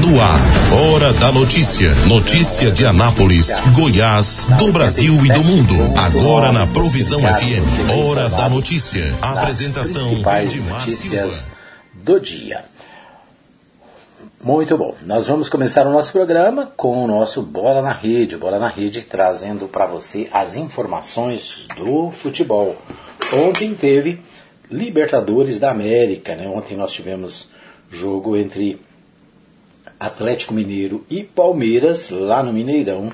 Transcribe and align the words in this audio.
No 0.00 0.18
ar, 0.18 0.40
Hora 0.72 1.12
da 1.12 1.30
Notícia. 1.30 1.94
Notícia 2.06 2.70
de 2.70 2.86
Anápolis, 2.86 3.60
Goiás, 3.74 4.46
do 4.58 4.72
Brasil 4.72 5.14
e 5.26 5.28
do 5.30 5.44
mundo. 5.44 5.74
Agora 5.98 6.50
na 6.50 6.66
Provisão 6.66 7.20
FM. 7.20 7.90
Hora 7.90 8.30
da 8.30 8.48
Notícia. 8.48 9.14
Apresentação 9.20 10.12
Edmar 10.12 10.80
notícias 10.80 11.52
do 11.92 12.18
dia. 12.18 12.64
Muito 14.42 14.78
bom. 14.78 14.94
Nós 15.02 15.26
vamos 15.26 15.50
começar 15.50 15.86
o 15.86 15.92
nosso 15.92 16.10
programa 16.12 16.72
com 16.74 17.04
o 17.04 17.06
nosso 17.06 17.42
Bola 17.42 17.82
na 17.82 17.92
Rede. 17.92 18.38
Bola 18.38 18.58
na 18.58 18.70
Rede 18.70 19.02
trazendo 19.02 19.68
para 19.68 19.84
você 19.84 20.26
as 20.32 20.54
informações 20.54 21.66
do 21.76 22.10
futebol. 22.10 22.76
Ontem 23.30 23.74
teve 23.74 24.22
Libertadores 24.70 25.60
da 25.60 25.70
América. 25.70 26.34
Né? 26.34 26.48
Ontem 26.48 26.78
nós 26.78 26.92
tivemos 26.92 27.50
jogo 27.90 28.38
entre 28.38 28.80
Atlético 30.02 30.52
Mineiro 30.52 31.06
e 31.08 31.22
Palmeiras, 31.22 32.10
lá 32.10 32.42
no 32.42 32.52
Mineirão. 32.52 33.12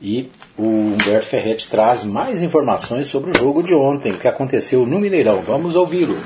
E 0.00 0.30
o 0.56 0.62
Humberto 0.62 1.26
Ferretti 1.26 1.68
traz 1.68 2.04
mais 2.04 2.40
informações 2.40 3.08
sobre 3.08 3.32
o 3.32 3.36
jogo 3.36 3.60
de 3.60 3.74
ontem, 3.74 4.16
que 4.16 4.28
aconteceu 4.28 4.86
no 4.86 5.00
Mineirão. 5.00 5.42
Vamos 5.42 5.74
ouvi-lo. 5.74 6.16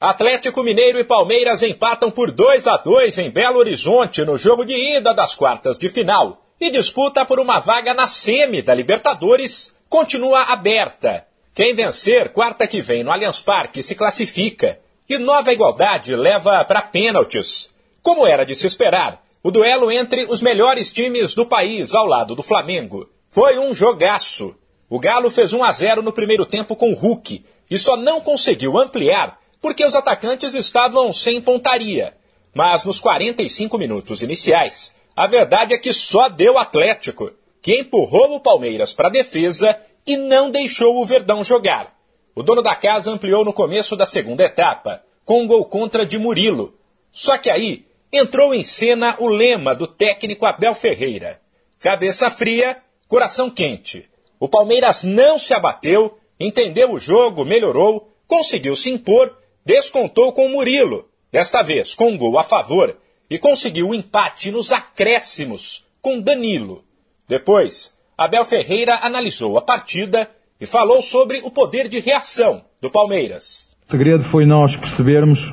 Atlético 0.00 0.62
Mineiro 0.62 0.98
e 0.98 1.04
Palmeiras 1.04 1.62
empatam 1.62 2.10
por 2.10 2.30
2 2.30 2.66
a 2.66 2.78
2 2.78 3.18
em 3.18 3.30
Belo 3.30 3.58
Horizonte 3.58 4.24
no 4.24 4.38
jogo 4.38 4.64
de 4.64 4.74
ida 4.74 5.12
das 5.12 5.34
quartas 5.34 5.78
de 5.78 5.90
final. 5.90 6.46
E 6.58 6.70
disputa 6.70 7.26
por 7.26 7.38
uma 7.38 7.58
vaga 7.58 7.92
na 7.92 8.06
semi 8.06 8.62
da 8.62 8.74
Libertadores 8.74 9.74
continua 9.90 10.44
aberta. 10.44 11.26
Quem 11.54 11.74
vencer 11.74 12.32
quarta 12.32 12.66
que 12.66 12.80
vem 12.80 13.04
no 13.04 13.12
Allianz 13.12 13.42
Parque 13.42 13.82
se 13.82 13.94
classifica. 13.94 14.78
E 15.06 15.18
Nova 15.18 15.52
Igualdade 15.52 16.16
leva 16.16 16.64
para 16.64 16.80
pênaltis. 16.80 17.76
Como 18.08 18.26
era 18.26 18.46
de 18.46 18.54
se 18.54 18.66
esperar, 18.66 19.22
o 19.42 19.50
duelo 19.50 19.92
entre 19.92 20.24
os 20.30 20.40
melhores 20.40 20.90
times 20.90 21.34
do 21.34 21.44
país 21.44 21.94
ao 21.94 22.06
lado 22.06 22.34
do 22.34 22.42
Flamengo 22.42 23.06
foi 23.30 23.58
um 23.58 23.74
jogaço. 23.74 24.56
O 24.88 24.98
Galo 24.98 25.28
fez 25.28 25.52
1 25.52 25.62
a 25.62 25.70
0 25.70 26.00
no 26.00 26.10
primeiro 26.10 26.46
tempo 26.46 26.74
com 26.74 26.90
o 26.90 26.94
Hulk 26.94 27.44
e 27.70 27.76
só 27.76 27.98
não 27.98 28.22
conseguiu 28.22 28.78
ampliar 28.78 29.38
porque 29.60 29.84
os 29.84 29.94
atacantes 29.94 30.54
estavam 30.54 31.12
sem 31.12 31.38
pontaria. 31.38 32.16
Mas 32.54 32.82
nos 32.82 32.98
45 32.98 33.76
minutos 33.76 34.22
iniciais, 34.22 34.96
a 35.14 35.26
verdade 35.26 35.74
é 35.74 35.78
que 35.78 35.92
só 35.92 36.30
deu 36.30 36.56
Atlético, 36.56 37.30
que 37.60 37.78
empurrou 37.78 38.34
o 38.34 38.40
Palmeiras 38.40 38.94
para 38.94 39.08
a 39.08 39.12
defesa 39.12 39.78
e 40.06 40.16
não 40.16 40.50
deixou 40.50 40.96
o 40.96 41.04
Verdão 41.04 41.44
jogar. 41.44 41.94
O 42.34 42.42
dono 42.42 42.62
da 42.62 42.74
casa 42.74 43.10
ampliou 43.10 43.44
no 43.44 43.52
começo 43.52 43.94
da 43.94 44.06
segunda 44.06 44.44
etapa, 44.44 45.02
com 45.26 45.42
um 45.42 45.46
gol 45.46 45.66
contra 45.66 46.06
de 46.06 46.16
Murilo. 46.16 46.72
Só 47.12 47.36
que 47.36 47.50
aí 47.50 47.86
entrou 48.12 48.54
em 48.54 48.62
cena 48.62 49.16
o 49.18 49.28
lema 49.28 49.74
do 49.74 49.86
técnico 49.86 50.46
Abel 50.46 50.74
Ferreira: 50.74 51.40
cabeça 51.78 52.30
fria, 52.30 52.78
coração 53.06 53.50
quente. 53.50 54.08
O 54.40 54.48
Palmeiras 54.48 55.02
não 55.02 55.38
se 55.38 55.52
abateu, 55.52 56.18
entendeu 56.38 56.92
o 56.92 56.98
jogo, 56.98 57.44
melhorou, 57.44 58.12
conseguiu 58.26 58.76
se 58.76 58.90
impor, 58.90 59.36
descontou 59.64 60.32
com 60.32 60.46
o 60.46 60.50
Murilo, 60.50 61.08
desta 61.32 61.62
vez 61.62 61.94
com 61.94 62.08
um 62.08 62.18
gol 62.18 62.38
a 62.38 62.44
favor, 62.44 62.96
e 63.28 63.38
conseguiu 63.38 63.88
o 63.88 63.94
empate 63.94 64.50
nos 64.50 64.72
acréscimos 64.72 65.84
com 66.00 66.20
Danilo. 66.20 66.84
Depois, 67.28 67.92
Abel 68.16 68.44
Ferreira 68.44 69.00
analisou 69.02 69.58
a 69.58 69.62
partida 69.62 70.30
e 70.60 70.66
falou 70.66 71.02
sobre 71.02 71.40
o 71.40 71.50
poder 71.50 71.88
de 71.88 72.00
reação 72.00 72.62
do 72.80 72.90
Palmeiras. 72.90 73.76
O 73.86 73.90
segredo 73.90 74.24
foi 74.24 74.44
nós 74.44 74.76
percebermos 74.76 75.52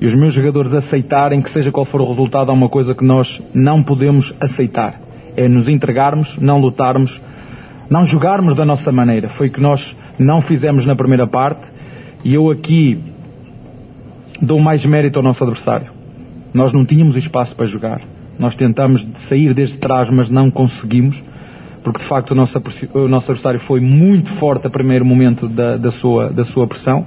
e 0.00 0.06
os 0.06 0.14
meus 0.14 0.34
jogadores 0.34 0.74
aceitarem 0.74 1.40
que 1.40 1.50
seja 1.50 1.72
qual 1.72 1.86
for 1.86 2.02
o 2.02 2.08
resultado, 2.08 2.50
há 2.50 2.54
uma 2.54 2.68
coisa 2.68 2.94
que 2.94 3.04
nós 3.04 3.40
não 3.54 3.82
podemos 3.82 4.34
aceitar. 4.40 5.00
É 5.36 5.48
nos 5.48 5.68
entregarmos, 5.68 6.36
não 6.38 6.58
lutarmos, 6.58 7.20
não 7.88 8.04
jogarmos 8.04 8.54
da 8.54 8.64
nossa 8.64 8.92
maneira. 8.92 9.28
Foi 9.28 9.48
o 9.48 9.50
que 9.50 9.60
nós 9.60 9.96
não 10.18 10.40
fizemos 10.40 10.84
na 10.86 10.94
primeira 10.94 11.26
parte 11.26 11.66
e 12.24 12.34
eu 12.34 12.50
aqui 12.50 13.00
dou 14.40 14.60
mais 14.60 14.84
mérito 14.84 15.18
ao 15.18 15.24
nosso 15.24 15.42
adversário. 15.44 15.88
Nós 16.52 16.72
não 16.72 16.84
tínhamos 16.84 17.16
espaço 17.16 17.54
para 17.54 17.66
jogar. 17.66 18.00
Nós 18.38 18.54
tentamos 18.54 19.06
sair 19.28 19.54
desde 19.54 19.78
trás, 19.78 20.10
mas 20.10 20.28
não 20.28 20.50
conseguimos, 20.50 21.22
porque 21.82 22.00
de 22.00 22.04
facto 22.04 22.32
o 22.32 22.34
nosso, 22.34 22.58
adversário 22.58 23.58
foi 23.60 23.80
muito 23.80 24.30
forte 24.32 24.66
a 24.66 24.70
primeiro 24.70 25.06
momento 25.06 25.48
da, 25.48 25.76
da, 25.78 25.90
sua, 25.90 26.28
da 26.30 26.44
sua 26.44 26.66
pressão 26.66 27.06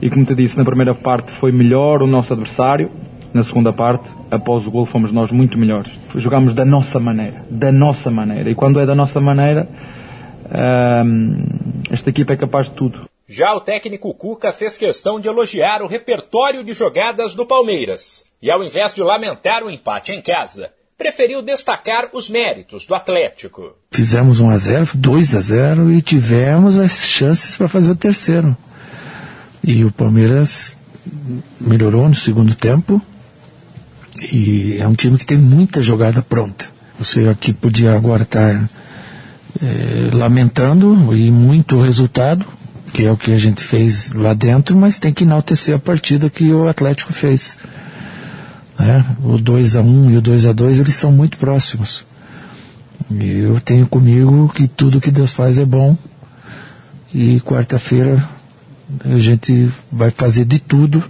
e 0.00 0.08
como 0.08 0.24
te 0.24 0.34
disse, 0.34 0.56
na 0.56 0.64
primeira 0.64 0.94
parte 0.94 1.30
foi 1.32 1.50
melhor 1.52 2.02
o 2.02 2.06
nosso 2.06 2.32
adversário, 2.32 2.90
na 3.32 3.44
segunda 3.44 3.72
parte, 3.72 4.08
após 4.30 4.66
o 4.66 4.70
gol, 4.70 4.86
fomos 4.86 5.12
nós 5.12 5.30
muito 5.30 5.58
melhores. 5.58 5.92
Jogámos 6.14 6.54
da 6.54 6.64
nossa 6.64 6.98
maneira, 6.98 7.44
da 7.50 7.70
nossa 7.70 8.10
maneira. 8.10 8.50
E 8.50 8.54
quando 8.54 8.80
é 8.80 8.86
da 8.86 8.94
nossa 8.94 9.20
maneira, 9.20 9.68
hum, 11.04 11.44
esta 11.90 12.10
equipa 12.10 12.32
é 12.32 12.36
capaz 12.36 12.68
de 12.68 12.74
tudo. 12.74 13.08
Já 13.28 13.54
o 13.54 13.60
técnico 13.60 14.14
Cuca 14.14 14.52
fez 14.52 14.78
questão 14.78 15.20
de 15.20 15.28
elogiar 15.28 15.82
o 15.82 15.86
repertório 15.86 16.64
de 16.64 16.72
jogadas 16.72 17.34
do 17.34 17.44
Palmeiras. 17.44 18.24
E 18.40 18.50
ao 18.50 18.64
invés 18.64 18.94
de 18.94 19.02
lamentar 19.02 19.62
o 19.62 19.70
empate 19.70 20.12
em 20.12 20.22
casa, 20.22 20.70
preferiu 20.96 21.42
destacar 21.42 22.08
os 22.14 22.30
méritos 22.30 22.86
do 22.86 22.94
Atlético. 22.94 23.74
Fizemos 23.90 24.40
1 24.40 24.50
a 24.50 24.56
0, 24.56 24.90
2 24.94 25.34
a 25.34 25.40
0 25.40 25.92
e 25.92 26.00
tivemos 26.00 26.78
as 26.78 27.04
chances 27.06 27.56
para 27.56 27.68
fazer 27.68 27.90
o 27.90 27.96
terceiro. 27.96 28.56
E 29.68 29.84
o 29.84 29.92
Palmeiras 29.92 30.78
melhorou 31.60 32.08
no 32.08 32.14
segundo 32.14 32.54
tempo. 32.54 33.02
E 34.32 34.78
é 34.80 34.88
um 34.88 34.94
time 34.94 35.18
que 35.18 35.26
tem 35.26 35.36
muita 35.36 35.82
jogada 35.82 36.22
pronta. 36.22 36.64
Você 36.98 37.28
aqui 37.28 37.52
podia 37.52 37.94
agora 37.94 38.22
estar 38.22 38.66
é, 39.62 40.10
lamentando 40.14 41.14
e 41.14 41.30
muito 41.30 41.76
o 41.76 41.82
resultado, 41.82 42.46
que 42.94 43.04
é 43.04 43.12
o 43.12 43.16
que 43.18 43.30
a 43.30 43.36
gente 43.36 43.62
fez 43.62 44.10
lá 44.14 44.32
dentro, 44.32 44.74
mas 44.74 44.98
tem 44.98 45.12
que 45.12 45.24
enaltecer 45.24 45.76
a 45.76 45.78
partida 45.78 46.30
que 46.30 46.50
o 46.50 46.66
Atlético 46.66 47.12
fez. 47.12 47.58
Né? 48.78 49.04
O 49.22 49.36
2 49.36 49.76
a 49.76 49.82
1 49.82 50.12
e 50.12 50.16
o 50.16 50.22
2 50.22 50.46
a 50.46 50.52
2 50.54 50.80
eles 50.80 50.94
são 50.94 51.12
muito 51.12 51.36
próximos. 51.36 52.06
E 53.10 53.40
eu 53.40 53.60
tenho 53.60 53.86
comigo 53.86 54.48
que 54.48 54.66
tudo 54.66 54.98
que 54.98 55.10
Deus 55.10 55.34
faz 55.34 55.58
é 55.58 55.66
bom. 55.66 55.94
E 57.12 57.38
quarta-feira 57.40 58.37
a 59.04 59.18
gente 59.18 59.70
vai 59.90 60.10
fazer 60.10 60.44
de 60.44 60.58
tudo 60.58 61.02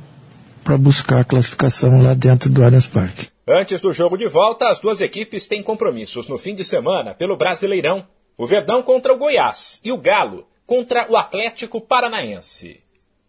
para 0.65 0.77
buscar 0.77 1.21
a 1.21 1.25
classificação 1.25 2.03
lá 2.03 2.15
dentro 2.15 2.50
do 2.50 2.65
Allianz 2.65 2.87
Parque. 2.87 3.28
Antes 3.49 3.81
do 3.81 3.93
jogo 3.93 4.19
de 4.19 4.28
volta, 4.28 4.69
as 4.69 4.81
duas 4.81 5.00
equipes 5.00 5.49
têm 5.49 5.62
compromissos 5.62 6.28
no 6.28 6.37
fim 6.37 6.55
de 6.55 6.65
semana 6.65 7.15
pelo 7.15 7.37
Brasileirão. 7.37 8.06
O 8.37 8.47
Verdão 8.47 8.83
contra 8.83 9.12
o 9.12 9.16
Goiás 9.16 9.81
e 9.83 9.91
o 9.91 9.99
Galo 9.99 10.47
contra 10.66 11.11
o 11.11 11.16
Atlético 11.16 11.81
Paranaense. 11.81 12.81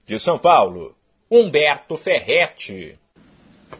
De 0.06 0.20
São 0.20 0.38
Paulo, 0.38 0.94
Humberto 1.32 1.96
Ferretti. 1.96 2.98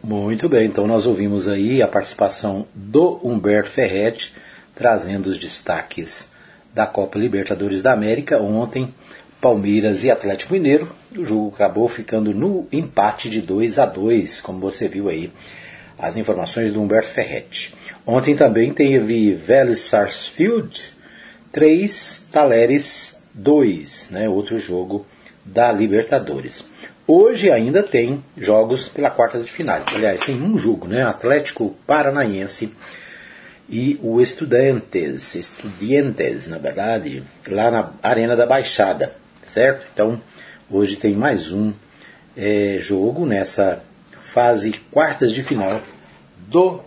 Muito 0.02 0.48
bem, 0.48 0.66
então 0.66 0.86
nós 0.86 1.04
ouvimos 1.04 1.46
aí 1.46 1.82
a 1.82 1.88
participação 1.88 2.66
do 2.74 3.20
Humberto 3.22 3.70
Ferretti 3.70 4.32
trazendo 4.74 5.26
os 5.26 5.36
destaques 5.36 6.30
da 6.72 6.86
Copa 6.86 7.18
Libertadores 7.18 7.82
da 7.82 7.92
América 7.92 8.40
ontem 8.40 8.94
Palmeiras 9.40 10.04
e 10.04 10.10
Atlético 10.10 10.52
Mineiro. 10.52 10.88
O 11.16 11.24
jogo 11.24 11.52
acabou 11.54 11.88
ficando 11.88 12.34
no 12.34 12.68
empate 12.70 13.30
de 13.30 13.40
2 13.40 13.78
a 13.78 13.86
2, 13.86 14.40
como 14.40 14.60
você 14.60 14.86
viu 14.86 15.08
aí 15.08 15.32
as 15.98 16.16
informações 16.16 16.72
do 16.72 16.80
Humberto 16.80 17.08
Ferretti. 17.08 17.74
Ontem 18.06 18.36
também 18.36 18.72
teve 18.72 19.32
Vélez 19.32 19.78
Sarsfield 19.78 20.80
3, 21.52 22.28
Taleres 22.30 23.16
2, 23.34 24.10
né, 24.10 24.28
outro 24.28 24.58
jogo 24.58 25.06
da 25.44 25.72
Libertadores. 25.72 26.66
Hoje 27.06 27.50
ainda 27.50 27.82
tem 27.82 28.22
jogos 28.36 28.88
pela 28.88 29.10
quartas 29.10 29.44
de 29.44 29.50
finais. 29.50 29.84
Aliás, 29.92 30.24
tem 30.24 30.40
um 30.40 30.56
jogo, 30.56 30.86
né? 30.86 31.02
Atlético 31.02 31.74
Paranaense 31.84 32.72
e 33.68 33.98
o 34.00 34.20
Estudantes, 34.20 35.34
Estudiantes, 35.34 36.46
na 36.46 36.58
verdade, 36.58 37.24
lá 37.48 37.68
na 37.68 37.90
Arena 38.00 38.36
da 38.36 38.46
Baixada 38.46 39.19
certo? 39.52 39.84
Então, 39.92 40.20
hoje 40.70 40.96
tem 40.96 41.14
mais 41.14 41.50
um 41.50 41.72
é, 42.36 42.78
jogo 42.80 43.26
nessa 43.26 43.82
fase 44.20 44.72
quartas 44.90 45.32
de 45.32 45.42
final 45.42 45.80
do 46.48 46.80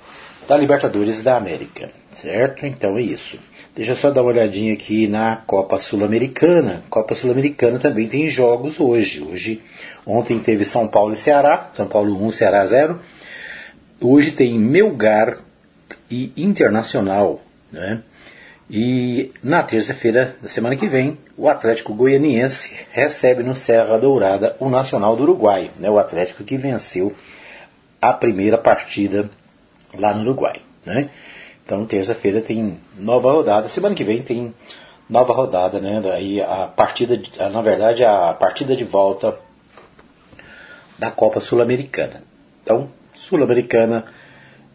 da 0.48 0.58
Libertadores 0.58 1.24
da 1.24 1.38
América, 1.38 1.90
certo? 2.16 2.66
Então 2.66 2.98
é 2.98 3.02
isso. 3.02 3.38
Deixa 3.76 3.94
eu 3.94 3.96
só 3.96 4.12
dar 4.12 4.22
uma 4.22 4.32
olhadinha 4.32 4.74
aqui 4.74 5.08
na 5.08 5.38
Copa 5.38 5.80
Sul-Americana. 5.80 6.84
Copa 6.90 7.16
Sul-Americana 7.16 7.80
também 7.80 8.08
tem 8.08 8.30
jogos 8.30 8.80
hoje. 8.80 9.24
Hoje, 9.24 9.62
ontem 10.06 10.38
teve 10.40 10.64
São 10.64 10.88
Paulo 10.88 11.14
e 11.14 11.18
Ceará, 11.18 11.72
São 11.74 11.88
Paulo 11.88 12.24
1, 12.26 12.32
Ceará 12.32 12.66
0. 12.66 13.00
Hoje 14.00 14.32
tem 14.32 14.60
Melgar 14.60 15.38
e 16.12 16.32
Internacional, 16.38 17.42
né? 17.72 18.04
E 18.70 19.32
na 19.44 19.62
terça-feira 19.62 20.36
da 20.42 20.48
semana 20.48 20.76
que 20.76 20.88
vem, 20.88 21.18
o 21.38 21.50
Atlético 21.50 21.94
Goianiense 21.94 22.76
recebe 22.92 23.44
no 23.44 23.56
Serra 23.56 23.98
Dourada 23.98 24.56
o 24.60 24.70
Nacional 24.70 25.16
do 25.16 25.24
Uruguai, 25.24 25.70
né, 25.78 25.90
o 25.90 26.00
Atlético 26.00 26.44
que 26.44 26.56
venceu 26.56 27.14
a 28.02 28.14
primeira 28.14 28.58
partida 28.58 29.30
lá 29.98 30.14
no 30.14 30.22
Uruguai. 30.22 30.62
Né? 30.86 31.10
Então, 31.66 31.86
terça-feira 31.86 32.42
tem 32.42 32.80
nova 32.98 33.32
rodada. 33.32 33.70
Semana 33.70 33.96
que 33.96 34.04
vem 34.04 34.22
tem 34.22 34.54
nova 35.10 35.34
rodada, 35.34 35.80
né? 35.80 36.02
Aí 36.14 36.42
a 36.42 36.68
partida, 36.68 37.18
de, 37.18 37.32
na 37.38 37.62
verdade, 37.62 38.04
a 38.04 38.34
partida 38.34 38.76
de 38.76 38.84
volta 38.84 39.38
da 40.98 41.10
Copa 41.10 41.40
Sul-Americana. 41.40 42.24
Então, 42.62 42.90
Sul-Americana 43.14 44.06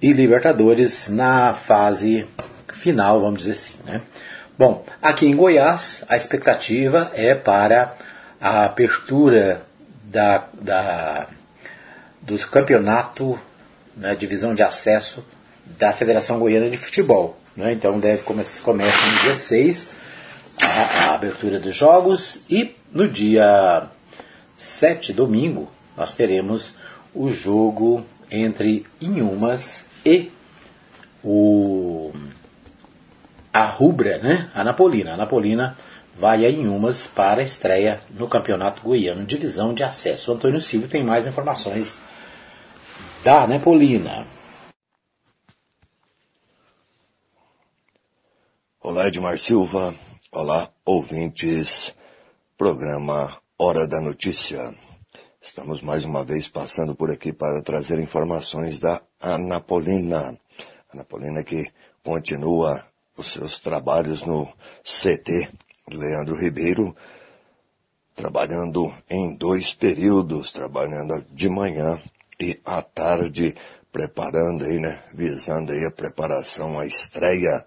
e 0.00 0.12
Libertadores 0.12 1.08
na 1.08 1.52
fase 1.52 2.26
final, 2.78 3.20
vamos 3.20 3.40
dizer 3.40 3.52
assim, 3.52 3.75
né? 3.84 4.02
Bom, 4.58 4.84
aqui 5.00 5.26
em 5.26 5.36
Goiás, 5.36 6.02
a 6.08 6.16
expectativa 6.16 7.12
é 7.14 7.34
para 7.34 7.94
a 8.40 8.64
abertura 8.64 9.62
da, 10.02 10.48
da, 10.54 11.28
dos 12.20 12.44
campeonato, 12.44 13.38
né, 13.96 14.16
divisão 14.16 14.54
de 14.54 14.62
acesso 14.62 15.25
da 15.78 15.92
Federação 15.92 16.38
Goiana 16.38 16.69
de 16.70 16.76
Futebol. 16.76 17.38
Né? 17.56 17.72
Então 17.72 18.00
deve 18.00 18.22
começar 18.22 18.62
começa 18.62 19.06
no 19.06 19.19
dia 19.22 19.36
6 19.36 19.90
a, 20.60 20.66
a, 20.66 21.14
abertura 21.14 21.58
dos 21.58 21.76
jogos 21.76 22.44
e 22.48 22.75
no 22.92 23.08
dia 23.08 23.88
7, 24.56 25.12
domingo, 25.12 25.70
nós 25.96 26.14
teremos 26.14 26.76
o 27.14 27.30
jogo 27.30 28.04
entre 28.30 28.86
Inhumas 29.00 29.86
e 30.04 30.32
o 31.22 32.12
a 33.58 33.66
Rubra, 33.66 34.19
né? 34.19 34.49
A 34.55 34.62
Napolina. 34.62 35.14
A 35.14 35.16
Napolina 35.16 35.76
vai 36.16 36.46
a 36.46 36.50
Inhumas 36.50 37.08
para 37.08 37.40
a 37.40 37.44
estreia 37.44 38.00
no 38.10 38.28
Campeonato 38.28 38.82
Goiano, 38.82 39.26
divisão 39.26 39.75
de 39.75 39.82
acesso. 39.82 40.31
O 40.31 40.34
Antônio 40.37 40.60
Silva 40.60 40.87
tem 40.87 41.02
mais 41.02 41.26
informações 41.26 41.99
da 43.25 43.49
Napolina. 43.49 44.25
Olá, 48.81 49.08
Edmar 49.08 49.37
Silva. 49.38 49.93
Olá, 50.31 50.70
ouvintes. 50.84 51.93
Programa 52.56 53.37
Hora 53.58 53.88
da 53.88 54.00
Notícia. 54.00 54.72
Estamos 55.43 55.82
mais 55.82 56.04
uma 56.04 56.25
vez 56.25 56.46
passando 56.46 56.94
por 56.94 57.11
aqui 57.11 57.32
para 57.32 57.61
trazer 57.61 57.99
informações 57.99 58.78
da 58.78 59.02
Anapolina. 59.20 60.38
Anapolina 60.93 61.43
que 61.43 61.64
continua 62.04 62.84
os 63.18 63.26
seus 63.26 63.58
trabalhos 63.58 64.22
no 64.22 64.46
CT 64.82 65.50
Leandro 65.90 66.36
Ribeiro, 66.36 66.94
trabalhando 68.14 68.92
em 69.08 69.34
dois 69.34 69.74
períodos, 69.74 70.52
trabalhando 70.52 71.24
de 71.30 71.48
manhã 71.48 72.00
e 72.40 72.60
à 72.64 72.80
tarde, 72.82 73.54
preparando 73.90 74.64
aí, 74.64 74.78
né, 74.78 75.02
visando 75.12 75.72
aí 75.72 75.84
a 75.84 75.90
preparação, 75.90 76.78
a 76.78 76.86
estreia 76.86 77.66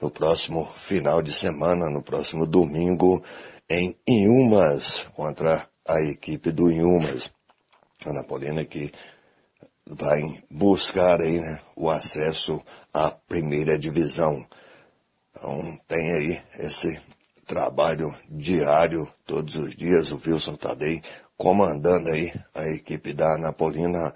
no 0.00 0.10
próximo 0.10 0.64
final 0.64 1.22
de 1.22 1.32
semana, 1.32 1.88
no 1.88 2.02
próximo 2.02 2.46
domingo, 2.46 3.22
em 3.68 3.96
Inhumas, 4.06 5.04
contra 5.14 5.68
a 5.86 6.00
equipe 6.02 6.50
do 6.50 6.70
Inhumas. 6.70 7.30
Ana 8.04 8.24
Paulina 8.24 8.64
que 8.64 8.92
vai 9.86 10.22
buscar 10.50 11.20
aí, 11.20 11.38
né, 11.40 11.60
o 11.76 11.90
acesso 11.90 12.60
à 12.92 13.10
primeira 13.10 13.78
divisão. 13.78 14.44
Então 15.30 15.78
tem 15.86 16.12
aí 16.12 16.42
esse 16.58 17.00
trabalho 17.46 18.14
diário, 18.28 19.08
todos 19.26 19.56
os 19.56 19.74
dias, 19.74 20.12
o 20.12 20.20
Wilson 20.24 20.56
Tadei 20.56 21.02
comandando 21.36 22.10
aí 22.10 22.32
a 22.54 22.68
equipe 22.68 23.12
da 23.12 23.34
Anapolina 23.34 24.14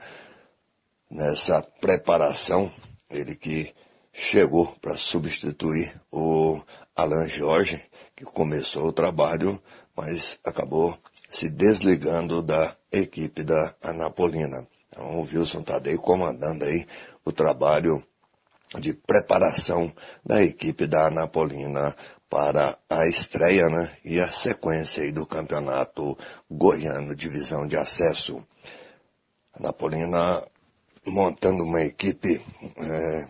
nessa 1.11 1.62
preparação, 1.62 2.70
ele 3.11 3.34
que 3.34 3.75
chegou 4.12 4.66
para 4.81 4.96
substituir 4.96 6.00
o 6.12 6.61
Alan 6.94 7.26
Jorge, 7.28 7.82
que 8.14 8.25
começou 8.25 8.87
o 8.87 8.93
trabalho, 8.93 9.60
mas 9.96 10.38
acabou 10.44 10.96
se 11.31 11.49
desligando 11.49 12.43
da 12.43 12.76
equipe 12.93 13.43
da 13.43 13.75
Anapolina. 13.82 14.69
Então, 14.88 15.19
o 15.19 15.22
Wilson 15.22 15.62
Tadei 15.62 15.96
comandando 15.96 16.64
aí 16.64 16.87
o 17.25 17.32
trabalho 17.32 18.05
de 18.81 18.93
preparação 18.93 19.93
da 20.25 20.43
equipe 20.43 20.87
da 20.87 21.06
Anapolina 21.06 21.94
para 22.29 22.79
a 22.91 23.06
estreia 23.09 23.69
né, 23.69 23.97
e 24.05 24.21
a 24.21 24.29
sequência 24.29 25.11
do 25.12 25.26
campeonato 25.26 26.17
goiano 26.50 27.15
divisão 27.15 27.67
de 27.67 27.76
acesso. 27.76 28.44
Anapolina 29.53 30.44
montando 31.06 31.62
uma 31.62 31.82
equipe 31.82 32.41
é, 32.76 33.29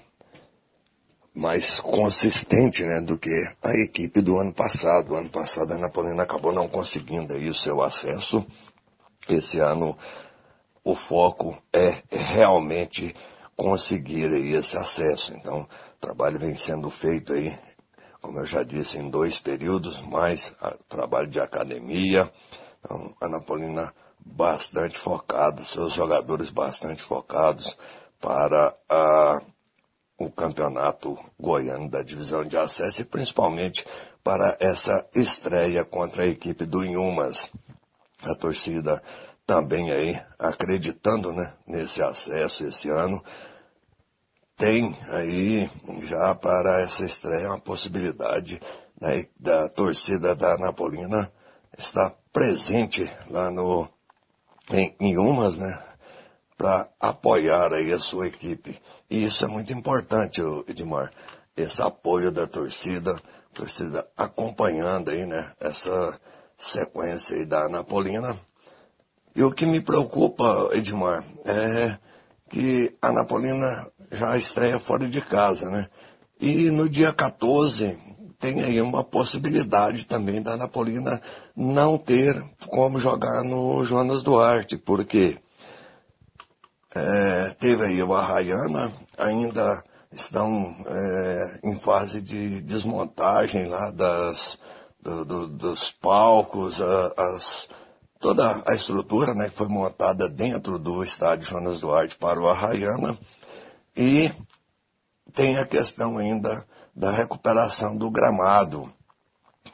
mais 1.35 1.81
consistente 1.81 2.85
né, 2.85 3.01
do 3.01 3.19
que 3.19 3.31
a 3.63 3.73
equipe 3.75 4.23
do 4.23 4.39
ano 4.39 4.53
passado. 4.53 5.13
O 5.13 5.17
ano 5.17 5.29
passado 5.29 5.73
a 5.73 5.79
Napolina 5.79 6.23
acabou 6.23 6.53
não 6.53 6.69
conseguindo 6.69 7.35
aí 7.35 7.49
o 7.49 7.55
seu 7.55 7.83
acesso. 7.83 8.47
Esse 9.29 9.59
ano 9.59 9.99
o 10.85 10.95
foco 10.95 11.61
é 11.73 12.03
realmente 12.11 13.15
conseguir 13.57 14.33
aí 14.33 14.53
esse 14.55 14.77
acesso. 14.77 15.35
Então, 15.35 15.63
o 15.63 16.01
trabalho 16.01 16.39
vem 16.39 16.57
sendo 16.57 16.91
feito 16.91 17.33
aí, 17.33 17.57
como 18.21 18.39
eu 18.39 18.47
já 18.47 18.63
disse, 18.63 18.99
em 18.99 19.09
dois 19.11 19.39
períodos, 19.39 20.01
mais 20.03 20.53
trabalho 20.89 21.29
de 21.29 21.41
academia. 21.41 22.31
Então, 22.81 23.15
a 23.21 23.29
Napolina 23.29 23.93
bastante 24.25 24.99
focada, 24.99 25.63
seus 25.65 25.93
jogadores 25.93 26.51
bastante 26.51 27.03
focados 27.03 27.77
para 28.21 28.75
a 28.89 29.43
o 30.17 30.31
campeonato 30.31 31.19
goiano 31.39 31.91
da 31.91 32.03
divisão 32.03 32.45
de 32.45 32.57
acesso 32.57 33.03
e 33.03 33.05
principalmente 33.05 33.85
para 34.23 34.57
essa 34.61 35.05
estreia 35.15 35.85
contra 35.85 36.23
a 36.23 36.27
equipe 36.27 36.65
do 36.65 36.85
Inhumas. 36.85 37.51
A 38.23 38.35
torcida 38.35 39.03
também 39.47 39.91
aí 39.91 40.21
acreditando 40.39 41.33
né, 41.33 41.53
nesse 41.67 42.03
acesso 42.03 42.65
esse 42.67 42.89
ano. 42.91 43.23
Tem 44.57 44.97
aí 45.11 45.69
já 46.07 46.35
para 46.35 46.81
essa 46.81 47.05
estreia 47.05 47.49
uma 47.49 47.61
possibilidade 47.61 48.61
né, 49.01 49.27
da 49.39 49.69
torcida 49.69 50.35
da 50.35 50.57
Napolina 50.57 51.31
estar 51.77 52.15
presente 52.33 53.11
lá 53.29 53.51
no 53.51 53.89
em 54.71 54.95
Inhumas, 55.01 55.57
né? 55.57 55.79
Para 56.57 56.89
apoiar 57.01 57.73
aí 57.73 57.93
a 57.93 58.01
sua 58.01 58.29
equipe. 58.29 58.81
E 59.11 59.25
isso 59.25 59.45
é 59.45 59.49
muito 59.49 59.73
importante, 59.73 60.41
Edmar. 60.69 61.13
Esse 61.57 61.83
apoio 61.83 62.33
da 62.33 62.47
torcida, 62.47 63.21
torcida 63.53 64.09
acompanhando 64.17 65.11
aí, 65.11 65.27
né, 65.27 65.53
essa 65.61 66.19
sequência 66.57 67.37
aí 67.37 67.45
da 67.45 67.69
Napolina. 67.69 68.39
E 69.35 69.43
o 69.43 69.51
que 69.51 69.67
me 69.67 69.81
preocupa, 69.81 70.71
Edmar, 70.73 71.25
é 71.45 71.99
que 72.49 72.95
a 73.03 73.11
Napolina 73.11 73.91
já 74.13 74.37
estreia 74.39 74.79
fora 74.79 75.09
de 75.09 75.21
casa, 75.21 75.69
né? 75.69 75.89
E 76.41 76.71
no 76.71 76.89
dia 76.89 77.13
14 77.13 77.99
tem 78.39 78.63
aí 78.63 78.81
uma 78.81 79.03
possibilidade 79.03 80.07
também 80.07 80.43
da 80.43 80.57
Napolina 80.57 81.21
não 81.57 81.99
ter 81.99 82.45
como 82.69 82.99
jogar 83.01 83.43
no 83.43 83.85
Jonas 83.85 84.23
Duarte, 84.23 84.77
porque 84.77 85.39
é, 86.95 87.57
teve 87.59 87.87
aí 87.87 88.03
o 88.03 88.15
Arraiana, 88.15 88.93
ainda 89.19 89.83
estão 90.13 90.77
é, 90.87 91.61
em 91.65 91.77
fase 91.77 92.21
de 92.21 92.61
desmontagem 92.61 93.67
lá 93.67 93.91
das, 93.91 94.59
do, 95.03 95.25
do, 95.25 95.49
dos 95.49 95.91
palcos, 95.91 96.81
as, 96.81 97.69
toda 98.25 98.63
a 98.65 98.75
estrutura 98.75 99.35
né, 99.35 99.51
foi 99.51 99.69
montada 99.69 100.31
dentro 100.31 100.79
do 100.79 101.05
estádio 101.05 101.47
Jonas 101.47 101.79
Duarte 101.79 102.17
para 102.17 102.41
o 102.41 102.49
Arraiana 102.49 103.19
e 103.95 104.33
tem 105.35 105.59
a 105.59 105.67
questão 105.67 106.17
ainda 106.17 106.67
da 106.97 107.13
recuperação 107.13 107.95
do 107.95 108.11
gramado. 108.11 108.91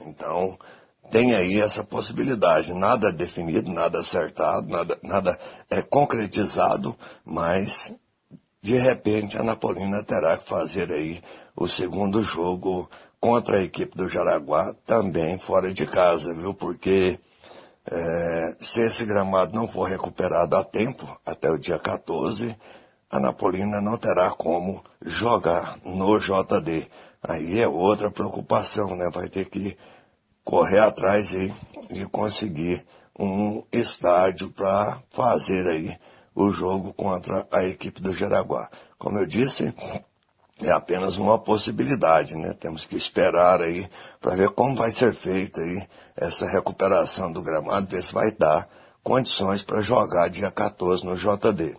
Então, 0.00 0.59
tem 1.12 1.33
aí 1.33 1.61
essa 1.61 1.85
possibilidade. 1.85 2.75
Nada 2.75 3.12
definido, 3.12 3.73
nada 3.73 4.00
acertado, 4.00 4.69
nada, 4.69 4.99
nada 5.00 5.38
é 5.71 5.80
concretizado, 5.80 6.97
mas 7.25 7.95
de 8.61 8.76
repente 8.76 9.38
a 9.38 9.45
Napolina 9.45 10.02
terá 10.02 10.37
que 10.37 10.49
fazer 10.49 10.90
aí 10.90 11.23
o 11.54 11.69
segundo 11.69 12.21
jogo 12.25 12.90
contra 13.21 13.59
a 13.59 13.62
equipe 13.62 13.97
do 13.97 14.09
Jaraguá, 14.09 14.75
também 14.85 15.38
fora 15.38 15.73
de 15.73 15.87
casa, 15.87 16.35
viu? 16.35 16.52
Porque 16.52 17.21
é, 17.90 18.54
se 18.59 18.80
esse 18.80 19.04
gramado 19.04 19.54
não 19.54 19.66
for 19.66 19.88
recuperado 19.88 20.56
a 20.56 20.62
tempo, 20.62 21.06
até 21.26 21.50
o 21.50 21.59
dia 21.59 21.78
14, 21.78 22.56
a 23.11 23.18
Napolina 23.18 23.80
não 23.80 23.97
terá 23.97 24.30
como 24.30 24.82
jogar 25.04 25.76
no 25.85 26.18
JD. 26.18 26.88
Aí 27.23 27.61
é 27.61 27.66
outra 27.66 28.11
preocupação, 28.11 28.94
né? 28.97 29.11
Vai 29.12 29.28
ter 29.28 29.47
que 29.47 29.76
correr 30.44 30.78
atrás 30.78 31.35
aí 31.35 31.52
de 31.90 32.06
conseguir 32.06 32.87
um 33.18 33.64
estádio 33.73 34.50
para 34.52 35.02
fazer 35.11 35.66
aí 35.66 35.99
o 36.35 36.50
jogo 36.52 36.92
contra 36.92 37.47
a 37.50 37.64
equipe 37.64 38.00
do 38.00 38.14
Jaraguá. 38.14 38.70
Como 38.97 39.18
eu 39.18 39.26
disse, 39.26 39.75
é 40.62 40.71
apenas 40.71 41.17
uma 41.17 41.38
possibilidade, 41.38 42.37
né? 42.37 42.52
Temos 42.52 42.85
que 42.85 42.97
esperar 42.97 43.61
aí 43.61 43.88
para 44.21 44.37
ver 44.37 44.50
como 44.50 44.76
vai 44.76 44.90
ser 44.90 45.14
feita 45.14 45.61
aí 45.61 45.87
essa 46.17 46.47
recuperação 46.47 47.33
do 47.33 47.43
gramado, 47.43 47.87
ver 47.87 48.02
se 48.02 48.12
vai 48.12 48.31
dar 48.31 48.69
condições 49.02 49.62
para 49.62 49.81
jogar 49.81 50.29
dia 50.29 50.50
14 50.50 51.05
no 51.05 51.17
JD. 51.17 51.76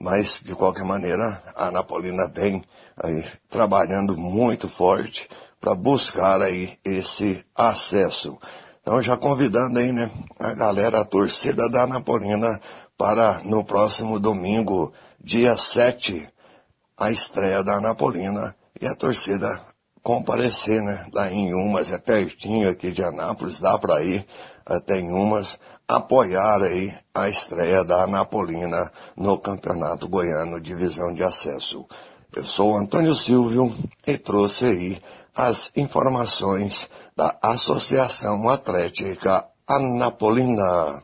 Mas, 0.00 0.40
de 0.42 0.54
qualquer 0.54 0.84
maneira, 0.84 1.42
a 1.54 1.70
Napolina 1.70 2.26
vem 2.34 2.64
aí 2.96 3.24
trabalhando 3.48 4.16
muito 4.16 4.68
forte 4.68 5.28
para 5.60 5.74
buscar 5.74 6.40
aí 6.40 6.78
esse 6.84 7.44
acesso. 7.54 8.38
Então, 8.80 9.00
já 9.02 9.16
convidando 9.16 9.78
aí, 9.78 9.92
né, 9.92 10.10
a 10.38 10.54
galera, 10.54 11.00
a 11.00 11.04
torcida 11.04 11.68
da 11.68 11.86
Napolina 11.86 12.60
para 12.96 13.40
no 13.44 13.62
próximo 13.62 14.18
domingo, 14.18 14.92
dia 15.22 15.56
7, 15.56 16.26
a 17.00 17.10
estreia 17.10 17.64
da 17.64 17.80
Napolina 17.80 18.54
e 18.78 18.86
a 18.86 18.94
torcida 18.94 19.48
comparecer, 20.02 20.82
né? 20.82 21.06
Lá 21.14 21.32
em 21.32 21.54
Umas, 21.54 21.90
é 21.90 21.98
pertinho 21.98 22.68
aqui 22.68 22.92
de 22.92 23.02
Anápolis, 23.02 23.58
dá 23.58 23.78
para 23.78 24.04
ir 24.04 24.26
até 24.66 24.98
em 24.98 25.10
Umas, 25.10 25.58
apoiar 25.88 26.62
aí 26.62 26.94
a 27.14 27.28
estreia 27.30 27.82
da 27.82 28.06
Napolina 28.06 28.92
no 29.16 29.38
Campeonato 29.38 30.08
Goiano 30.08 30.60
Divisão 30.60 31.12
de 31.14 31.24
Acesso. 31.24 31.86
Eu 32.36 32.44
sou 32.44 32.76
Antônio 32.76 33.14
Silvio 33.14 33.74
e 34.06 34.18
trouxe 34.18 34.66
aí 34.66 35.02
as 35.34 35.72
informações 35.74 36.88
da 37.16 37.34
Associação 37.42 38.46
Atlética 38.48 39.46
Anapolina. 39.66 41.02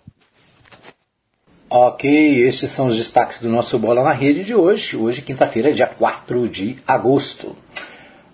Ok, 1.69 2.09
estes 2.47 2.71
são 2.71 2.87
os 2.87 2.95
destaques 2.95 3.41
do 3.41 3.49
nosso 3.49 3.77
Bola 3.77 4.05
na 4.05 4.13
Rede 4.13 4.45
de 4.45 4.55
hoje. 4.55 4.97
Hoje, 4.97 5.21
quinta-feira, 5.21 5.73
dia 5.73 5.89
4 5.89 6.49
de 6.49 6.77
agosto. 6.87 7.57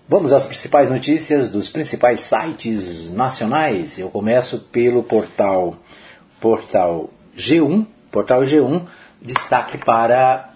Vamos 0.07 0.31
às 0.31 0.45
principais 0.45 0.87
notícias 0.87 1.49
dos 1.49 1.67
principais 1.67 2.19
sites 2.19 3.11
nacionais. 3.11 3.97
Eu 3.97 4.11
começo 4.11 4.59
pelo 4.71 5.01
portal 5.01 5.75
portal 6.39 7.09
G1, 7.35 7.87
portal 8.11 8.43
G1, 8.43 8.83
destaque 9.19 9.79
para 9.79 10.51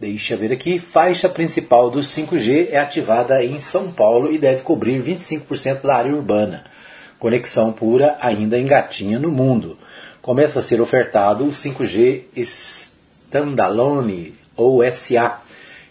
Deixa 0.00 0.34
eu 0.34 0.38
ver 0.38 0.50
aqui, 0.50 0.80
faixa 0.80 1.28
principal 1.28 1.92
do 1.92 2.00
5G 2.00 2.70
é 2.72 2.78
ativada 2.78 3.44
em 3.44 3.60
São 3.60 3.92
Paulo 3.92 4.32
e 4.32 4.36
deve 4.36 4.62
cobrir 4.62 5.00
25% 5.00 5.82
da 5.82 5.94
área 5.94 6.12
urbana. 6.12 6.64
Conexão 7.20 7.70
pura 7.70 8.18
ainda 8.20 8.58
engatinha 8.58 9.16
no 9.16 9.30
mundo 9.30 9.78
começa 10.22 10.58
a 10.58 10.62
ser 10.62 10.80
ofertado 10.80 11.44
o 11.44 11.50
5G 11.50 12.24
Standalone 12.36 14.34
ou 14.56 14.82
SA, 14.92 15.40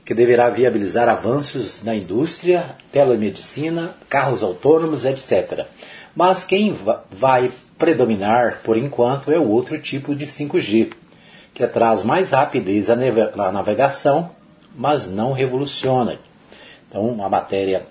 que 0.05 0.13
deverá 0.13 0.49
viabilizar 0.49 1.07
avanços 1.09 1.83
na 1.83 1.95
indústria, 1.95 2.75
telemedicina, 2.91 3.91
carros 4.07 4.43
autônomos, 4.43 5.05
etc. 5.05 5.65
Mas 6.15 6.43
quem 6.43 6.75
vai 7.11 7.51
predominar 7.77 8.61
por 8.63 8.77
enquanto 8.77 9.31
é 9.31 9.39
o 9.39 9.47
outro 9.47 9.79
tipo 9.79 10.13
de 10.15 10.25
5G, 10.25 10.91
que 11.53 11.65
traz 11.67 12.03
mais 12.03 12.31
rapidez 12.31 12.87
na 12.87 13.51
navegação, 13.51 14.31
mas 14.75 15.07
não 15.07 15.31
revoluciona. 15.31 16.19
Então, 16.87 17.23
a 17.23 17.29
matéria 17.29 17.85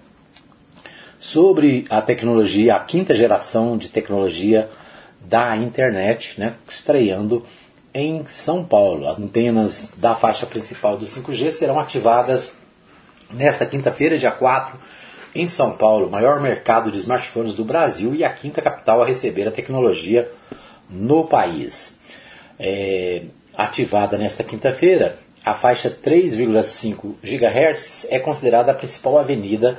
sobre 1.20 1.84
a 1.90 2.00
tecnologia, 2.00 2.76
a 2.76 2.80
quinta 2.80 3.14
geração 3.14 3.76
de 3.76 3.88
tecnologia 3.88 4.68
da 5.28 5.56
internet, 5.56 6.40
né, 6.40 6.54
estreando 6.68 7.44
em 7.92 8.24
São 8.24 8.64
Paulo. 8.64 9.06
Antenas 9.06 9.92
da 9.96 10.14
faixa 10.14 10.46
principal 10.46 10.96
do 10.96 11.04
5G 11.04 11.50
serão 11.50 11.78
ativadas 11.78 12.50
nesta 13.30 13.66
quinta-feira, 13.66 14.16
dia 14.16 14.30
4, 14.30 14.78
em 15.34 15.46
São 15.46 15.76
Paulo, 15.76 16.10
maior 16.10 16.40
mercado 16.40 16.90
de 16.90 16.98
smartphones 16.98 17.54
do 17.54 17.64
Brasil 17.64 18.14
e 18.14 18.24
a 18.24 18.30
quinta 18.30 18.62
capital 18.62 19.02
a 19.02 19.06
receber 19.06 19.46
a 19.46 19.52
tecnologia 19.52 20.30
no 20.88 21.24
país. 21.24 21.98
É, 22.58 23.24
ativada 23.56 24.16
nesta 24.16 24.42
quinta-feira, 24.42 25.18
a 25.44 25.54
faixa 25.54 25.90
3,5 25.90 27.14
GHz 27.22 28.06
é 28.10 28.18
considerada 28.18 28.72
a 28.72 28.74
principal 28.74 29.18
avenida 29.18 29.78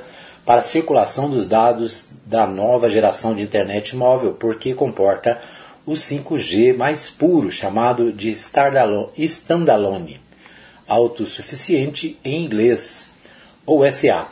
para 0.50 0.62
a 0.62 0.64
circulação 0.64 1.30
dos 1.30 1.46
dados 1.46 2.08
da 2.26 2.44
nova 2.44 2.88
geração 2.88 3.36
de 3.36 3.44
internet 3.44 3.94
móvel, 3.94 4.32
porque 4.32 4.74
comporta 4.74 5.40
o 5.86 5.92
5G 5.92 6.76
mais 6.76 7.08
puro, 7.08 7.52
chamado 7.52 8.12
de 8.12 8.30
Standalone, 8.32 10.20
autossuficiente 10.88 12.18
em 12.24 12.44
inglês, 12.44 13.12
ou 13.64 13.88
SA. 13.92 14.26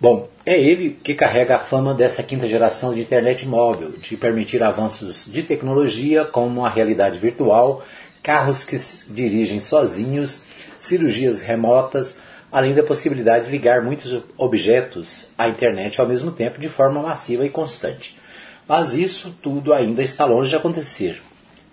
Bom, 0.00 0.30
é 0.46 0.58
ele 0.58 0.98
que 1.04 1.14
carrega 1.14 1.56
a 1.56 1.58
fama 1.58 1.92
dessa 1.92 2.22
quinta 2.22 2.48
geração 2.48 2.94
de 2.94 3.02
internet 3.02 3.46
móvel, 3.46 3.90
de 3.98 4.16
permitir 4.16 4.62
avanços 4.62 5.30
de 5.30 5.42
tecnologia 5.42 6.24
como 6.24 6.64
a 6.64 6.70
realidade 6.70 7.18
virtual, 7.18 7.84
carros 8.22 8.64
que 8.64 8.78
se 8.78 9.04
dirigem 9.12 9.60
sozinhos, 9.60 10.42
cirurgias 10.80 11.42
remotas, 11.42 12.16
além 12.50 12.74
da 12.74 12.82
possibilidade 12.82 13.46
de 13.46 13.50
ligar 13.50 13.82
muitos 13.82 14.22
objetos 14.36 15.28
à 15.38 15.48
internet 15.48 16.00
ao 16.00 16.06
mesmo 16.06 16.30
tempo 16.32 16.60
de 16.60 16.68
forma 16.68 17.00
massiva 17.00 17.44
e 17.44 17.50
constante. 17.50 18.18
Mas 18.66 18.94
isso 18.94 19.36
tudo 19.42 19.72
ainda 19.72 20.02
está 20.02 20.24
longe 20.24 20.50
de 20.50 20.56
acontecer. 20.56 21.20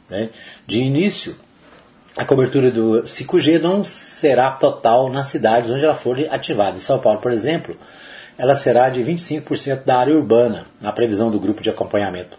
Né? 0.10 0.30
De 0.66 0.80
início, 0.80 1.36
a 2.16 2.26
cobertura 2.26 2.72
do 2.72 3.04
5G 3.04 3.60
não 3.60 3.84
será 3.84 4.52
total 4.52 5.10
nas 5.10 5.28
cidades 5.28 5.70
onde 5.70 5.84
ela 5.84 5.96
for 5.96 6.18
ativada. 6.30 6.78
Em 6.78 6.80
São 6.80 7.00
Paulo, 7.00 7.20
por 7.20 7.32
exemplo, 7.32 7.78
ela 8.38 8.56
será 8.56 8.90
de 8.90 9.02
25% 9.02 9.84
da 9.84 9.98
área 9.98 10.16
urbana, 10.16 10.66
na 10.82 10.92
previsão 10.92 11.32
do 11.32 11.40
grupo 11.40 11.62
de 11.62 11.70
acompanhamento 11.70 12.38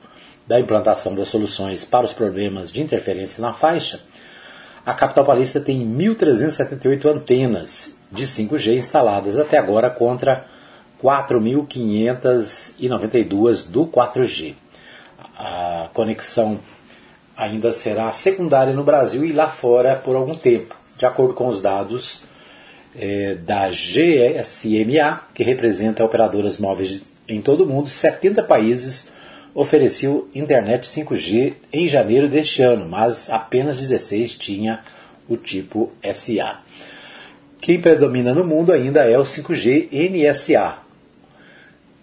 da 0.48 0.58
implantação 0.58 1.14
das 1.14 1.28
soluções 1.28 1.84
para 1.84 2.06
os 2.06 2.14
problemas 2.14 2.72
de 2.72 2.80
interferência 2.80 3.42
na 3.42 3.52
faixa. 3.52 4.00
A 4.84 4.94
capital 4.94 5.26
paulista 5.26 5.60
tem 5.60 5.86
1.378 5.86 7.04
antenas 7.04 7.97
de 8.10 8.26
5G 8.26 8.76
instaladas 8.76 9.38
até 9.38 9.58
agora 9.58 9.90
contra 9.90 10.46
4.592 11.02 13.68
do 13.68 13.86
4G. 13.86 14.54
A 15.36 15.90
conexão 15.94 16.58
ainda 17.36 17.72
será 17.72 18.12
secundária 18.12 18.72
no 18.72 18.82
Brasil 18.82 19.24
e 19.24 19.32
lá 19.32 19.46
fora 19.46 19.94
por 19.94 20.16
algum 20.16 20.34
tempo, 20.34 20.74
de 20.96 21.06
acordo 21.06 21.34
com 21.34 21.46
os 21.46 21.62
dados 21.62 22.22
é, 22.96 23.36
da 23.36 23.68
GSMA, 23.68 25.20
que 25.32 25.44
representa 25.44 26.04
operadoras 26.04 26.58
móveis 26.58 27.04
em 27.28 27.40
todo 27.40 27.62
o 27.64 27.66
mundo, 27.66 27.88
70 27.88 28.42
países 28.42 29.12
ofereciam 29.54 30.26
internet 30.34 30.86
5G 30.86 31.54
em 31.72 31.88
janeiro 31.88 32.28
deste 32.28 32.62
ano, 32.62 32.88
mas 32.88 33.30
apenas 33.30 33.76
16 33.76 34.34
tinha 34.34 34.80
o 35.28 35.36
tipo 35.36 35.92
SA. 36.12 36.60
Quem 37.68 37.82
predomina 37.82 38.32
no 38.32 38.44
mundo 38.44 38.72
ainda 38.72 39.04
é 39.04 39.18
o 39.18 39.24
5G 39.24 39.90
NSA. 39.92 40.78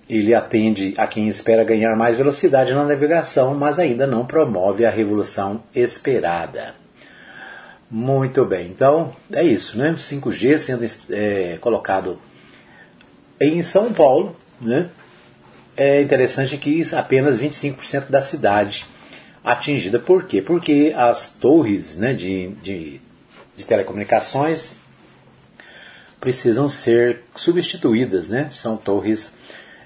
Ele 0.08 0.32
atende 0.32 0.94
a 0.96 1.08
quem 1.08 1.28
espera 1.28 1.64
ganhar 1.64 1.96
mais 1.96 2.20
velocidade 2.20 2.72
na 2.72 2.86
navegação, 2.86 3.56
mas 3.56 3.80
ainda 3.80 4.06
não 4.06 4.28
promove 4.28 4.86
a 4.86 4.92
revolução 4.92 5.64
esperada. 5.74 6.76
Muito 7.90 8.46
bem, 8.46 8.68
então 8.68 9.16
é 9.34 9.42
isso, 9.42 9.76
né? 9.76 9.96
5G 9.98 10.60
sendo 10.60 10.86
é, 11.10 11.58
colocado 11.60 12.22
em 13.42 13.64
São 13.64 13.92
Paulo, 13.92 14.36
né? 14.62 14.90
É 15.76 16.00
interessante 16.00 16.60
que 16.60 16.84
apenas 16.94 17.42
25% 17.42 18.12
da 18.12 18.22
cidade 18.22 18.86
atingida. 19.44 19.98
Por 19.98 20.26
quê? 20.26 20.44
Porque 20.44 20.94
as 20.96 21.34
torres 21.34 21.98
né, 21.98 22.14
de, 22.14 22.50
de, 22.62 23.02
de 23.58 23.66
telecomunicações 23.66 24.85
precisam 26.26 26.68
ser 26.68 27.22
substituídas, 27.36 28.30
né? 28.30 28.50
São 28.52 28.76
torres 28.76 29.32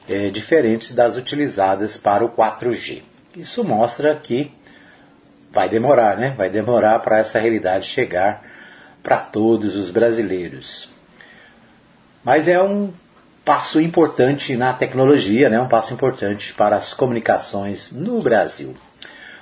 é, 0.08 0.29
diferentes 0.29 0.93
das 0.93 1.17
utilizadas 1.17 1.98
para 1.98 2.24
o 2.24 2.29
4G. 2.29 3.01
Isso 3.36 3.62
mostra 3.62 4.15
que 4.15 4.50
vai 5.51 5.67
demorar, 5.67 6.15
né? 6.15 6.34
Vai 6.38 6.50
demorar 6.50 7.00
para 7.00 7.19
essa 7.19 7.39
realidade 7.39 7.89
chegar 7.89 8.41
para 9.03 9.17
todos 9.17 9.75
os 9.75 9.91
brasileiros. 9.91 10.91
Mas 12.24 12.48
é 12.48 12.63
um 12.63 12.93
passo 13.43 13.81
importante 13.81 14.55
na 14.55 14.72
tecnologia, 14.72 15.50
né? 15.50 15.60
Um 15.60 15.67
passo 15.67 15.93
importante 15.93 16.53
para 16.53 16.77
as 16.77 16.93
comunicações 16.93 17.91
no 17.91 18.22
Brasil. 18.22 18.77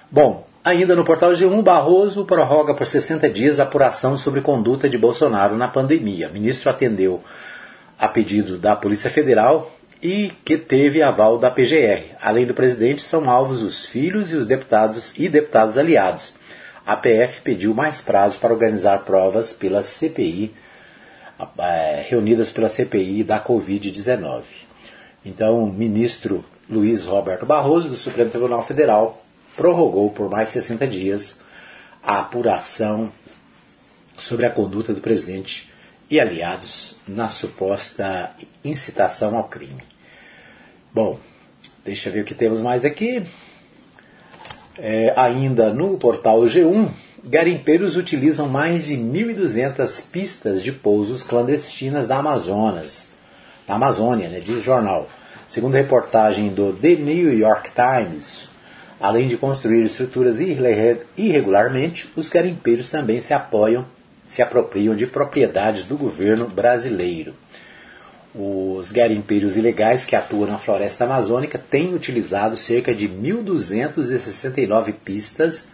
Bom, 0.09 0.46
Ainda 0.67 0.97
no 0.97 1.05
portal 1.05 1.31
G1, 1.31 1.63
Barroso 1.63 2.25
prorroga 2.25 2.73
por 2.73 2.85
60 2.85 3.29
dias 3.29 3.57
a 3.57 3.63
apuração 3.63 4.17
sobre 4.17 4.41
conduta 4.41 4.89
de 4.89 4.97
Bolsonaro 4.97 5.55
na 5.55 5.69
pandemia. 5.69 6.27
O 6.27 6.33
ministro 6.33 6.69
atendeu 6.69 7.23
a 7.97 8.05
pedido 8.05 8.57
da 8.57 8.75
Polícia 8.75 9.09
Federal 9.09 9.71
e 10.03 10.29
que 10.43 10.57
teve 10.57 11.01
aval 11.01 11.37
da 11.37 11.49
PGR. 11.49 12.17
Além 12.21 12.45
do 12.45 12.53
presidente, 12.53 13.01
são 13.01 13.29
alvos 13.29 13.63
os 13.63 13.85
filhos 13.85 14.33
e 14.33 14.35
os 14.35 14.45
deputados 14.45 15.13
e 15.17 15.29
deputados 15.29 15.77
aliados. 15.77 16.33
a 16.85 16.97
PF 16.97 17.39
pediu 17.43 17.73
mais 17.73 18.01
prazo 18.01 18.37
para 18.37 18.53
organizar 18.53 19.05
provas 19.05 19.53
pela 19.53 19.81
CPI, 19.81 20.53
é, 21.59 22.05
reunidas 22.09 22.51
pela 22.51 22.67
CPI 22.67 23.23
da 23.23 23.39
Covid-19. 23.39 24.41
Então, 25.25 25.63
o 25.63 25.71
ministro 25.71 26.43
Luiz 26.69 27.05
Roberto 27.05 27.45
Barroso, 27.45 27.87
do 27.87 27.95
Supremo 27.95 28.29
Tribunal 28.29 28.61
Federal, 28.61 29.23
prorrogou 29.57 30.11
por 30.11 30.29
mais 30.29 30.49
60 30.49 30.87
dias 30.87 31.39
a 32.01 32.19
apuração 32.19 33.11
sobre 34.17 34.45
a 34.45 34.49
conduta 34.49 34.93
do 34.93 35.01
presidente 35.01 35.73
e 36.09 36.19
aliados 36.19 36.95
na 37.07 37.27
suposta 37.27 38.31
incitação 38.63 39.35
ao 39.35 39.45
crime. 39.45 39.83
Bom, 40.93 41.19
deixa 41.83 42.07
eu 42.07 42.13
ver 42.13 42.21
o 42.21 42.25
que 42.25 42.33
temos 42.33 42.61
mais 42.61 42.85
aqui. 42.85 43.23
É, 44.77 45.11
ainda 45.17 45.73
no 45.73 45.97
portal 45.97 46.41
G1, 46.41 46.89
garimpeiros 47.23 47.97
utilizam 47.97 48.47
mais 48.47 48.85
de 48.85 48.95
1.200 48.95 50.09
pistas 50.11 50.63
de 50.63 50.71
pousos 50.71 51.23
clandestinas 51.23 52.07
da 52.07 52.17
Amazonas, 52.17 53.09
da 53.67 53.73
Amazônia, 53.75 54.29
né, 54.29 54.39
diz 54.39 54.63
jornal. 54.63 55.09
Segundo 55.49 55.73
reportagem 55.73 56.49
do 56.49 56.73
The 56.73 56.95
New 56.95 57.37
York 57.37 57.71
Times, 57.71 58.49
além 58.99 59.27
de 59.27 59.37
construir 59.37 59.83
estruturas 59.83 60.39
irregularmente, 60.39 62.09
os 62.15 62.29
garimpeiros 62.29 62.89
também 62.89 63.21
se 63.21 63.33
apoiam, 63.33 63.85
se 64.27 64.41
apropriam 64.41 64.95
de 64.95 65.05
propriedades 65.05 65.83
do 65.83 65.97
governo 65.97 66.47
brasileiro. 66.47 67.33
Os 68.33 68.91
garimpeiros 68.91 69.57
ilegais 69.57 70.05
que 70.05 70.15
atuam 70.15 70.47
na 70.47 70.57
floresta 70.57 71.05
amazônica 71.05 71.57
têm 71.57 71.93
utilizado 71.93 72.57
cerca 72.57 72.93
de 72.93 73.07
1.269 73.07 74.93
pistas 74.93 75.65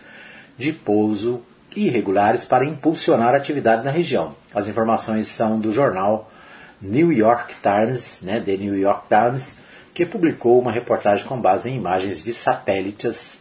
de 0.58 0.72
pouso 0.72 1.44
irregulares 1.76 2.46
para 2.46 2.66
impulsionar 2.66 3.34
a 3.34 3.38
atividade 3.38 3.84
na 3.84 3.92
região. 3.92 4.36
As 4.54 4.68
informações 4.68 5.28
são 5.28 5.60
do 5.60 5.72
jornal 5.72 6.32
New 6.80 7.12
York 7.12 7.56
Times, 7.62 8.20
né, 8.22 8.40
The 8.40 8.58
New 8.58 8.78
York 8.78 9.08
Times, 9.08 9.58
que 9.94 10.06
publicou 10.06 10.60
uma 10.60 10.72
reportagem 10.72 11.26
com 11.26 11.40
base 11.40 11.70
em 11.70 11.76
imagens 11.76 12.24
de 12.24 12.34
satélites 12.34 13.40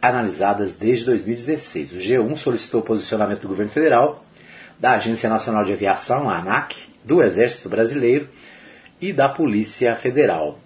analisadas 0.00 0.72
desde 0.72 1.04
2016. 1.06 1.92
O 1.92 1.96
G1 1.96 2.36
solicitou 2.36 2.80
o 2.80 2.84
posicionamento 2.84 3.42
do 3.42 3.48
governo 3.48 3.70
federal, 3.70 4.24
da 4.78 4.92
Agência 4.92 5.28
Nacional 5.28 5.64
de 5.64 5.72
Aviação, 5.72 6.30
a 6.30 6.38
ANAC, 6.38 6.76
do 7.04 7.22
Exército 7.22 7.68
Brasileiro 7.68 8.28
e 9.00 9.12
da 9.12 9.28
Polícia 9.28 9.94
Federal 9.94 10.58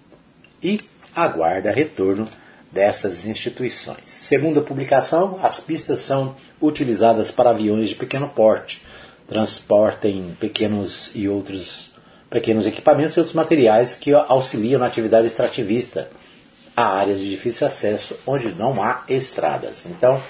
e 0.63 0.79
aguarda 1.15 1.71
retorno 1.71 2.25
dessas 2.71 3.25
instituições. 3.25 4.03
Segundo 4.05 4.59
a 4.59 4.63
publicação, 4.63 5.39
as 5.41 5.59
pistas 5.59 5.99
são 5.99 6.35
utilizadas 6.61 7.31
para 7.31 7.51
aviões 7.51 7.89
de 7.89 7.95
pequeno 7.95 8.27
porte, 8.29 8.81
transportem 9.27 10.35
pequenos 10.39 11.11
e 11.15 11.27
outros 11.27 11.84
pequenos 12.35 12.65
equipamentos 12.65 13.15
e 13.15 13.19
outros 13.21 13.33
materiais 13.33 13.95
que 13.95 14.13
auxiliam 14.13 14.77
na 14.77 14.87
atividade 14.87 15.25
extrativista 15.25 16.09
a 16.75 16.85
áreas 16.85 17.19
de 17.19 17.29
difícil 17.29 17.65
acesso 17.65 18.19
onde 18.27 18.49
não 18.49 18.83
há 18.83 19.05
estradas. 19.07 19.83
Então, 19.85 20.21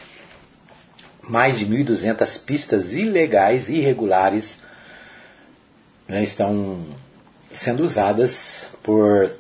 mais 1.24 1.58
de 1.58 1.66
1.200 1.66 2.46
pistas 2.46 2.94
ilegais, 2.94 3.70
irregulares, 3.70 4.60
né, 6.08 6.22
estão 6.22 6.86
sendo 7.52 7.82
usadas 7.82 8.68
por 8.84 9.36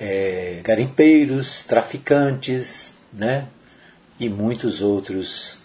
é, 0.00 0.58
garimpeiros, 0.64 1.62
traficantes, 1.62 2.94
né? 3.12 3.46
E 4.18 4.28
muitos 4.28 4.82
outros 4.82 5.62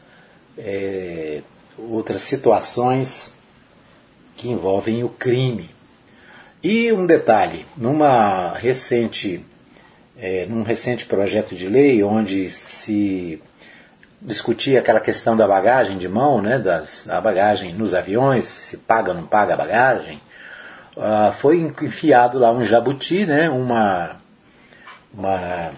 é, 0.55 1.41
outras 1.75 2.21
situações 2.21 3.33
que 4.35 4.47
envolvem 4.47 5.03
o 5.03 5.09
crime. 5.09 5.75
E 6.69 6.91
um 6.91 7.05
detalhe, 7.05 7.65
numa 7.77 8.51
recente, 8.57 9.41
é, 10.19 10.45
num 10.47 10.63
recente 10.63 11.05
projeto 11.05 11.55
de 11.55 11.65
lei 11.65 12.03
onde 12.03 12.49
se 12.49 13.41
discutia 14.21 14.79
aquela 14.79 14.99
questão 14.99 15.37
da 15.37 15.47
bagagem 15.47 15.97
de 15.97 16.09
mão, 16.09 16.41
né, 16.41 16.59
das, 16.59 17.05
da 17.05 17.21
bagagem 17.21 17.73
nos 17.73 17.93
aviões, 17.93 18.43
se 18.43 18.75
paga 18.75 19.11
ou 19.11 19.15
não 19.17 19.25
paga 19.25 19.53
a 19.53 19.55
bagagem, 19.55 20.19
uh, 20.97 21.31
foi 21.31 21.61
enfiado 21.61 22.37
lá 22.37 22.51
um 22.51 22.65
jabuti, 22.65 23.25
né, 23.25 23.49
uma, 23.49 24.17
uma, 25.13 25.71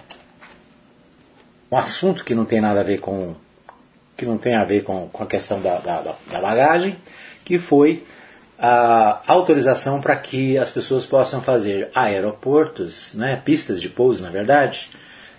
um 1.72 1.78
assunto 1.78 2.26
que 2.26 2.34
não 2.34 2.46
tem 2.46 2.62
nada 2.62 2.80
a 2.80 2.84
ver 2.84 2.98
com 2.98 3.36
que 4.18 4.26
não 4.26 4.40
tem 4.40 4.56
a 4.56 4.64
ver 4.64 4.84
com, 4.84 5.08
com 5.10 5.24
a 5.24 5.28
questão 5.28 5.62
da, 5.62 5.78
da, 5.78 6.16
da 6.32 6.42
bagagem, 6.42 6.98
que 7.46 7.60
foi 7.60 8.04
a 8.62 9.22
autorização 9.26 10.02
para 10.02 10.18
que 10.18 10.58
as 10.58 10.70
pessoas 10.70 11.06
possam 11.06 11.42
fazer 11.42 11.90
aeroportos, 11.96 13.14
né, 13.14 13.42
pistas 13.44 13.82
de 13.82 13.88
pouso, 13.88 14.22
na 14.22 14.30
verdade, 14.30 14.92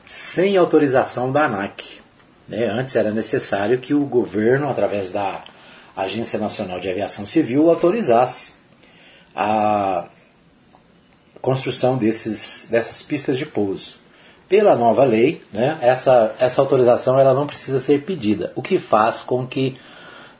sem 0.06 0.56
autorização 0.56 1.30
da 1.30 1.44
ANAC. 1.44 2.00
Né? 2.48 2.66
Antes 2.66 2.96
era 2.96 3.10
necessário 3.10 3.78
que 3.78 3.92
o 3.92 4.06
governo, 4.06 4.70
através 4.70 5.10
da 5.10 5.44
Agência 5.94 6.38
Nacional 6.38 6.80
de 6.80 6.88
Aviação 6.88 7.26
Civil, 7.26 7.68
autorizasse 7.68 8.54
a 9.36 10.06
construção 11.42 11.98
desses, 11.98 12.68
dessas 12.70 13.02
pistas 13.02 13.36
de 13.36 13.44
pouso. 13.44 13.96
Pela 14.48 14.74
nova 14.74 15.04
lei, 15.04 15.42
né, 15.52 15.78
essa, 15.82 16.34
essa 16.40 16.60
autorização 16.60 17.20
ela 17.20 17.34
não 17.34 17.46
precisa 17.46 17.78
ser 17.80 18.02
pedida, 18.02 18.50
o 18.56 18.62
que 18.62 18.78
faz 18.78 19.20
com 19.20 19.46
que 19.46 19.78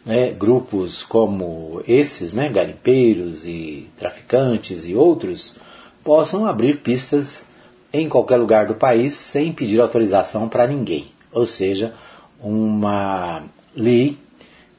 né, 0.04 0.30
grupos 0.30 1.02
como 1.02 1.82
esses, 1.86 2.32
né, 2.32 2.48
garimpeiros 2.48 3.44
e 3.44 3.88
traficantes 3.98 4.86
e 4.86 4.94
outros, 4.94 5.56
possam 6.02 6.46
abrir 6.46 6.78
pistas 6.80 7.46
em 7.92 8.08
qualquer 8.08 8.36
lugar 8.36 8.66
do 8.66 8.74
país 8.74 9.14
sem 9.14 9.52
pedir 9.52 9.80
autorização 9.80 10.48
para 10.48 10.66
ninguém. 10.66 11.08
Ou 11.32 11.46
seja, 11.46 11.94
uma 12.40 13.42
lei 13.74 14.18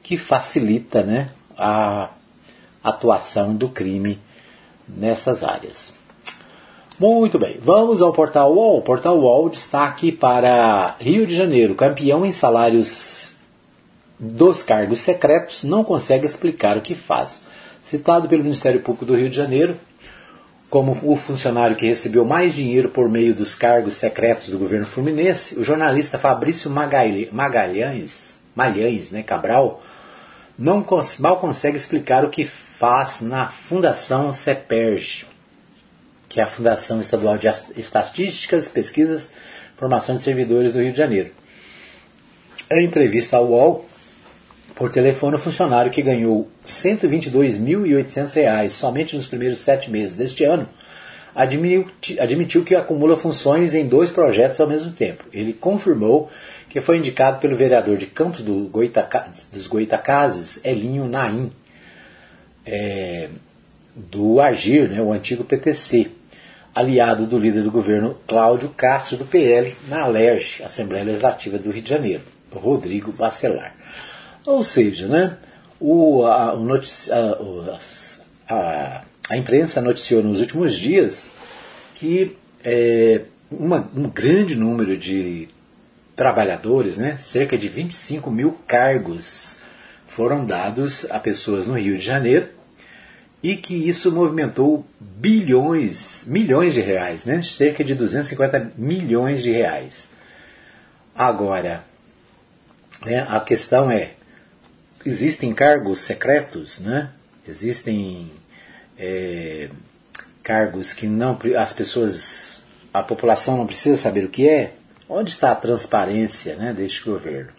que 0.02 0.16
facilita 0.16 1.02
né, 1.02 1.30
a 1.56 2.10
atuação 2.82 3.54
do 3.54 3.68
crime 3.68 4.18
nessas 4.88 5.44
áreas. 5.44 5.94
Muito 6.98 7.38
bem, 7.38 7.58
vamos 7.62 8.02
ao 8.02 8.12
Portal 8.12 8.52
UOL. 8.52 8.78
O 8.78 8.82
Portal 8.82 9.18
UOL 9.18 9.48
destaque 9.48 10.12
para 10.12 10.96
Rio 11.00 11.26
de 11.26 11.34
Janeiro, 11.34 11.74
campeão 11.74 12.24
em 12.26 12.32
salários 12.32 13.31
dos 14.24 14.62
cargos 14.62 15.00
secretos, 15.00 15.64
não 15.64 15.82
consegue 15.82 16.24
explicar 16.24 16.78
o 16.78 16.80
que 16.80 16.94
faz. 16.94 17.40
Citado 17.82 18.28
pelo 18.28 18.44
Ministério 18.44 18.80
Público 18.80 19.04
do 19.04 19.16
Rio 19.16 19.28
de 19.28 19.34
Janeiro, 19.34 19.76
como 20.70 20.96
o 21.02 21.16
funcionário 21.16 21.74
que 21.74 21.88
recebeu 21.88 22.24
mais 22.24 22.54
dinheiro 22.54 22.88
por 22.88 23.08
meio 23.08 23.34
dos 23.34 23.52
cargos 23.52 23.94
secretos 23.94 24.48
do 24.48 24.58
governo 24.58 24.86
fluminense, 24.86 25.58
o 25.58 25.64
jornalista 25.64 26.20
Fabrício 26.20 26.70
Magalhães, 26.70 28.34
Malhães 28.54 29.10
né, 29.10 29.24
Cabral, 29.24 29.82
não 30.56 30.86
mal 31.18 31.40
consegue 31.40 31.76
explicar 31.76 32.24
o 32.24 32.30
que 32.30 32.44
faz 32.44 33.20
na 33.20 33.48
Fundação 33.48 34.32
CEPERG, 34.32 35.26
que 36.28 36.38
é 36.38 36.44
a 36.44 36.46
Fundação 36.46 37.00
Estadual 37.00 37.36
de 37.36 37.48
Estatísticas, 37.76 38.68
Pesquisas 38.68 39.30
Formação 39.76 40.16
de 40.16 40.22
Servidores 40.22 40.72
do 40.72 40.80
Rio 40.80 40.92
de 40.92 40.98
Janeiro. 40.98 41.32
Em 42.70 42.84
entrevista 42.84 43.36
ao 43.36 43.48
UOL, 43.48 43.84
por 44.74 44.90
telefone, 44.90 45.36
o 45.36 45.38
funcionário 45.38 45.92
que 45.92 46.02
ganhou 46.02 46.48
R$ 46.64 46.66
122.800 46.66 48.70
somente 48.70 49.16
nos 49.16 49.26
primeiros 49.26 49.58
sete 49.58 49.90
meses 49.90 50.16
deste 50.16 50.44
ano 50.44 50.66
admitiu, 51.34 52.64
que 52.64 52.74
acumula 52.74 53.16
funções 53.16 53.74
em 53.74 53.86
dois 53.86 54.10
projetos 54.10 54.60
ao 54.60 54.66
mesmo 54.66 54.92
tempo. 54.92 55.24
Ele 55.32 55.52
confirmou 55.52 56.30
que 56.68 56.80
foi 56.80 56.98
indicado 56.98 57.38
pelo 57.38 57.56
vereador 57.56 57.96
de 57.96 58.06
Campos 58.06 58.42
do 58.42 58.68
Goitaca, 58.68 59.28
dos 59.52 59.66
Goitacazes, 59.66 60.60
Elinho 60.64 61.06
Naim, 61.06 61.50
é, 62.64 63.28
do 63.94 64.40
Agir, 64.40 64.88
né, 64.88 65.00
o 65.00 65.12
antigo 65.12 65.44
PTC, 65.44 66.10
aliado 66.74 67.26
do 67.26 67.38
líder 67.38 67.62
do 67.62 67.70
governo 67.70 68.16
Cláudio 68.26 68.70
Castro 68.70 69.18
do 69.18 69.26
PL 69.26 69.74
na 69.88 70.02
ALERJ, 70.02 70.62
Assembleia 70.64 71.04
Legislativa 71.04 71.58
do 71.58 71.70
Rio 71.70 71.82
de 71.82 71.90
Janeiro, 71.90 72.22
Rodrigo 72.50 73.12
Bacelar. 73.12 73.74
Ou 74.44 74.62
seja, 74.62 75.06
né, 75.06 75.36
o, 75.80 76.24
a, 76.24 76.54
o 76.54 76.68
a, 77.10 77.78
a, 78.48 79.04
a, 79.30 79.36
imprensa 79.36 79.80
noticiou 79.80 80.22
nos 80.22 80.40
últimos 80.40 80.74
dias 80.74 81.30
que 81.94 82.36
é, 82.64 83.22
uma, 83.50 83.88
um 83.94 84.08
grande 84.08 84.56
número 84.56 84.96
de 84.96 85.48
trabalhadores, 86.16 86.96
né, 86.96 87.18
cerca 87.22 87.56
de 87.56 87.68
25 87.68 88.30
mil 88.30 88.52
cargos 88.66 89.56
foram 90.06 90.44
dados 90.44 91.10
a 91.10 91.18
pessoas 91.18 91.66
no 91.66 91.78
Rio 91.78 91.96
de 91.96 92.04
Janeiro 92.04 92.48
e 93.42 93.56
que 93.56 93.88
isso 93.88 94.12
movimentou 94.12 94.86
bilhões, 95.00 96.24
milhões 96.26 96.74
de 96.74 96.80
reais, 96.80 97.24
né? 97.24 97.42
cerca 97.42 97.82
de 97.82 97.94
250 97.94 98.72
milhões 98.76 99.42
de 99.42 99.50
reais. 99.50 100.06
Agora, 101.14 101.84
Né? 103.04 103.26
A 103.28 103.40
questão 103.40 103.90
é, 103.90 104.10
existem 105.04 105.54
cargos 105.54 106.00
secretos, 106.00 106.80
né? 106.80 107.10
existem 107.46 108.30
é, 108.98 109.68
cargos 110.42 110.92
que 110.92 111.06
não 111.06 111.38
as 111.58 111.72
pessoas, 111.72 112.62
a 112.92 113.02
população 113.02 113.56
não 113.56 113.66
precisa 113.66 113.96
saber 113.96 114.24
o 114.24 114.28
que 114.28 114.48
é. 114.48 114.74
Onde 115.08 115.30
está 115.30 115.52
a 115.52 115.56
transparência 115.56 116.56
né, 116.56 116.72
deste 116.72 117.04
governo? 117.04 117.50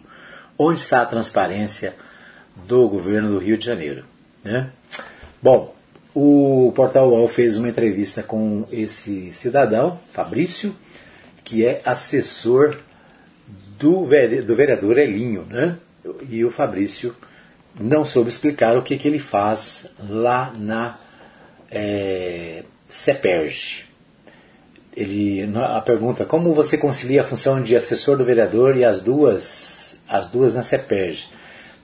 Onde 0.58 0.80
está 0.80 1.02
a 1.02 1.06
transparência 1.06 1.94
do 2.66 2.88
governo 2.88 3.30
do 3.30 3.38
Rio 3.38 3.56
de 3.56 3.64
Janeiro? 3.64 4.04
Né? 4.42 4.70
Bom, 5.40 5.74
o 6.14 6.72
Portal 6.74 7.10
UOL 7.10 7.28
fez 7.28 7.56
uma 7.56 7.68
entrevista 7.68 8.22
com 8.22 8.66
esse 8.70 9.32
cidadão, 9.32 9.98
Fabrício, 10.12 10.74
que 11.44 11.64
é 11.64 11.80
assessor 11.84 12.78
do, 13.78 14.06
vereador 14.06 14.98
Elinho, 14.98 15.44
né? 15.44 15.76
E 16.28 16.44
o 16.44 16.50
Fabrício 16.50 17.14
não 17.78 18.04
soube 18.04 18.28
explicar 18.28 18.76
o 18.76 18.82
que, 18.82 18.96
que 18.96 19.08
ele 19.08 19.18
faz 19.18 19.86
lá 20.08 20.52
na 20.56 20.98
é, 21.70 22.64
CEPERG. 22.88 23.84
Ele, 24.96 25.50
a 25.56 25.80
pergunta, 25.80 26.24
como 26.24 26.54
você 26.54 26.78
concilia 26.78 27.22
a 27.22 27.24
função 27.24 27.60
de 27.60 27.74
assessor 27.74 28.16
do 28.16 28.24
vereador 28.24 28.76
e 28.76 28.84
as 28.84 29.00
duas, 29.00 29.96
as 30.08 30.28
duas 30.28 30.54
na 30.54 30.62
CEPERG? 30.62 31.24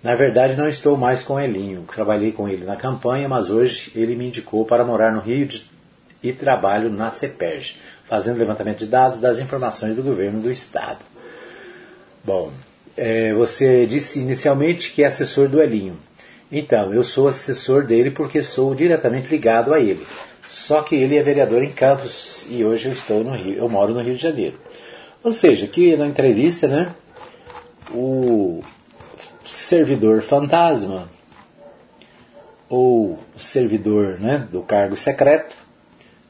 Na 0.03 0.15
verdade, 0.15 0.57
não 0.57 0.69
estou 0.69 0.97
mais 0.97 1.23
com 1.23 1.39
Elinho. 1.39 1.85
Trabalhei 1.93 2.33
com 2.33 2.49
ele 2.49 2.65
na 2.65 2.77
campanha, 2.77 3.29
mas 3.29 3.51
hoje 3.51 3.93
ele 3.95 4.15
me 4.15 4.29
indicou 4.29 4.65
para 4.65 4.85
morar 4.85 5.13
no 5.13 5.21
Rio 5.21 5.47
de, 5.47 5.69
e 6.23 6.33
trabalho 6.33 6.89
na 6.89 7.11
CEPERG, 7.11 7.77
fazendo 8.05 8.39
levantamento 8.39 8.79
de 8.79 8.87
dados 8.87 9.21
das 9.21 9.39
informações 9.39 9.97
do 9.97 10.03
governo 10.03 10.41
do 10.41 10.51
Estado. 10.51 11.01
Bom, 12.25 12.53
é, 12.97 13.33
você 13.33 13.87
disse 13.87 14.19
inicialmente 14.19 14.93
que 14.93 15.03
é 15.03 15.07
assessor 15.07 15.49
do 15.49 15.63
Elinho. 15.63 15.99
Então, 16.51 16.93
eu 16.93 17.05
sou 17.05 17.29
assessor 17.29 17.85
dele 17.85 18.11
porque 18.11 18.43
sou 18.43 18.75
diretamente 18.75 19.29
ligado 19.29 19.73
a 19.73 19.81
ele. 19.81 20.07
Só 20.49 20.83
que 20.83 20.97
ele 20.97 21.17
é 21.17 21.23
vereador 21.23 21.63
em 21.63 21.71
Campos 21.71 22.45
e 22.51 22.65
hoje 22.65 22.89
eu 22.89 22.93
estou 22.93 23.23
no 23.23 23.31
Rio, 23.31 23.57
eu 23.57 23.69
moro 23.69 23.95
no 23.95 24.03
Rio 24.03 24.17
de 24.17 24.23
Janeiro. 24.23 24.59
Ou 25.23 25.33
seja, 25.33 25.67
aqui 25.67 25.97
na 25.97 26.07
entrevista, 26.07 26.67
né, 26.67 26.93
o 27.93 28.61
servidor 29.45 30.23
fantasma 30.23 31.09
ou 32.69 33.19
servidor 33.37 34.19
né, 34.19 34.47
do 34.51 34.63
cargo 34.63 34.97
secreto 34.97 35.57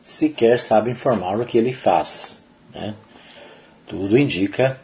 sequer 0.02 0.60
sabe 0.60 0.90
informar 0.90 1.40
o 1.40 1.46
que 1.46 1.56
ele 1.56 1.72
faz. 1.72 2.38
Né? 2.74 2.94
Tudo 3.86 4.18
indica 4.18 4.78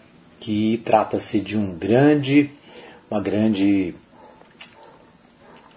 que 0.47 0.81
trata-se 0.85 1.41
de 1.41 1.59
um 1.59 1.77
grande, 1.77 2.53
uma 3.11 3.21
grande 3.21 3.97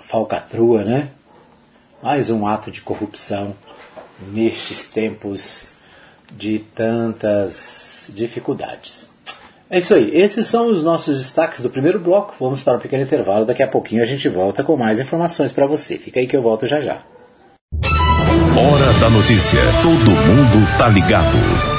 falcatrua, 0.07 0.83
né? 0.83 1.09
Mais 2.03 2.29
um 2.29 2.45
ato 2.45 2.69
de 2.69 2.79
corrupção 2.81 3.55
nestes 4.31 4.87
tempos 4.87 5.71
de 6.31 6.59
tantas 6.59 8.11
dificuldades. 8.13 9.09
É 9.71 9.79
isso 9.79 9.95
aí. 9.95 10.15
Esses 10.15 10.45
são 10.45 10.67
os 10.67 10.83
nossos 10.83 11.17
destaques 11.17 11.61
do 11.61 11.71
primeiro 11.71 11.99
bloco. 11.99 12.35
Vamos 12.39 12.61
para 12.61 12.77
um 12.77 12.79
pequeno 12.79 13.01
intervalo. 13.01 13.47
Daqui 13.47 13.63
a 13.63 13.67
pouquinho 13.67 14.03
a 14.03 14.05
gente 14.05 14.29
volta 14.29 14.63
com 14.63 14.77
mais 14.77 14.99
informações 14.99 15.51
para 15.51 15.65
você. 15.65 15.97
Fica 15.97 16.19
aí 16.19 16.27
que 16.27 16.37
eu 16.37 16.43
volto 16.43 16.67
já 16.67 16.79
já. 16.79 17.01
Hora 18.55 18.93
da 19.01 19.09
notícia. 19.09 19.61
Todo 19.81 20.11
mundo 20.11 20.77
tá 20.77 20.87
ligado. 20.87 21.78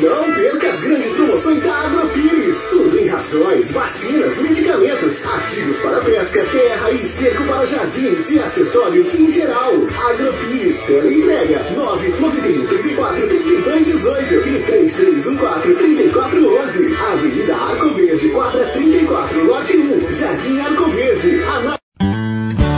Não 0.00 0.34
perca 0.34 0.68
as 0.68 0.80
grandes 0.80 1.12
promoções 1.12 1.62
da 1.62 1.74
Agrofires. 1.74 2.66
Tudo 2.70 2.98
em 2.98 3.06
rações, 3.06 3.70
vacinas, 3.70 4.38
medicamentos, 4.38 5.22
ativos 5.26 5.76
para 5.78 6.00
pesca, 6.00 6.44
terra 6.44 6.90
e 6.90 7.02
esterco 7.02 7.44
para 7.44 7.66
jardins 7.66 8.30
e 8.30 8.38
acessórios 8.38 9.14
em 9.14 9.30
geral. 9.30 9.72
Agrofires, 10.08 10.82
tela 10.82 11.12
entrega 11.12 11.70
991 11.76 12.66
34 12.66 13.28
32 13.28 13.86
18 13.86 14.34
e 14.34 14.62
3314 14.62 15.74
3411. 15.74 16.96
Avenida 16.96 17.56
Arco 17.56 17.94
Verde, 17.94 18.28
quadra 18.30 18.66
34, 18.70 19.44
lote 19.44 19.76
1, 19.76 20.12
Jardim 20.12 20.60
Arco 20.60 20.90
Verde. 20.90 21.42
Ana... 21.42 21.78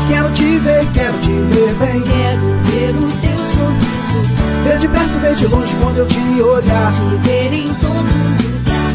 Quero 0.09 0.33
te 0.35 0.59
ver, 0.59 0.87
quero 0.93 1.19
te 1.21 1.33
ver 1.33 1.75
bem. 1.75 2.03
Quero 2.03 2.41
ver 2.65 2.91
o 2.91 3.13
teu 3.21 3.45
sorriso 3.45 3.96
Ver 4.65 4.79
de 4.79 4.89
perto, 4.89 5.19
ver 5.21 5.35
de 5.35 5.47
longe 5.47 5.77
quando 5.83 5.99
eu 5.99 6.07
te 6.07 6.43
olhar. 6.43 6.93
Te 6.93 7.29
ver 7.29 7.53
em 7.53 7.69
todo 7.75 8.36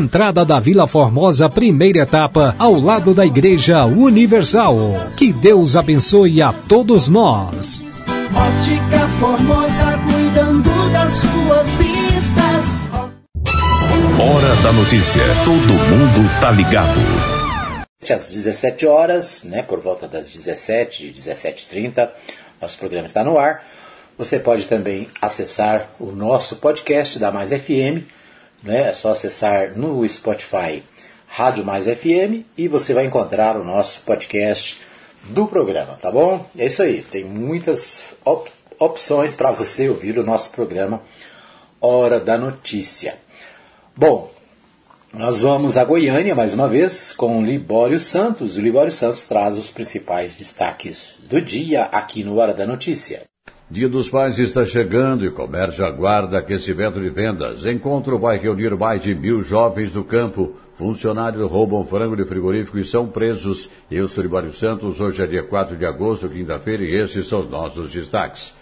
entrada 0.00 0.46
da 0.46 0.58
Vila 0.58 0.86
Formosa, 0.86 1.48
primeira 1.48 2.00
etapa, 2.00 2.54
ao 2.58 2.80
lado 2.80 3.12
da 3.12 3.26
Igreja 3.26 3.84
Universal. 3.84 4.76
Que 5.16 5.30
Deus 5.30 5.76
abençoe 5.76 6.40
a 6.40 6.52
todos 6.52 7.08
nós. 7.08 7.84
Ótica 8.34 9.06
Formosa, 9.20 9.98
cuidando 10.10 10.92
das 10.92 11.12
suas 11.12 11.74
vistas. 11.74 12.64
Hora 14.18 14.56
da 14.62 14.72
notícia. 14.72 15.22
Todo 15.44 15.74
mundo 15.74 16.40
tá 16.40 16.50
ligado. 16.50 17.00
Às 18.02 18.30
17 18.30 18.86
horas, 18.86 19.42
né, 19.44 19.62
por 19.62 19.80
volta 19.80 20.08
das 20.08 20.30
17, 20.30 21.14
17h30, 21.16 22.08
nosso 22.60 22.78
programa 22.78 23.06
está 23.06 23.22
no 23.22 23.38
ar. 23.38 23.62
Você 24.16 24.38
pode 24.38 24.64
também 24.64 25.08
acessar 25.20 25.86
o 26.00 26.06
nosso 26.06 26.56
podcast 26.56 27.18
da 27.18 27.30
Mais 27.30 27.50
FM 27.50 28.08
né? 28.62 28.88
É 28.88 28.92
só 28.92 29.10
acessar 29.10 29.76
no 29.76 30.06
Spotify 30.08 30.82
Rádio 31.26 31.64
Mais 31.64 31.86
FM 31.86 32.44
e 32.56 32.68
você 32.68 32.92
vai 32.92 33.06
encontrar 33.06 33.56
o 33.56 33.64
nosso 33.64 34.00
podcast 34.02 34.80
do 35.24 35.46
programa, 35.46 35.94
tá 36.00 36.10
bom? 36.10 36.46
É 36.56 36.66
isso 36.66 36.82
aí, 36.82 37.02
tem 37.02 37.24
muitas 37.24 38.02
op 38.24 38.50
opções 38.78 39.34
para 39.34 39.50
você 39.50 39.90
ouvir 39.90 40.18
o 40.18 40.24
nosso 40.24 40.50
programa 40.52 41.02
Hora 41.78 42.18
da 42.18 42.38
Notícia. 42.38 43.16
Bom, 43.94 44.32
nós 45.12 45.40
vamos 45.40 45.76
a 45.76 45.84
Goiânia 45.84 46.34
mais 46.34 46.54
uma 46.54 46.66
vez 46.66 47.12
com 47.12 47.38
o 47.38 47.44
Libório 47.44 48.00
Santos. 48.00 48.56
O 48.56 48.60
Libório 48.60 48.90
Santos 48.90 49.26
traz 49.26 49.58
os 49.58 49.68
principais 49.68 50.34
destaques 50.34 51.16
do 51.18 51.42
dia 51.42 51.82
aqui 51.84 52.24
no 52.24 52.38
Hora 52.38 52.54
da 52.54 52.66
Notícia. 52.66 53.29
Dia 53.70 53.88
dos 53.88 54.08
Pais 54.08 54.36
está 54.40 54.66
chegando 54.66 55.24
e 55.24 55.30
comércio 55.30 55.84
aguarda 55.84 56.38
aquecimento 56.38 57.00
de 57.00 57.08
vendas. 57.08 57.64
Encontro 57.64 58.18
vai 58.18 58.36
reunir 58.36 58.76
mais 58.76 59.00
de 59.00 59.14
mil 59.14 59.44
jovens 59.44 59.92
do 59.92 60.02
campo. 60.02 60.56
Funcionários 60.74 61.48
roubam 61.48 61.86
frango 61.86 62.16
de 62.16 62.24
frigorífico 62.24 62.78
e 62.78 62.84
são 62.84 63.06
presos. 63.06 63.70
Eu 63.88 64.08
sou 64.08 64.24
Libório 64.24 64.52
Santos, 64.52 64.98
hoje 64.98 65.22
é 65.22 65.26
dia 65.28 65.44
4 65.44 65.76
de 65.76 65.86
agosto, 65.86 66.28
quinta-feira, 66.28 66.82
e 66.82 66.96
esses 66.96 67.28
são 67.28 67.38
os 67.38 67.48
nossos 67.48 67.92
destaques. 67.92 68.52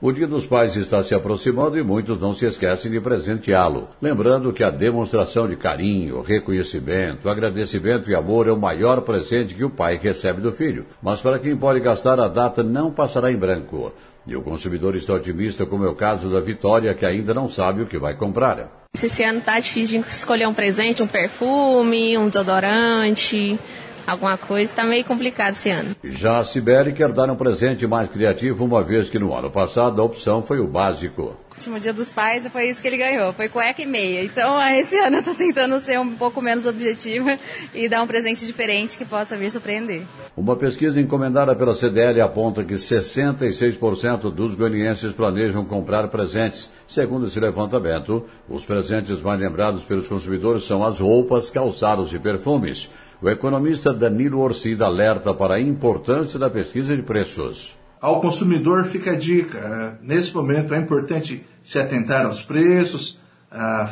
O 0.00 0.12
Dia 0.12 0.26
dos 0.26 0.46
Pais 0.46 0.76
está 0.76 1.02
se 1.02 1.14
aproximando 1.14 1.78
e 1.78 1.82
muitos 1.82 2.20
não 2.20 2.34
se 2.34 2.44
esquecem 2.44 2.92
de 2.92 3.00
presenteá-lo. 3.00 3.88
Lembrando 4.02 4.52
que 4.52 4.62
a 4.62 4.68
demonstração 4.68 5.48
de 5.48 5.56
carinho, 5.56 6.20
reconhecimento, 6.20 7.28
agradecimento 7.28 8.10
e 8.10 8.14
amor 8.14 8.46
é 8.46 8.52
o 8.52 8.56
maior 8.56 9.00
presente 9.00 9.54
que 9.54 9.64
o 9.64 9.70
pai 9.70 9.98
recebe 10.00 10.40
do 10.40 10.52
filho. 10.52 10.84
Mas 11.02 11.20
para 11.20 11.38
quem 11.38 11.56
pode 11.56 11.80
gastar, 11.80 12.20
a 12.20 12.28
data 12.28 12.62
não 12.62 12.92
passará 12.92 13.32
em 13.32 13.36
branco. 13.36 13.92
E 14.26 14.34
o 14.34 14.42
consumidor 14.42 14.96
está 14.96 15.12
otimista, 15.14 15.66
como 15.66 15.84
é 15.84 15.88
o 15.88 15.94
caso 15.94 16.30
da 16.30 16.40
Vitória, 16.40 16.94
que 16.94 17.04
ainda 17.04 17.34
não 17.34 17.48
sabe 17.48 17.82
o 17.82 17.86
que 17.86 17.98
vai 17.98 18.14
comprar. 18.14 18.84
Esse 18.94 19.22
ano 19.22 19.40
tá 19.40 19.58
difícil 19.58 20.02
de 20.02 20.08
escolher 20.08 20.46
um 20.46 20.54
presente, 20.54 21.02
um 21.02 21.06
perfume, 21.06 22.16
um 22.16 22.28
desodorante, 22.28 23.58
alguma 24.06 24.36
coisa. 24.36 24.70
Está 24.72 24.84
meio 24.84 25.04
complicado 25.04 25.52
esse 25.52 25.70
ano. 25.70 25.96
Já 26.02 26.38
a 26.38 26.44
Sibeli 26.44 26.92
quer 26.92 27.12
dar 27.12 27.30
um 27.30 27.36
presente 27.36 27.86
mais 27.86 28.08
criativo, 28.08 28.64
uma 28.64 28.82
vez 28.82 29.08
que 29.08 29.18
no 29.18 29.34
ano 29.34 29.50
passado 29.50 30.00
a 30.00 30.04
opção 30.04 30.42
foi 30.42 30.60
o 30.60 30.66
básico 30.66 31.36
último 31.64 31.80
dia 31.80 31.92
dos 31.92 32.10
pais 32.10 32.46
foi 32.48 32.68
isso 32.68 32.82
que 32.82 32.88
ele 32.88 32.98
ganhou, 32.98 33.32
foi 33.32 33.48
cueca 33.48 33.80
e 33.80 33.86
meia. 33.86 34.24
Então, 34.24 34.60
esse 34.76 34.98
ano 34.98 35.16
eu 35.16 35.22
tô 35.22 35.34
tentando 35.34 35.78
ser 35.80 35.98
um 35.98 36.14
pouco 36.14 36.42
menos 36.42 36.66
objetiva 36.66 37.38
e 37.74 37.88
dar 37.88 38.02
um 38.02 38.06
presente 38.06 38.44
diferente 38.44 38.98
que 38.98 39.04
possa 39.04 39.36
vir 39.36 39.50
surpreender. 39.50 40.02
Uma 40.36 40.56
pesquisa 40.56 41.00
encomendada 41.00 41.54
pela 41.54 41.76
CDL 41.76 42.20
aponta 42.20 42.64
que 42.64 42.74
66% 42.74 44.30
dos 44.30 44.54
goianienses 44.54 45.12
planejam 45.12 45.64
comprar 45.64 46.08
presentes. 46.08 46.68
Segundo 46.86 47.28
esse 47.28 47.40
levantamento, 47.40 48.26
os 48.48 48.64
presentes 48.64 49.20
mais 49.22 49.40
lembrados 49.40 49.84
pelos 49.84 50.08
consumidores 50.08 50.64
são 50.64 50.84
as 50.84 50.98
roupas, 50.98 51.50
calçados 51.50 52.12
e 52.12 52.18
perfumes. 52.18 52.90
O 53.24 53.30
economista 53.30 53.90
Danilo 53.90 54.38
Orcida 54.38 54.84
alerta 54.84 55.32
para 55.32 55.54
a 55.54 55.60
importância 55.60 56.38
da 56.38 56.50
pesquisa 56.50 56.94
de 56.94 57.02
preços. 57.02 57.74
Ao 57.98 58.20
consumidor 58.20 58.84
fica 58.84 59.12
a 59.12 59.16
dica. 59.16 59.56
É, 59.56 60.06
nesse 60.06 60.34
momento 60.34 60.74
é 60.74 60.78
importante 60.78 61.42
se 61.62 61.78
atentar 61.78 62.26
aos 62.26 62.42
preços, 62.42 63.18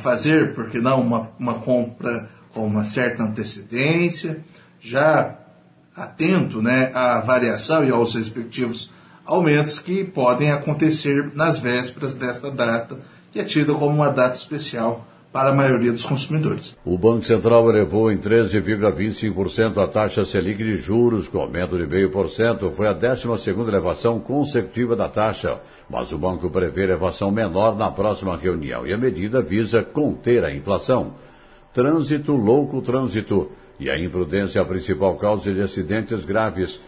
fazer, 0.02 0.54
porque 0.54 0.78
não, 0.82 1.00
uma, 1.00 1.30
uma 1.38 1.54
compra 1.60 2.28
com 2.52 2.66
uma 2.66 2.84
certa 2.84 3.22
antecedência, 3.22 4.44
já 4.78 5.34
atento 5.96 6.60
né, 6.60 6.90
à 6.92 7.18
variação 7.20 7.82
e 7.82 7.90
aos 7.90 8.14
respectivos 8.14 8.92
aumentos 9.24 9.78
que 9.78 10.04
podem 10.04 10.52
acontecer 10.52 11.32
nas 11.34 11.58
vésperas 11.58 12.14
desta 12.14 12.50
data, 12.50 12.98
que 13.30 13.40
é 13.40 13.44
tida 13.44 13.72
como 13.72 13.96
uma 13.96 14.10
data 14.10 14.36
especial 14.36 15.06
para 15.32 15.48
a 15.48 15.54
maioria 15.54 15.90
dos 15.90 16.04
consumidores. 16.04 16.76
O 16.84 16.98
Banco 16.98 17.24
Central 17.24 17.68
elevou 17.70 18.12
em 18.12 18.18
13,25% 18.18 19.82
a 19.82 19.86
taxa 19.86 20.26
Selic 20.26 20.62
de 20.62 20.76
juros, 20.76 21.26
com 21.26 21.38
aumento 21.38 21.78
de 21.78 21.84
0,5%. 21.84 22.74
Foi 22.74 22.86
a 22.86 22.92
12 22.92 23.50
elevação 23.66 24.20
consecutiva 24.20 24.94
da 24.94 25.08
taxa, 25.08 25.60
mas 25.88 26.12
o 26.12 26.18
banco 26.18 26.50
prevê 26.50 26.82
elevação 26.82 27.30
menor 27.30 27.74
na 27.76 27.90
próxima 27.90 28.36
reunião 28.36 28.86
e 28.86 28.92
a 28.92 28.98
medida 28.98 29.40
visa 29.40 29.82
conter 29.82 30.44
a 30.44 30.54
inflação. 30.54 31.14
Trânsito, 31.72 32.32
louco 32.32 32.82
trânsito. 32.82 33.50
E 33.80 33.88
a 33.88 33.98
imprudência 33.98 34.58
é 34.58 34.62
a 34.62 34.66
principal 34.66 35.16
causa 35.16 35.52
de 35.52 35.60
acidentes 35.62 36.24
graves. 36.24 36.78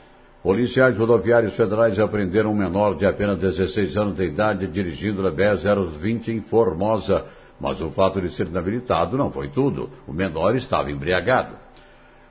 Policiais 0.42 0.96
rodoviários 0.98 1.54
federais 1.54 1.98
apreenderam 1.98 2.52
um 2.52 2.54
menor 2.54 2.94
de 2.94 3.06
apenas 3.06 3.38
16 3.38 3.96
anos 3.96 4.16
de 4.16 4.24
idade 4.24 4.66
dirigindo 4.66 5.26
a 5.26 5.32
BR-020 5.32 6.28
em 6.28 6.42
Formosa. 6.42 7.24
Mas 7.64 7.80
o 7.80 7.90
fato 7.90 8.20
de 8.20 8.30
ser 8.30 8.46
inabilitado 8.46 9.16
não 9.16 9.30
foi 9.30 9.48
tudo. 9.48 9.88
O 10.06 10.12
menor 10.12 10.54
estava 10.54 10.90
embriagado. 10.90 11.54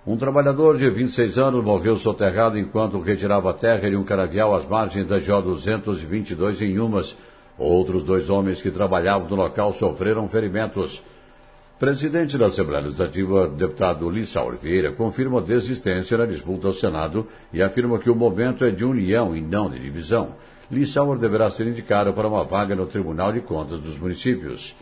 Um 0.06 0.16
trabalhador 0.16 0.78
de 0.78 0.88
26 0.88 1.40
anos 1.40 1.66
morreu 1.66 1.98
soterrado 1.98 2.56
enquanto 2.56 3.02
retirava 3.02 3.52
terra 3.52 3.90
de 3.90 3.96
um 3.96 4.04
canavial 4.04 4.56
às 4.56 4.64
margens 4.64 5.08
da 5.08 5.18
GO 5.18 5.42
222 5.42 6.62
em 6.62 6.78
Umas. 6.78 7.18
Outros 7.58 8.04
dois 8.04 8.30
homens 8.30 8.62
que 8.62 8.70
trabalhavam 8.70 9.28
no 9.28 9.36
local 9.36 9.74
sofreram 9.74 10.30
ferimentos. 10.30 11.02
Presidente 11.80 12.38
da 12.38 12.46
Assembleia 12.46 12.84
Legislativa, 12.84 13.48
deputado 13.48 14.08
Lissa 14.12 14.44
Oliveira, 14.44 14.92
confirma 14.92 15.40
a 15.40 15.42
desistência 15.42 16.16
na 16.16 16.28
disputa 16.28 16.68
ao 16.68 16.76
Senado 16.76 17.28
e 17.52 17.60
afirma 17.60 17.98
que 17.98 18.12
o 18.12 18.16
momento 18.16 18.64
é 18.64 18.70
de 18.70 18.86
união 18.86 19.36
e 19.36 19.42
não 19.42 19.68
de 19.68 19.80
divisão. 19.80 20.36
Lissauer 20.70 21.18
deverá 21.18 21.50
ser 21.50 21.66
indicado 21.66 22.14
para 22.14 22.28
uma 22.28 22.44
vaga 22.44 22.76
no 22.76 22.86
Tribunal 22.86 23.34
de 23.34 23.42
Contas 23.42 23.80
dos 23.80 23.98
Municípios. 23.98 24.76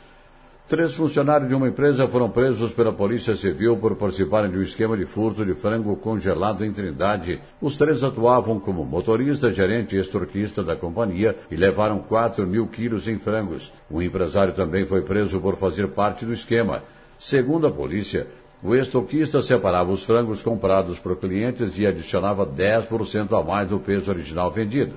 Três 0.71 0.93
funcionários 0.93 1.49
de 1.49 1.53
uma 1.53 1.67
empresa 1.67 2.07
foram 2.07 2.29
presos 2.29 2.71
pela 2.71 2.93
Polícia 2.93 3.35
Civil 3.35 3.75
por 3.75 3.93
participarem 3.97 4.49
de 4.49 4.57
um 4.57 4.61
esquema 4.61 4.95
de 4.95 5.05
furto 5.05 5.45
de 5.45 5.53
frango 5.53 5.97
congelado 5.97 6.63
em 6.63 6.71
Trindade. 6.71 7.41
Os 7.59 7.75
três 7.75 8.01
atuavam 8.03 8.57
como 8.57 8.85
motorista, 8.85 9.53
gerente 9.53 9.97
e 9.97 9.99
extorquista 9.99 10.63
da 10.63 10.73
companhia 10.73 11.35
e 11.51 11.57
levaram 11.57 11.99
4 11.99 12.47
mil 12.47 12.67
quilos 12.67 13.05
em 13.05 13.19
frangos. 13.19 13.73
O 13.89 14.01
empresário 14.01 14.53
também 14.53 14.85
foi 14.85 15.01
preso 15.01 15.41
por 15.41 15.57
fazer 15.57 15.89
parte 15.89 16.23
do 16.23 16.31
esquema. 16.31 16.81
Segundo 17.19 17.67
a 17.67 17.71
polícia, 17.71 18.27
o 18.63 18.73
estoquista 18.73 19.41
separava 19.41 19.91
os 19.91 20.05
frangos 20.05 20.41
comprados 20.41 20.97
por 20.97 21.17
clientes 21.17 21.77
e 21.77 21.85
adicionava 21.85 22.47
10% 22.47 23.37
a 23.37 23.43
mais 23.43 23.67
do 23.67 23.77
peso 23.77 24.09
original 24.09 24.49
vendido. 24.49 24.93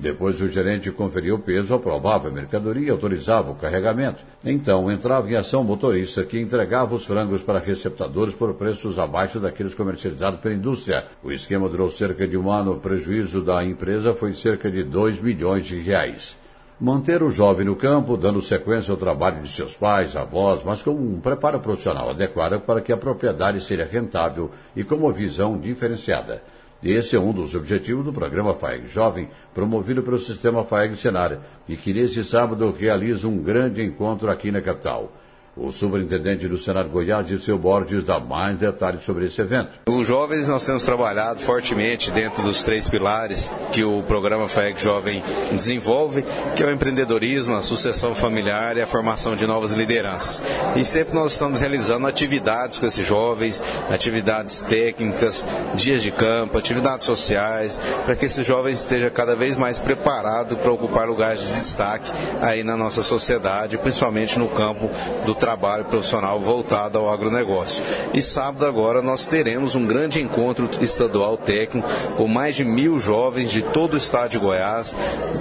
Depois 0.00 0.40
o 0.40 0.48
gerente 0.48 0.90
conferia 0.90 1.34
o 1.34 1.38
peso, 1.38 1.74
aprovava 1.74 2.28
a 2.28 2.30
mercadoria 2.30 2.88
e 2.88 2.90
autorizava 2.90 3.50
o 3.50 3.54
carregamento. 3.54 4.24
Então 4.42 4.90
entrava 4.90 5.30
em 5.30 5.36
ação 5.36 5.60
o 5.60 5.64
motorista 5.64 6.24
que 6.24 6.40
entregava 6.40 6.94
os 6.94 7.04
frangos 7.04 7.42
para 7.42 7.58
receptadores 7.58 8.34
por 8.34 8.54
preços 8.54 8.98
abaixo 8.98 9.38
daqueles 9.38 9.74
comercializados 9.74 10.40
pela 10.40 10.54
indústria. 10.54 11.04
O 11.22 11.30
esquema 11.30 11.68
durou 11.68 11.90
cerca 11.90 12.26
de 12.26 12.38
um 12.38 12.50
ano. 12.50 12.72
O 12.72 12.80
prejuízo 12.80 13.42
da 13.42 13.62
empresa 13.62 14.14
foi 14.14 14.34
cerca 14.34 14.70
de 14.70 14.82
2 14.82 15.20
milhões 15.20 15.66
de 15.66 15.78
reais. 15.78 16.34
Manter 16.80 17.22
o 17.22 17.30
jovem 17.30 17.66
no 17.66 17.76
campo, 17.76 18.16
dando 18.16 18.40
sequência 18.40 18.90
ao 18.90 18.96
trabalho 18.96 19.42
de 19.42 19.50
seus 19.50 19.76
pais, 19.76 20.16
avós, 20.16 20.62
mas 20.64 20.82
com 20.82 20.92
um 20.92 21.20
preparo 21.20 21.60
profissional 21.60 22.08
adequado 22.08 22.58
para 22.58 22.80
que 22.80 22.90
a 22.90 22.96
propriedade 22.96 23.62
seja 23.62 23.84
rentável 23.84 24.50
e 24.74 24.82
com 24.82 24.94
uma 24.94 25.12
visão 25.12 25.58
diferenciada. 25.58 26.42
Esse 26.82 27.14
é 27.14 27.20
um 27.20 27.32
dos 27.32 27.54
objetivos 27.54 28.04
do 28.04 28.12
programa 28.12 28.54
FAEG 28.54 28.86
Jovem, 28.86 29.28
promovido 29.52 30.02
pelo 30.02 30.18
sistema 30.18 30.64
FAEG 30.64 30.96
Senar, 30.96 31.38
e 31.68 31.76
que 31.76 31.92
nesse 31.92 32.24
sábado 32.24 32.74
realiza 32.76 33.28
um 33.28 33.36
grande 33.36 33.82
encontro 33.82 34.30
aqui 34.30 34.50
na 34.50 34.62
capital. 34.62 35.12
O 35.56 35.72
superintendente 35.72 36.46
do 36.46 36.56
Senado 36.56 36.88
Goiás, 36.88 37.26
seu 37.42 37.58
Borges, 37.58 38.04
dá 38.04 38.20
mais 38.20 38.56
detalhes 38.56 39.04
sobre 39.04 39.26
esse 39.26 39.40
evento. 39.40 39.70
Os 39.88 40.06
jovens 40.06 40.48
nós 40.48 40.64
temos 40.64 40.84
trabalhado 40.84 41.40
fortemente 41.40 42.12
dentro 42.12 42.40
dos 42.44 42.62
três 42.62 42.86
pilares 42.86 43.50
que 43.72 43.82
o 43.82 44.00
programa 44.04 44.46
FAEG 44.46 44.80
Jovem 44.80 45.20
desenvolve, 45.50 46.24
que 46.54 46.62
é 46.62 46.66
o 46.66 46.70
empreendedorismo, 46.70 47.56
a 47.56 47.62
sucessão 47.62 48.14
familiar 48.14 48.76
e 48.76 48.80
a 48.80 48.86
formação 48.86 49.34
de 49.34 49.44
novas 49.44 49.72
lideranças. 49.72 50.40
E 50.76 50.84
sempre 50.84 51.14
nós 51.14 51.32
estamos 51.32 51.60
realizando 51.60 52.06
atividades 52.06 52.78
com 52.78 52.86
esses 52.86 53.04
jovens, 53.04 53.60
atividades 53.90 54.62
técnicas, 54.62 55.44
dias 55.74 56.00
de 56.00 56.12
campo, 56.12 56.58
atividades 56.58 57.04
sociais, 57.04 57.78
para 58.06 58.14
que 58.14 58.24
esses 58.24 58.46
jovens 58.46 58.80
estejam 58.80 59.10
cada 59.10 59.34
vez 59.34 59.56
mais 59.56 59.80
preparados 59.80 60.56
para 60.58 60.70
ocupar 60.70 61.08
lugares 61.08 61.40
de 61.40 61.48
destaque 61.48 62.10
aí 62.40 62.62
na 62.62 62.76
nossa 62.76 63.02
sociedade, 63.02 63.76
principalmente 63.78 64.38
no 64.38 64.48
campo 64.48 64.88
do 65.26 65.39
trabalho 65.40 65.86
profissional 65.86 66.38
voltado 66.38 66.98
ao 66.98 67.08
agronegócio. 67.08 67.82
E 68.12 68.20
sábado 68.20 68.66
agora 68.66 69.00
nós 69.00 69.26
teremos 69.26 69.74
um 69.74 69.86
grande 69.86 70.20
encontro 70.20 70.68
estadual 70.82 71.36
técnico 71.36 71.88
com 72.16 72.28
mais 72.28 72.54
de 72.54 72.64
mil 72.64 73.00
jovens 73.00 73.50
de 73.50 73.62
todo 73.62 73.94
o 73.94 73.96
estado 73.96 74.30
de 74.30 74.38
Goiás, 74.38 74.94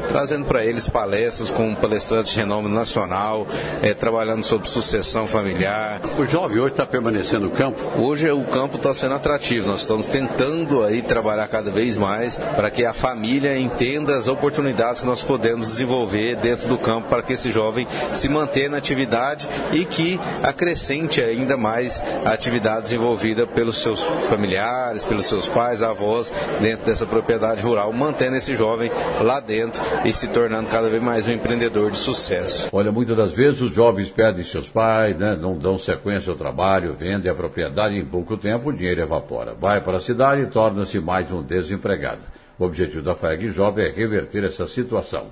trazendo 0.08 0.46
para 0.46 0.66
eles 0.66 0.88
palestras 0.88 1.52
com 1.52 1.76
palestrantes 1.76 2.32
de 2.32 2.40
renome 2.40 2.70
nacional, 2.70 3.46
eh, 3.84 3.94
trabalhando 3.94 4.44
sobre 4.44 4.70
sucessão 4.70 5.28
familiar. 5.28 6.02
O 6.18 6.26
jovem 6.26 6.60
hoje 6.60 6.72
está 6.72 6.86
permanecendo 6.86 7.48
no 7.48 7.52
campo? 7.52 7.82
Hoje 8.00 8.32
o 8.32 8.44
campo 8.46 8.78
está 8.78 8.94
sendo 8.94 9.16
atrativo. 9.16 9.68
Nós 9.68 9.82
estamos 9.82 10.08
tentando 10.08 10.84
aí 10.84 11.02
trabalhar 11.02 11.48
cada 11.50 11.70
vez 11.72 11.98
mais 11.98 12.38
para 12.38 12.72
que 12.72 12.86
a 12.86 12.94
família 12.94 13.60
entenda 13.60 14.16
as 14.16 14.30
oportunidades 14.30 15.02
que 15.02 15.08
nós 15.08 15.22
podemos 15.22 15.68
desenvolver 15.68 16.38
dentro 16.38 16.70
do 16.70 16.78
campo 16.78 17.10
para 17.10 17.22
que 17.22 17.34
esse 17.34 17.52
jovem 17.52 17.86
se 18.14 18.30
mantenha 18.30 18.70
na 18.70 18.78
atividade 18.78 19.48
e 19.74 19.89
que 19.90 20.20
acrescente 20.44 21.22
ainda 21.22 21.58
mais 21.58 22.02
a 22.26 22.32
atividade 22.32 22.84
desenvolvida 22.84 23.46
pelos 23.46 23.78
seus 23.78 24.02
familiares, 24.30 25.04
pelos 25.04 25.26
seus 25.26 25.48
pais, 25.48 25.84
avós, 25.84 26.32
dentro 26.62 26.86
dessa 26.86 27.06
propriedade 27.06 27.62
rural, 27.62 27.92
mantendo 27.92 28.36
esse 28.36 28.56
jovem 28.56 28.92
lá 29.22 29.40
dentro 29.40 29.82
e 30.06 30.14
se 30.14 30.28
tornando 30.28 30.70
cada 30.70 30.90
vez 30.90 31.02
mais 31.02 31.28
um 31.28 31.32
empreendedor 31.32 31.92
de 31.92 31.98
sucesso. 31.98 32.70
Olha, 32.72 32.92
muitas 32.92 33.16
das 33.18 33.32
vezes 33.32 33.62
os 33.62 33.74
jovens 33.74 34.10
perdem 34.10 34.44
seus 34.44 34.70
pais, 34.70 35.16
né, 35.16 35.38
não 35.40 35.58
dão 35.58 35.78
sequência 35.78 36.32
ao 36.32 36.38
trabalho, 36.38 36.96
vendem 36.98 37.32
a 37.32 37.36
propriedade 37.36 37.96
e 37.96 38.00
em 38.00 38.06
pouco 38.06 38.38
tempo 38.38 38.70
o 38.70 38.74
dinheiro 38.74 39.02
evapora. 39.02 39.56
Vai 39.60 39.82
para 39.82 39.98
a 39.98 40.02
cidade 40.02 40.42
e 40.42 40.48
torna-se 40.48 41.00
mais 41.00 41.32
um 41.32 41.42
desempregado. 41.42 42.22
O 42.58 42.66
objetivo 42.66 43.02
da 43.02 43.16
FAEG 43.16 43.50
Jovem 43.50 43.86
é 43.86 43.90
reverter 43.90 44.44
essa 44.44 44.68
situação. 44.68 45.28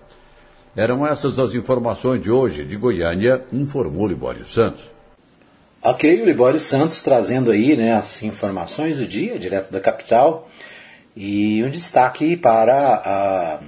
Eram 0.77 1.07
essas 1.07 1.39
as 1.39 1.55
informações 1.55 2.21
de 2.21 2.29
hoje 2.29 2.63
de 2.63 2.75
Goiânia, 2.75 3.43
informou 3.51 4.07
Libório 4.07 4.45
Santos. 4.45 4.83
Ok, 5.81 6.21
o 6.21 6.25
Libório 6.25 6.59
Santos 6.59 7.01
trazendo 7.01 7.49
aí 7.49 7.75
né, 7.75 7.93
as 7.95 8.21
informações 8.21 8.95
do 8.95 9.07
dia, 9.07 9.39
direto 9.39 9.71
da 9.71 9.79
capital, 9.79 10.47
e 11.15 11.63
um 11.63 11.69
destaque 11.71 12.37
para 12.37 12.93
a, 13.03 13.59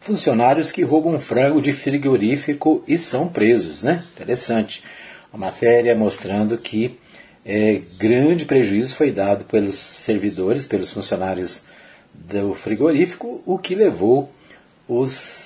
funcionários 0.00 0.72
que 0.72 0.82
roubam 0.82 1.20
frango 1.20 1.60
de 1.60 1.70
frigorífico 1.70 2.82
e 2.88 2.96
são 2.96 3.28
presos, 3.28 3.82
né? 3.82 4.06
Interessante. 4.14 4.82
A 5.30 5.36
matéria 5.36 5.94
mostrando 5.94 6.56
que 6.56 6.98
é, 7.44 7.82
grande 7.98 8.46
prejuízo 8.46 8.96
foi 8.96 9.10
dado 9.10 9.44
pelos 9.44 9.74
servidores, 9.74 10.66
pelos 10.66 10.90
funcionários 10.90 11.66
do 12.14 12.54
frigorífico, 12.54 13.42
o 13.44 13.58
que 13.58 13.74
levou 13.74 14.32
os 14.88 15.39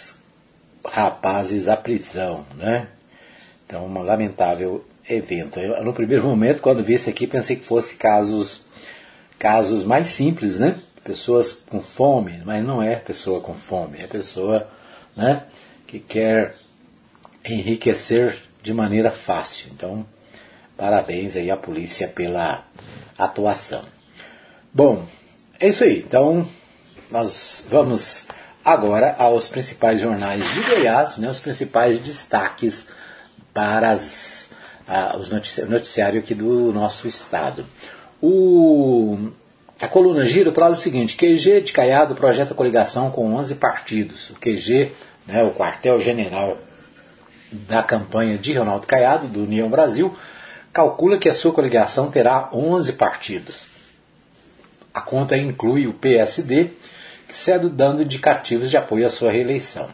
rapazes 0.84 1.68
à 1.68 1.76
prisão, 1.76 2.44
né? 2.56 2.88
Então, 3.66 3.86
um 3.86 4.02
lamentável 4.02 4.84
evento. 5.08 5.58
Eu, 5.58 5.82
no 5.84 5.92
primeiro 5.92 6.24
momento, 6.24 6.60
quando 6.60 6.82
vi 6.82 6.94
isso 6.94 7.08
aqui, 7.08 7.26
pensei 7.26 7.56
que 7.56 7.64
fosse 7.64 7.96
casos, 7.96 8.66
casos 9.38 9.84
mais 9.84 10.08
simples, 10.08 10.58
né? 10.58 10.80
Pessoas 11.02 11.52
com 11.52 11.80
fome, 11.80 12.42
mas 12.44 12.64
não 12.64 12.82
é 12.82 12.96
pessoa 12.96 13.40
com 13.40 13.52
fome, 13.52 13.98
é 14.00 14.06
pessoa 14.06 14.66
né, 15.14 15.44
que 15.86 15.98
quer 16.00 16.54
enriquecer 17.44 18.36
de 18.62 18.72
maneira 18.72 19.10
fácil. 19.10 19.70
Então, 19.74 20.06
parabéns 20.76 21.36
aí 21.36 21.50
à 21.50 21.56
polícia 21.56 22.08
pela 22.08 22.66
atuação. 23.18 23.84
Bom, 24.72 25.04
é 25.60 25.68
isso 25.68 25.84
aí. 25.84 25.98
Então, 25.98 26.48
nós 27.10 27.66
vamos 27.68 28.26
agora 28.64 29.14
aos 29.18 29.48
principais 29.48 30.00
jornais 30.00 30.42
de 30.54 30.60
Goiás, 30.62 31.18
né, 31.18 31.28
os 31.28 31.38
principais 31.38 31.98
destaques 31.98 32.88
para 33.52 33.90
as, 33.90 34.50
a, 34.88 35.16
os 35.16 35.28
noticiários 35.30 35.70
noticiário 35.70 36.20
aqui 36.20 36.34
do 36.34 36.72
nosso 36.72 37.06
estado. 37.06 37.66
O, 38.22 39.30
a 39.80 39.86
coluna 39.86 40.24
Giro 40.24 40.50
traz 40.50 40.78
o 40.78 40.80
seguinte: 40.80 41.16
QG 41.16 41.60
de 41.60 41.72
Caiado 41.72 42.14
projeta 42.14 42.54
coligação 42.54 43.10
com 43.10 43.34
11 43.34 43.56
partidos. 43.56 44.30
O 44.30 44.34
QG, 44.34 44.92
né, 45.26 45.44
o 45.44 45.50
quartel-general 45.50 46.56
da 47.52 47.82
campanha 47.82 48.38
de 48.38 48.52
Ronaldo 48.54 48.86
Caiado, 48.86 49.28
do 49.28 49.44
União 49.44 49.68
Brasil, 49.68 50.16
calcula 50.72 51.18
que 51.18 51.28
a 51.28 51.34
sua 51.34 51.52
coligação 51.52 52.10
terá 52.10 52.48
11 52.52 52.94
partidos. 52.94 53.66
A 54.92 55.00
conta 55.00 55.36
inclui 55.36 55.86
o 55.86 55.92
PSD, 55.92 56.70
cede 57.36 57.68
dando 57.68 58.02
indicativos 58.02 58.70
de 58.70 58.76
apoio 58.76 59.06
à 59.06 59.10
sua 59.10 59.30
reeleição. 59.30 59.88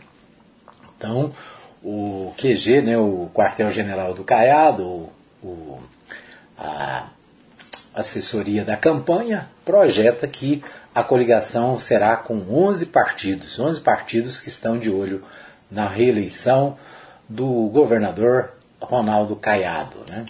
Então, 0.96 1.32
o 1.82 2.32
QG, 2.36 2.82
né, 2.82 2.98
o 2.98 3.30
quartel-general 3.32 4.12
do 4.12 4.24
Caiado, 4.24 5.08
o, 5.42 5.78
a 6.58 7.06
assessoria 7.94 8.64
da 8.64 8.76
campanha, 8.76 9.48
projeta 9.64 10.28
que 10.28 10.62
a 10.94 11.02
coligação 11.02 11.78
será 11.78 12.16
com 12.16 12.34
11 12.50 12.86
partidos, 12.86 13.58
11 13.58 13.80
partidos 13.80 14.40
que 14.40 14.48
estão 14.48 14.78
de 14.78 14.90
olho 14.90 15.22
na 15.70 15.88
reeleição 15.88 16.76
do 17.28 17.68
governador 17.68 18.50
Ronaldo 18.80 19.36
Caiado. 19.36 19.98
Né? 20.08 20.26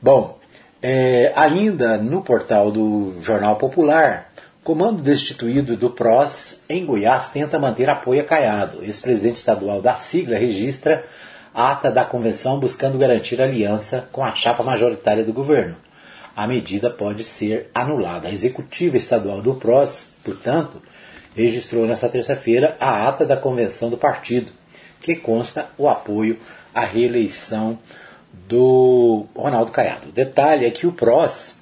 Bom, 0.00 0.38
é, 0.82 1.32
ainda 1.34 1.96
no 1.96 2.22
portal 2.22 2.70
do 2.70 3.16
Jornal 3.22 3.56
Popular, 3.56 4.27
comando 4.68 5.00
destituído 5.00 5.78
do 5.78 5.88
PROS 5.88 6.60
em 6.68 6.84
Goiás 6.84 7.30
tenta 7.30 7.58
manter 7.58 7.88
apoio 7.88 8.20
a 8.20 8.24
Caiado. 8.24 8.84
Ex-presidente 8.84 9.36
estadual 9.36 9.80
da 9.80 9.94
sigla 9.94 10.36
registra 10.36 11.06
ata 11.54 11.90
da 11.90 12.04
convenção 12.04 12.60
buscando 12.60 12.98
garantir 12.98 13.40
aliança 13.40 14.06
com 14.12 14.22
a 14.22 14.34
chapa 14.34 14.62
majoritária 14.62 15.24
do 15.24 15.32
governo. 15.32 15.74
A 16.36 16.46
medida 16.46 16.90
pode 16.90 17.24
ser 17.24 17.70
anulada. 17.74 18.28
A 18.28 18.30
executiva 18.30 18.98
estadual 18.98 19.40
do 19.40 19.54
PROS, 19.54 20.08
portanto, 20.22 20.82
registrou 21.34 21.86
nesta 21.86 22.06
terça-feira 22.06 22.76
a 22.78 23.08
ata 23.08 23.24
da 23.24 23.38
convenção 23.38 23.88
do 23.88 23.96
partido, 23.96 24.52
que 25.00 25.16
consta 25.16 25.70
o 25.78 25.88
apoio 25.88 26.36
à 26.74 26.84
reeleição 26.84 27.78
do 28.46 29.24
Ronaldo 29.34 29.70
Caiado. 29.70 30.10
O 30.10 30.12
detalhe 30.12 30.66
é 30.66 30.70
que 30.70 30.86
o 30.86 30.92
PROS 30.92 31.56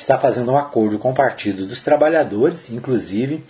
está 0.00 0.18
fazendo 0.18 0.52
um 0.52 0.56
acordo 0.56 0.98
com 0.98 1.10
o 1.10 1.14
Partido 1.14 1.66
dos 1.66 1.82
Trabalhadores, 1.82 2.70
inclusive 2.70 3.44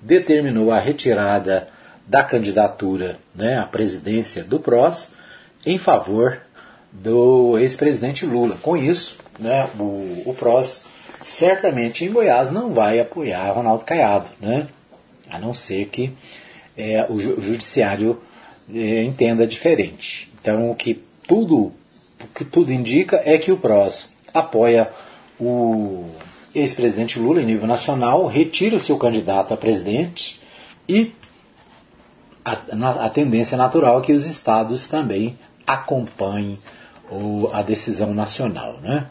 determinou 0.00 0.70
a 0.70 0.78
retirada 0.78 1.68
da 2.06 2.22
candidatura 2.22 3.18
né, 3.34 3.58
à 3.58 3.64
presidência 3.64 4.44
do 4.44 4.60
PROS 4.60 5.10
em 5.64 5.78
favor 5.78 6.40
do 6.92 7.58
ex-presidente 7.58 8.24
Lula. 8.24 8.56
Com 8.62 8.76
isso, 8.76 9.18
né, 9.36 9.68
o, 9.76 10.22
o 10.24 10.34
PROS 10.38 10.84
certamente 11.22 12.04
em 12.04 12.12
Goiás 12.12 12.52
não 12.52 12.72
vai 12.72 13.00
apoiar 13.00 13.50
Ronaldo 13.50 13.84
Caiado, 13.84 14.30
né, 14.40 14.68
a 15.28 15.40
não 15.40 15.52
ser 15.52 15.86
que 15.86 16.16
é, 16.78 17.04
o, 17.08 17.14
o 17.14 17.42
judiciário 17.42 18.22
é, 18.72 19.02
entenda 19.02 19.44
diferente. 19.44 20.32
Então, 20.40 20.70
o 20.70 20.76
que 20.76 21.02
tudo, 21.26 21.72
o 22.22 22.28
que 22.32 22.44
tudo 22.44 22.72
indica 22.72 23.20
é 23.24 23.36
que 23.38 23.50
o 23.50 23.56
PROS 23.56 24.14
apoia 24.32 24.88
o 25.38 26.04
ex-presidente 26.54 27.18
Lula 27.18 27.42
em 27.42 27.46
nível 27.46 27.66
nacional, 27.66 28.26
retira 28.26 28.76
o 28.76 28.80
seu 28.80 28.96
candidato 28.96 29.52
a 29.52 29.56
presidente 29.56 30.40
e 30.88 31.12
a, 32.44 33.06
a 33.06 33.10
tendência 33.10 33.56
natural 33.56 34.00
é 34.00 34.02
que 34.02 34.12
os 34.12 34.24
estados 34.24 34.86
também 34.86 35.38
acompanhem 35.66 36.58
o, 37.10 37.48
a 37.52 37.60
decisão 37.60 38.14
nacional. 38.14 38.78
Né? 38.80 39.06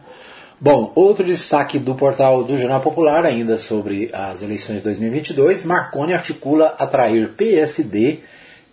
Bom, 0.60 0.92
outro 0.96 1.26
destaque 1.26 1.78
do 1.78 1.96
portal 1.96 2.44
do 2.44 2.58
Jornal 2.58 2.80
Popular, 2.80 3.26
ainda 3.26 3.58
sobre 3.58 4.10
as 4.14 4.42
eleições 4.42 4.78
de 4.78 4.84
2022, 4.84 5.66
Marconi 5.66 6.14
articula 6.14 6.76
atrair 6.80 7.34
PSD 7.34 8.22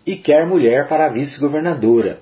e 0.06 0.16
quer 0.16 0.46
mulher 0.46 0.88
para 0.88 1.08
vice-governadora. 1.08 2.20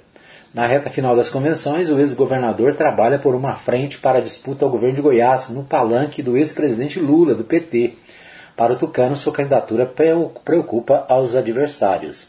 Na 0.53 0.67
reta 0.67 0.91
final 0.91 1.15
das 1.15 1.29
convenções, 1.29 1.89
o 1.89 2.01
ex-governador 2.01 2.75
trabalha 2.75 3.21
por 3.21 3.37
uma 3.37 3.55
frente 3.55 3.99
para 3.99 4.19
a 4.19 4.21
disputa 4.21 4.65
ao 4.65 4.71
governo 4.71 4.97
de 4.97 5.03
Goiás, 5.03 5.49
no 5.49 5.63
palanque 5.63 6.25
do 6.25 6.37
ex-presidente 6.37 6.99
Lula, 6.99 7.37
do 7.37 7.45
PT. 7.45 7.95
Para 8.57 8.73
o 8.73 8.77
Tucano, 8.77 9.15
sua 9.15 9.33
candidatura 9.33 9.87
preocupa 10.45 11.07
aos 11.09 11.37
adversários. 11.37 12.27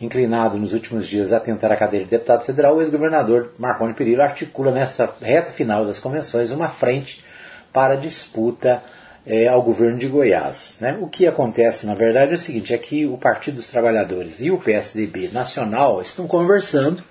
Inclinado 0.00 0.56
nos 0.56 0.72
últimos 0.72 1.06
dias 1.06 1.34
a 1.34 1.38
tentar 1.38 1.70
a 1.70 1.76
cadeira 1.76 2.06
de 2.06 2.10
deputado 2.10 2.46
federal, 2.46 2.76
o 2.76 2.80
ex-governador 2.80 3.52
Marconi 3.58 3.92
Perillo 3.92 4.22
articula 4.22 4.72
nesta 4.72 5.12
reta 5.20 5.50
final 5.50 5.84
das 5.84 5.98
convenções 5.98 6.50
uma 6.50 6.68
frente 6.68 7.22
para 7.70 7.92
a 7.92 7.98
disputa 7.98 8.82
é, 9.26 9.48
ao 9.48 9.60
governo 9.60 9.98
de 9.98 10.08
Goiás. 10.08 10.78
Né? 10.80 10.96
O 10.98 11.06
que 11.06 11.26
acontece, 11.26 11.86
na 11.86 11.94
verdade, 11.94 12.32
é 12.32 12.36
o 12.36 12.38
seguinte: 12.38 12.72
é 12.72 12.78
que 12.78 13.04
o 13.04 13.18
Partido 13.18 13.56
dos 13.56 13.68
Trabalhadores 13.68 14.40
e 14.40 14.50
o 14.50 14.56
PSDB 14.56 15.28
nacional 15.28 16.00
estão 16.00 16.26
conversando 16.26 17.04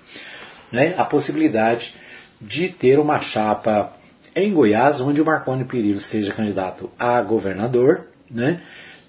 né, 0.72 0.94
a 0.96 1.04
possibilidade 1.04 1.94
de 2.40 2.68
ter 2.68 2.98
uma 2.98 3.20
chapa 3.20 3.92
em 4.34 4.52
Goiás, 4.52 5.00
onde 5.00 5.20
o 5.20 5.24
Marconi 5.24 5.64
Perillo 5.64 6.00
seja 6.00 6.32
candidato 6.32 6.90
a 6.98 7.20
governador, 7.20 8.06
né, 8.30 8.60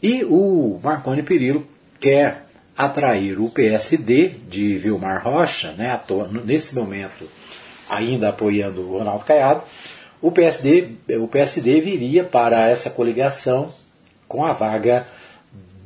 e 0.02 0.24
o 0.26 0.80
Marconi 0.84 1.24
Perillo 1.24 1.68
quer 2.00 2.46
atrair 2.76 3.40
o 3.40 3.50
PSD 3.50 4.30
de 4.50 4.78
Vilmar 4.78 5.24
Rocha, 5.24 5.74
né, 5.74 6.00
nesse 6.44 6.76
momento 6.76 7.28
ainda 7.90 8.30
apoiando 8.30 8.82
o 8.82 8.98
Ronaldo 8.98 9.26
Caiado, 9.26 9.64
o 10.22 10.32
PSD, 10.32 10.92
o 11.20 11.28
PSD 11.28 11.82
viria 11.82 12.24
para 12.24 12.70
essa 12.70 12.90
coligação 12.90 13.74
com 14.28 14.46
a 14.46 14.54
vaga 14.54 15.08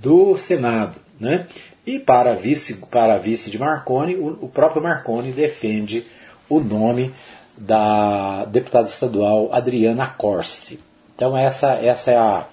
do 0.01 0.37
Senado. 0.37 0.99
Né? 1.19 1.47
E 1.85 1.99
para 1.99 2.33
vice, 2.33 2.75
para 2.89 3.17
vice 3.17 3.51
de 3.51 3.59
Marconi, 3.59 4.15
o, 4.15 4.37
o 4.41 4.49
próprio 4.49 4.81
Marconi 4.81 5.31
defende 5.31 6.05
o 6.49 6.59
nome 6.59 7.13
da 7.57 8.45
deputada 8.45 8.87
estadual 8.87 9.49
Adriana 9.51 10.07
Corsi. 10.07 10.79
Então 11.15 11.37
essa, 11.37 11.73
essa 11.73 12.11
é 12.11 12.17
a, 12.17 12.45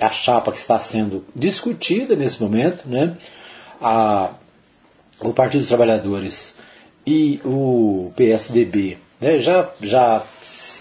a 0.00 0.10
chapa 0.10 0.52
que 0.52 0.58
está 0.58 0.78
sendo 0.78 1.24
discutida 1.34 2.16
nesse 2.16 2.42
momento. 2.42 2.88
Né? 2.88 3.16
A, 3.80 4.30
o 5.20 5.32
Partido 5.32 5.60
dos 5.60 5.68
Trabalhadores 5.68 6.56
e 7.06 7.40
o 7.44 8.12
PSDB 8.16 8.98
né, 9.20 9.38
já, 9.38 9.70
já 9.80 10.22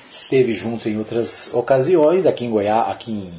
esteve 0.09 0.53
junto 0.53 0.87
em 0.87 0.97
outras 0.97 1.53
ocasiões, 1.53 2.25
aqui 2.25 2.45
em 2.45 2.49
Goiás, 2.49 2.91
aqui 2.91 3.11
em, 3.11 3.33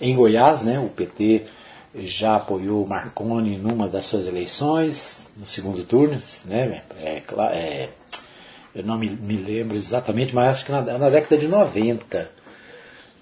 em 0.00 0.14
Goiás 0.14 0.62
né, 0.62 0.78
o 0.78 0.88
PT 0.88 1.46
já 1.94 2.36
apoiou 2.36 2.86
Marconi 2.86 3.56
numa 3.56 3.88
das 3.88 4.06
suas 4.06 4.26
eleições, 4.26 5.28
no 5.36 5.46
segundo 5.46 5.84
turno, 5.84 6.20
né? 6.44 6.82
É, 6.96 7.22
é, 7.52 7.88
eu 8.74 8.84
não 8.84 8.98
me, 8.98 9.08
me, 9.08 9.36
lembro 9.36 9.76
exatamente, 9.76 10.34
mas 10.34 10.48
acho 10.48 10.66
que 10.66 10.72
na, 10.72 10.82
na 10.82 11.10
década 11.10 11.38
de 11.38 11.48
90, 11.48 12.30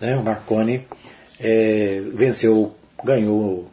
né, 0.01 0.16
o 0.16 0.22
Marconi 0.22 0.86
é, 1.38 2.03
venceu, 2.12 2.74
ganhou, 3.03 3.70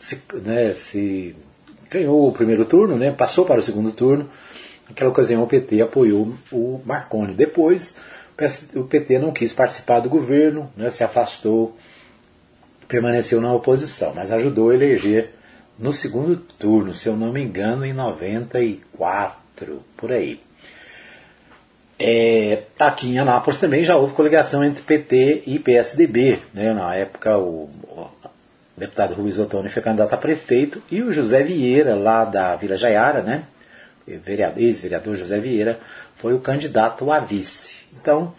se, 0.00 0.20
né, 0.42 0.74
se, 0.74 1.36
ganhou 1.90 2.28
o 2.28 2.32
primeiro 2.32 2.64
turno, 2.64 2.96
né, 2.96 3.12
passou 3.12 3.44
para 3.44 3.60
o 3.60 3.62
segundo 3.62 3.92
turno. 3.92 4.28
Naquela 4.88 5.10
ocasião 5.10 5.42
o 5.42 5.46
PT 5.46 5.82
apoiou 5.82 6.34
o 6.50 6.80
Marconi. 6.84 7.34
Depois 7.34 7.94
o 8.74 8.84
PT 8.84 9.18
não 9.18 9.32
quis 9.32 9.52
participar 9.52 10.00
do 10.00 10.08
governo, 10.08 10.72
né, 10.76 10.90
se 10.90 11.04
afastou 11.04 11.76
permaneceu 12.88 13.40
na 13.40 13.52
oposição, 13.52 14.12
mas 14.14 14.32
ajudou 14.32 14.70
a 14.70 14.74
eleger 14.74 15.34
no 15.78 15.92
segundo 15.92 16.36
turno, 16.36 16.94
se 16.94 17.08
eu 17.08 17.16
não 17.16 17.30
me 17.30 17.42
engano, 17.42 17.84
em 17.84 17.92
94, 17.92 19.82
por 19.96 20.10
aí. 20.10 20.40
É, 22.00 22.62
aqui 22.78 23.10
em 23.10 23.18
Anápolis 23.18 23.60
também 23.60 23.84
já 23.84 23.96
houve 23.96 24.14
coligação 24.14 24.64
entre 24.64 24.82
PT 24.82 25.44
e 25.46 25.58
PSDB. 25.58 26.40
Né? 26.54 26.72
Na 26.72 26.94
época, 26.94 27.36
o, 27.36 27.68
o 27.82 28.08
deputado 28.76 29.14
Rubens 29.14 29.38
Ottoni 29.38 29.68
foi 29.68 29.82
candidato 29.82 30.12
a 30.12 30.16
prefeito 30.16 30.82
e 30.90 31.02
o 31.02 31.12
José 31.12 31.42
Vieira, 31.42 31.94
lá 31.94 32.24
da 32.24 32.56
Vila 32.56 32.76
Jaiara, 32.76 33.22
né? 33.22 33.44
ex-vereador 34.06 35.16
José 35.16 35.38
Vieira, 35.38 35.78
foi 36.16 36.34
o 36.34 36.40
candidato 36.40 37.12
a 37.12 37.20
vice. 37.20 37.78
Então, 38.00 38.32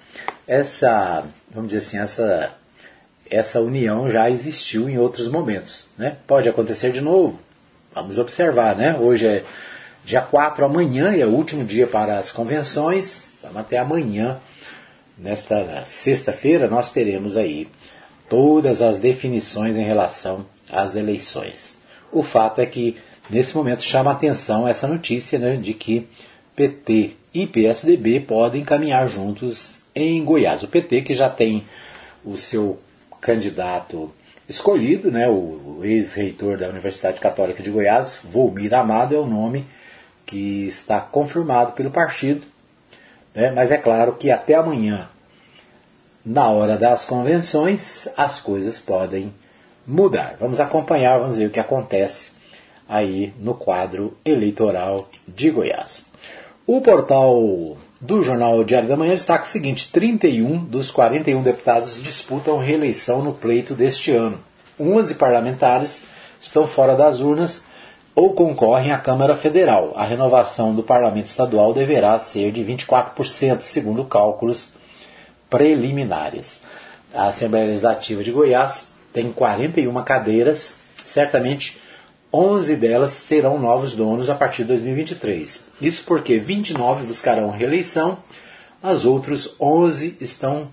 essa, 0.48 1.24
vamos 1.52 1.72
dizer 1.72 1.86
assim, 1.86 2.00
essa, 2.00 2.52
essa 3.30 3.62
união 3.62 4.10
já 4.10 4.30
existiu 4.30 4.90
em 4.90 4.98
outros 4.98 5.28
momentos. 5.30 5.90
Né? 5.98 6.18
Pode 6.26 6.50
acontecer 6.50 6.92
de 6.92 7.02
novo. 7.02 7.40
Vamos 7.94 8.18
observar, 8.18 8.76
né? 8.76 8.96
Hoje 8.98 9.28
é 9.28 9.44
dia 10.04 10.22
4, 10.22 10.66
amanhã 10.66 11.16
é 11.16 11.26
o 11.26 11.30
último 11.30 11.64
dia 11.64 11.88
para 11.88 12.18
as 12.18 12.32
convenções. 12.32 13.28
Vamos 13.42 13.58
até 13.58 13.78
amanhã. 13.78 14.40
Nesta 15.18 15.84
sexta-feira 15.86 16.68
nós 16.68 16.92
teremos 16.92 17.36
aí 17.36 17.68
todas 18.30 18.82
as 18.82 19.00
definições 19.00 19.76
em 19.76 19.84
relação 19.84 20.46
às 20.72 20.96
eleições. 20.96 21.78
O 22.12 22.24
fato 22.24 22.62
é 22.62 22.66
que 22.66 22.98
nesse 23.30 23.56
momento 23.56 23.84
chama 23.84 24.12
atenção 24.12 24.68
essa 24.68 24.88
notícia 24.88 25.38
né, 25.38 25.58
de 25.58 25.74
que 25.74 26.08
PT 26.56 27.16
e 27.34 27.46
PSDB 27.46 28.22
podem 28.22 28.64
caminhar 28.64 29.08
juntos 29.08 29.82
em 29.94 30.24
Goiás. 30.24 30.64
O 30.64 30.68
PT 30.68 31.02
que 31.02 31.14
já 31.14 31.30
tem 31.30 31.64
o 32.24 32.38
seu 32.38 32.80
candidato 33.22 34.12
escolhido, 34.48 35.12
né, 35.12 35.28
o 35.30 35.82
ex-reitor 35.84 36.58
da 36.58 36.70
Universidade 36.70 37.20
Católica 37.20 37.62
de 37.62 37.70
Goiás, 37.70 38.20
Volmir 38.24 38.74
Amado, 38.74 39.16
é 39.16 39.20
o 39.20 39.26
nome 39.26 39.68
que 40.26 40.68
está 40.68 41.00
confirmado 41.00 41.74
pelo 41.74 41.92
partido. 41.92 42.46
Né, 43.34 43.52
mas 43.52 43.72
é 43.72 43.78
claro 43.78 44.14
que 44.14 44.32
até 44.32 44.56
amanhã, 44.56 45.08
na 46.26 46.50
hora 46.50 46.78
das 46.78 47.06
convenções, 47.06 48.08
as 48.18 48.42
coisas 48.42 48.80
podem 48.80 49.34
mudar. 49.86 50.36
Vamos 50.40 50.60
acompanhar, 50.60 51.20
vamos 51.20 51.38
ver 51.38 51.46
o 51.46 51.52
que 51.52 51.60
acontece 51.60 52.32
aí 52.88 53.34
no 53.40 53.54
quadro 53.54 54.18
eleitoral 54.26 55.08
de 55.28 55.52
Goiás. 55.52 56.08
O 56.66 56.82
portal 56.82 57.78
do 58.00 58.24
jornal 58.24 58.64
Diário 58.64 58.88
da 58.88 58.96
Manhã 58.96 59.12
destaca 59.12 59.44
o 59.44 59.48
seguinte: 59.48 59.92
31 59.92 60.64
dos 60.66 60.92
41 60.92 61.42
deputados 61.42 62.02
disputam 62.02 62.58
reeleição 62.58 63.22
no 63.22 63.34
pleito 63.34 63.74
deste 63.74 64.12
ano. 64.12 64.40
11 64.80 65.16
parlamentares 65.16 66.04
estão 66.42 66.66
fora 66.66 66.96
das 66.96 67.20
urnas 67.20 67.64
ou 68.16 68.34
concorrem 68.34 68.92
à 68.92 68.98
Câmara 68.98 69.36
Federal. 69.36 69.94
A 69.96 70.06
renovação 70.06 70.74
do 70.74 70.84
parlamento 70.84 71.28
estadual 71.28 71.74
deverá 71.74 72.18
ser 72.18 72.52
de 72.52 72.64
24%, 72.64 73.62
segundo 73.62 74.06
cálculos 74.06 74.72
preliminares. 75.50 76.62
A 77.14 77.28
Assembleia 77.28 77.68
Legislativa 77.68 78.24
de 78.24 78.32
Goiás 78.32 78.88
tem 79.12 79.32
41 79.32 80.04
cadeiras, 80.04 80.74
certamente 81.04 81.80
11 82.32 82.76
delas 82.76 83.24
terão 83.24 83.60
novos 83.60 83.96
donos 83.96 84.30
a 84.30 84.36
partir 84.36 84.62
de 84.62 84.70
2023. 84.70 85.69
Isso 85.82 86.04
porque 86.06 86.38
29 86.38 87.06
buscarão 87.06 87.50
reeleição, 87.50 88.18
as 88.82 89.06
outras 89.06 89.56
11 89.60 90.18
estão 90.20 90.70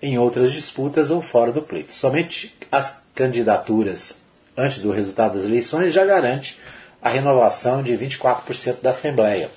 em 0.00 0.18
outras 0.18 0.52
disputas 0.52 1.10
ou 1.10 1.22
fora 1.22 1.52
do 1.52 1.62
pleito. 1.62 1.92
Somente 1.92 2.54
as 2.70 3.00
candidaturas 3.14 4.20
antes 4.56 4.80
do 4.80 4.90
resultado 4.90 5.34
das 5.34 5.44
eleições 5.44 5.94
já 5.94 6.04
garante 6.04 6.58
a 7.00 7.08
renovação 7.08 7.82
de 7.82 7.96
24% 7.96 8.80
da 8.80 8.90
Assembleia, 8.90 9.50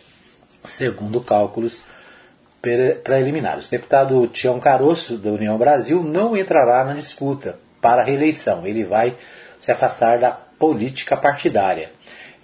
segundo 0.63 1.21
cálculos 1.21 1.83
preliminares. 3.03 3.67
O 3.67 3.71
deputado 3.71 4.27
Tião 4.27 4.59
Caroço, 4.59 5.17
da 5.17 5.29
União 5.29 5.57
Brasil, 5.57 6.03
não 6.03 6.35
entrará 6.35 6.83
na 6.83 6.93
disputa 6.93 7.59
para 7.79 8.01
a 8.01 8.05
reeleição. 8.05 8.65
Ele 8.65 8.83
vai 8.83 9.15
se 9.59 9.71
afastar 9.71 10.19
da 10.19 10.31
política 10.31 11.15
partidária. 11.15 11.91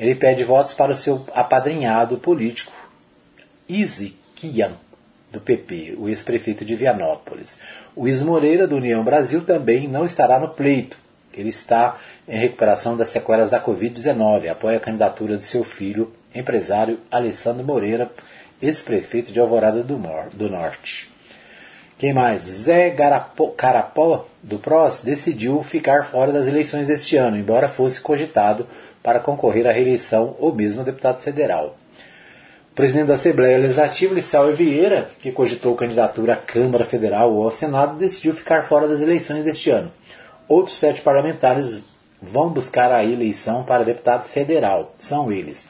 Ele 0.02 0.16
pede 0.16 0.44
votos 0.44 0.74
para 0.74 0.94
o 0.94 0.96
seu 0.96 1.24
apadrinhado 1.32 2.18
político, 2.18 2.74
Kian, 4.34 4.72
do 5.32 5.40
PP, 5.40 5.94
o 5.96 6.10
ex-prefeito 6.10 6.66
de 6.66 6.74
Vianópolis. 6.74 7.60
O 7.96 8.08
Is 8.08 8.24
Moreira, 8.24 8.68
do 8.68 8.78
União 8.78 9.04
Brasil, 9.04 9.42
também 9.42 9.88
não 9.88 10.04
estará 10.04 10.40
no 10.40 10.50
pleito. 10.50 10.98
Ele 11.32 11.50
está 11.50 12.00
em 12.28 12.36
recuperação 12.36 12.98
das 12.98 13.10
sequelas 13.10 13.52
da 13.52 13.64
Covid-19. 13.64 14.50
Apoia 14.50 14.78
a 14.78 14.82
candidatura 14.82 15.38
de 15.38 15.44
seu 15.44 15.64
filho, 15.64 16.12
empresário 16.34 17.00
Alessandro 17.12 17.64
Moreira, 17.64 18.12
ex-prefeito 18.60 19.32
de 19.32 19.40
Alvorada 19.40 19.84
do, 19.84 20.00
do 20.34 20.50
Norte. 20.50 21.12
Quem 22.00 22.12
mais? 22.12 22.42
Zé 22.42 22.90
Garapó, 22.90 23.50
Carapó, 23.50 24.26
do 24.42 24.58
PROS, 24.58 25.02
decidiu 25.02 25.62
ficar 25.62 26.06
fora 26.06 26.32
das 26.32 26.48
eleições 26.48 26.88
deste 26.88 27.16
ano, 27.16 27.38
embora 27.38 27.70
fosse 27.70 28.02
cogitado 28.02 28.66
para 29.02 29.20
concorrer 29.20 29.68
à 29.68 29.72
reeleição 29.72 30.36
ou 30.40 30.54
mesmo 30.54 30.84
deputado 30.84 31.20
federal. 31.22 31.76
O 32.72 32.76
presidente 32.76 33.08
da 33.08 33.16
Assembleia 33.16 33.58
Legislativa, 33.58 34.14
Lissau 34.14 34.52
Vieira, 34.54 35.10
que 35.20 35.32
cogitou 35.32 35.76
candidatura 35.76 36.34
à 36.34 36.38
Câmara 36.38 36.86
Federal 36.86 37.34
ou 37.34 37.44
ao 37.44 37.52
Senado, 37.52 37.98
decidiu 37.98 38.34
ficar 38.34 38.64
fora 38.64 38.88
das 38.88 39.02
eleições 39.02 39.44
deste 39.44 39.70
ano. 39.70 39.92
Outros 40.48 40.78
sete 40.78 41.02
parlamentares 41.02 41.84
vão 42.22 42.50
buscar 42.50 42.92
a 42.92 43.04
eleição 43.04 43.64
para 43.64 43.84
deputado 43.84 44.24
federal. 44.24 44.96
São 45.00 45.32
eles 45.32 45.68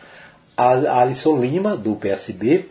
a 0.62 1.02
Alisson 1.02 1.40
Lima, 1.40 1.76
do 1.76 1.96
PSB, 1.96 2.66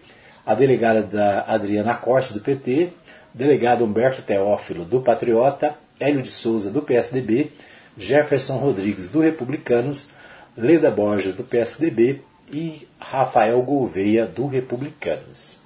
a 0.47 0.55
delegada 0.55 1.45
Adriana 1.47 1.95
Corte, 1.95 2.33
do 2.33 2.41
PT, 2.41 2.91
delegado 3.35 3.85
Humberto 3.85 4.23
Teófilo, 4.23 4.85
do 4.85 5.01
Patriota, 5.01 5.75
Hélio 5.99 6.23
de 6.23 6.29
Souza, 6.29 6.71
do 6.71 6.83
PSDB, 6.83 7.51
Jefferson 7.97 8.59
Rodrigues, 8.59 9.11
do 9.11 9.21
Republicanos, 9.21 10.11
Leda 10.61 10.91
Borges, 10.91 11.35
do 11.35 11.45
PSDB 11.45 12.23
e 12.53 12.87
Rafael 12.99 13.61
Gouveia, 13.63 14.27
do 14.27 14.47
Republicanos. 14.47 15.59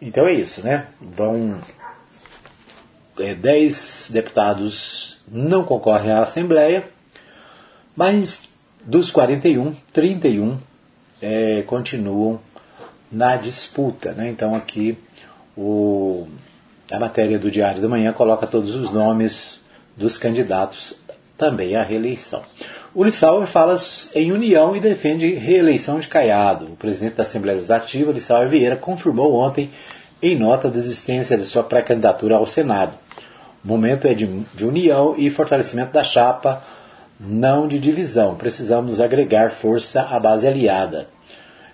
Então 0.00 0.26
é 0.26 0.34
isso, 0.34 0.62
né? 0.62 0.86
Vão. 1.00 1.60
É, 3.18 3.34
dez 3.34 4.10
deputados 4.12 5.22
não 5.28 5.64
concorrem 5.64 6.10
à 6.10 6.22
Assembleia, 6.22 6.84
mas 7.96 8.48
dos 8.84 9.10
41, 9.10 9.74
31 9.92 10.58
é, 11.22 11.62
continuam 11.62 12.40
na 13.10 13.36
disputa. 13.36 14.12
Né? 14.12 14.28
Então 14.28 14.54
aqui 14.54 14.98
o 15.56 16.26
a 16.90 16.98
matéria 16.98 17.38
do 17.38 17.50
Diário 17.50 17.80
da 17.80 17.88
Manhã 17.88 18.12
coloca 18.12 18.46
todos 18.46 18.74
os 18.74 18.90
nomes 18.90 19.60
dos 19.96 20.18
candidatos 20.18 21.00
também 21.36 21.76
à 21.76 21.82
reeleição. 21.82 22.44
Lissauer 23.02 23.46
fala 23.48 23.74
em 24.14 24.30
união 24.30 24.76
e 24.76 24.80
defende 24.80 25.34
reeleição 25.34 25.98
de 25.98 26.06
Caiado. 26.06 26.66
O 26.66 26.76
presidente 26.76 27.16
da 27.16 27.24
Assembleia 27.24 27.56
Legislativa, 27.56 28.12
Lissauer 28.12 28.48
Vieira, 28.48 28.76
confirmou 28.76 29.34
ontem 29.34 29.70
em 30.22 30.38
nota 30.38 30.68
a 30.68 30.70
desistência 30.70 31.36
de 31.36 31.44
sua 31.44 31.64
pré-candidatura 31.64 32.36
ao 32.36 32.46
Senado. 32.46 32.92
O 33.64 33.68
momento 33.68 34.06
é 34.06 34.14
de, 34.14 34.26
de 34.26 34.64
união 34.64 35.14
e 35.18 35.28
fortalecimento 35.28 35.92
da 35.92 36.04
chapa, 36.04 36.62
não 37.18 37.66
de 37.66 37.80
divisão. 37.80 38.36
Precisamos 38.36 39.00
agregar 39.00 39.50
força 39.50 40.02
à 40.02 40.20
base 40.20 40.46
aliada. 40.46 41.08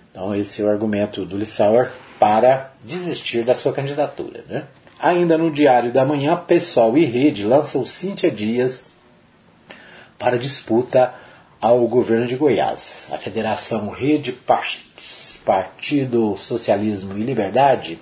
Então, 0.09 0.33
esse 0.33 0.61
é 0.61 0.65
o 0.65 0.69
argumento 0.69 1.23
do 1.23 1.37
Lissauer 1.37 1.91
para 2.19 2.71
desistir 2.83 3.45
da 3.45 3.53
sua 3.53 3.73
candidatura. 3.73 4.43
Né? 4.49 4.63
Ainda 4.99 5.37
no 5.37 5.51
Diário 5.51 5.91
da 5.91 6.03
Manhã, 6.03 6.35
Pessoal 6.35 6.97
e 6.97 7.05
Rede 7.05 7.45
lançam 7.45 7.85
Cíntia 7.85 8.31
Dias 8.31 8.90
para 10.21 10.37
disputa 10.37 11.15
ao 11.59 11.87
governo 11.87 12.27
de 12.27 12.35
Goiás. 12.35 13.09
A 13.11 13.17
Federação 13.17 13.89
Rede 13.89 14.37
Partido 15.43 16.37
Socialismo 16.37 17.17
e 17.17 17.23
Liberdade, 17.23 17.99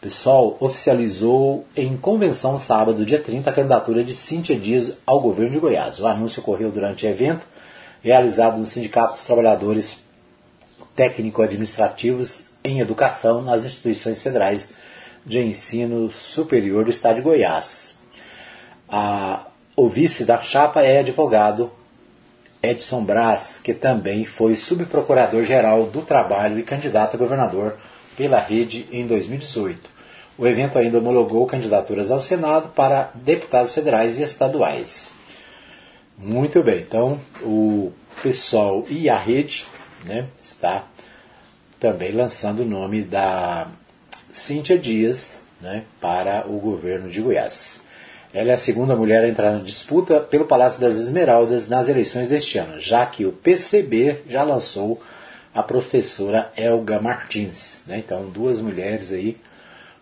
Pessoal, 0.00 0.56
oficializou 0.60 1.66
em 1.76 1.96
convenção 1.96 2.56
sábado, 2.56 3.04
dia 3.04 3.20
30, 3.20 3.50
a 3.50 3.52
candidatura 3.52 4.04
de 4.04 4.14
Cíntia 4.14 4.56
Dias 4.56 4.96
ao 5.04 5.20
governo 5.20 5.50
de 5.50 5.58
Goiás. 5.58 5.98
O 5.98 6.06
anúncio 6.06 6.40
ocorreu 6.40 6.70
durante 6.70 7.04
evento 7.04 7.44
realizado 8.00 8.58
no 8.58 8.66
Sindicato 8.66 9.14
dos 9.14 9.24
Trabalhadores 9.24 10.00
Técnico-Administrativos 10.94 12.46
em 12.62 12.78
Educação 12.78 13.42
nas 13.42 13.64
instituições 13.64 14.22
federais 14.22 14.72
de 15.26 15.40
Ensino 15.40 16.12
Superior 16.12 16.84
do 16.84 16.90
Estado 16.90 17.16
de 17.16 17.22
Goiás. 17.22 17.98
A, 18.88 19.47
o 19.78 19.88
vice 19.88 20.24
da 20.24 20.42
chapa 20.42 20.82
é 20.82 20.98
advogado 20.98 21.70
Edson 22.60 23.04
Braz, 23.04 23.60
que 23.62 23.72
também 23.72 24.24
foi 24.24 24.56
subprocurador-geral 24.56 25.84
do 25.84 26.02
Trabalho 26.02 26.58
e 26.58 26.64
candidato 26.64 27.14
a 27.14 27.16
governador 27.16 27.76
pela 28.16 28.40
rede 28.40 28.88
em 28.90 29.06
2018. 29.06 29.88
O 30.36 30.48
evento 30.48 30.80
ainda 30.80 30.98
homologou 30.98 31.46
candidaturas 31.46 32.10
ao 32.10 32.20
Senado 32.20 32.70
para 32.70 33.12
deputados 33.14 33.72
federais 33.72 34.18
e 34.18 34.24
estaduais. 34.24 35.12
Muito 36.18 36.60
bem, 36.60 36.80
então 36.80 37.20
o 37.40 37.92
pessoal 38.20 38.84
e 38.88 39.08
a 39.08 39.16
rede 39.16 39.64
né, 40.04 40.26
está 40.40 40.86
também 41.78 42.10
lançando 42.10 42.64
o 42.64 42.68
nome 42.68 43.02
da 43.02 43.68
Cíntia 44.32 44.76
Dias 44.76 45.38
né, 45.60 45.84
para 46.00 46.48
o 46.48 46.58
governo 46.58 47.08
de 47.08 47.20
Goiás. 47.20 47.86
Ela 48.32 48.50
é 48.50 48.54
a 48.54 48.58
segunda 48.58 48.94
mulher 48.94 49.24
a 49.24 49.28
entrar 49.28 49.52
na 49.52 49.60
disputa 49.60 50.20
pelo 50.20 50.44
Palácio 50.44 50.80
das 50.80 50.96
Esmeraldas 50.96 51.66
nas 51.66 51.88
eleições 51.88 52.28
deste 52.28 52.58
ano, 52.58 52.78
já 52.78 53.06
que 53.06 53.24
o 53.24 53.32
PCB 53.32 54.22
já 54.28 54.42
lançou 54.42 55.00
a 55.54 55.62
professora 55.62 56.52
Elga 56.56 57.00
Martins. 57.00 57.80
Né? 57.86 57.98
Então, 57.98 58.28
duas 58.28 58.60
mulheres 58.60 59.12
aí 59.12 59.38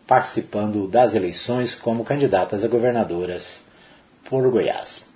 participando 0.06 0.88
das 0.88 1.14
eleições 1.14 1.74
como 1.74 2.04
candidatas 2.04 2.64
a 2.64 2.68
governadoras 2.68 3.62
por 4.28 4.48
Goiás. 4.50 5.06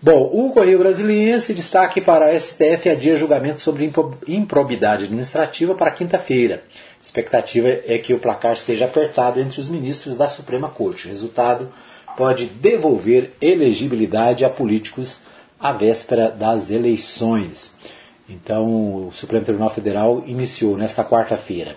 Bom, 0.00 0.30
o 0.32 0.50
Correio 0.50 0.78
Brasiliense 0.78 1.54
destaque 1.54 2.00
para 2.00 2.26
a 2.26 2.38
STF 2.38 2.90
adia 2.90 3.16
julgamento 3.16 3.60
sobre 3.60 3.90
improbidade 4.28 5.04
administrativa 5.04 5.74
para 5.74 5.90
quinta-feira. 5.90 6.62
A 7.00 7.02
expectativa 7.02 7.68
é 7.68 7.98
que 7.98 8.12
o 8.12 8.18
placar 8.18 8.58
seja 8.58 8.84
apertado 8.84 9.40
entre 9.40 9.60
os 9.60 9.68
ministros 9.68 10.16
da 10.16 10.28
Suprema 10.28 10.68
Corte. 10.68 11.06
O 11.06 11.10
resultado 11.10 11.72
pode 12.16 12.46
devolver 12.46 13.32
elegibilidade 13.40 14.44
a 14.44 14.50
políticos 14.50 15.20
à 15.58 15.72
véspera 15.72 16.30
das 16.30 16.70
eleições. 16.70 17.74
Então, 18.28 19.08
o 19.08 19.12
Supremo 19.12 19.44
Tribunal 19.44 19.70
Federal 19.70 20.22
iniciou 20.26 20.76
nesta 20.76 21.04
quarta-feira 21.04 21.76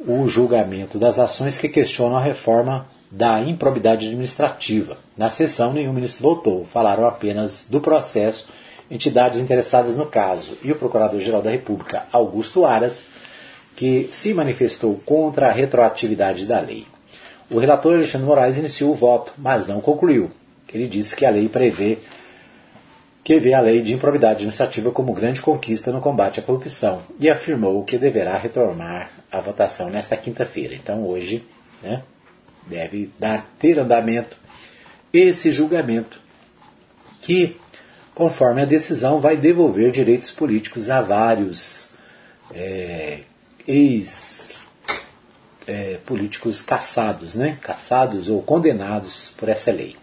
o 0.00 0.28
julgamento 0.28 0.98
das 0.98 1.18
ações 1.18 1.58
que 1.58 1.68
questionam 1.68 2.16
a 2.16 2.22
reforma 2.22 2.86
da 3.10 3.40
improbidade 3.40 4.06
administrativa. 4.06 4.96
Na 5.16 5.30
sessão, 5.30 5.72
nenhum 5.72 5.92
ministro 5.92 6.22
votou, 6.22 6.64
falaram 6.66 7.06
apenas 7.06 7.66
do 7.68 7.80
processo 7.80 8.48
entidades 8.90 9.38
interessadas 9.38 9.96
no 9.96 10.06
caso 10.06 10.56
e 10.62 10.70
o 10.70 10.76
Procurador-Geral 10.76 11.42
da 11.42 11.50
República, 11.50 12.04
Augusto 12.12 12.64
Aras, 12.64 13.04
que 13.76 14.08
se 14.10 14.32
manifestou 14.32 15.00
contra 15.04 15.48
a 15.48 15.52
retroatividade 15.52 16.46
da 16.46 16.60
lei. 16.60 16.86
O 17.50 17.58
relator 17.58 17.94
Alexandre 17.94 18.26
Moraes 18.26 18.56
iniciou 18.56 18.92
o 18.92 18.94
voto, 18.94 19.32
mas 19.38 19.66
não 19.66 19.80
concluiu. 19.80 20.30
Ele 20.72 20.86
disse 20.86 21.16
que 21.16 21.24
a 21.24 21.30
lei 21.30 21.48
prevê 21.48 21.98
que 23.24 23.38
vê 23.38 23.52
a 23.52 23.60
lei 23.60 23.82
de 23.82 23.92
improbidade 23.92 24.36
administrativa 24.36 24.90
como 24.90 25.12
grande 25.12 25.42
conquista 25.42 25.92
no 25.92 26.00
combate 26.00 26.40
à 26.40 26.42
corrupção 26.42 27.02
e 27.20 27.28
afirmou 27.28 27.84
que 27.84 27.98
deverá 27.98 28.38
retomar 28.38 29.10
a 29.30 29.38
votação 29.38 29.90
nesta 29.90 30.16
quinta-feira. 30.16 30.74
Então 30.74 31.06
hoje, 31.06 31.44
né, 31.82 32.02
deve 32.66 33.10
dar 33.18 33.46
ter 33.58 33.78
andamento 33.78 34.34
esse 35.12 35.52
julgamento 35.52 36.18
que, 37.20 37.56
conforme 38.14 38.62
a 38.62 38.64
decisão, 38.64 39.20
vai 39.20 39.36
devolver 39.36 39.90
direitos 39.90 40.30
políticos 40.30 40.88
a 40.88 41.02
vários 41.02 41.90
é, 42.54 43.20
ex 43.66 44.27
é, 45.68 45.98
políticos 46.06 46.62
caçados, 46.62 47.34
né? 47.34 47.58
caçados 47.60 48.28
ou 48.28 48.42
condenados 48.42 49.32
por 49.36 49.48
essa 49.48 49.70
lei. 49.70 49.94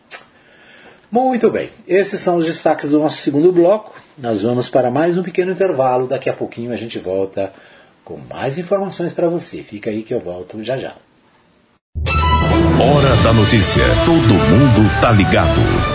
Muito 1.11 1.49
bem, 1.49 1.69
esses 1.87 2.21
são 2.21 2.37
os 2.37 2.45
destaques 2.45 2.89
do 2.89 2.99
nosso 2.99 3.17
segundo 3.17 3.51
bloco. 3.51 3.95
Nós 4.17 4.41
vamos 4.41 4.69
para 4.69 4.91
mais 4.91 5.17
um 5.17 5.23
pequeno 5.23 5.51
intervalo. 5.51 6.07
Daqui 6.07 6.29
a 6.29 6.33
pouquinho 6.33 6.71
a 6.71 6.77
gente 6.77 6.99
volta 6.99 7.51
com 8.03 8.17
mais 8.17 8.57
informações 8.57 9.11
para 9.11 9.27
você. 9.27 9.63
Fica 9.63 9.89
aí 9.89 10.03
que 10.03 10.13
eu 10.13 10.19
volto 10.19 10.61
já 10.61 10.77
já. 10.77 10.95
Hora 12.77 13.15
da 13.23 13.33
notícia. 13.33 13.83
Todo 14.05 14.33
mundo 14.33 15.01
tá 15.01 15.11
ligado. 15.11 15.94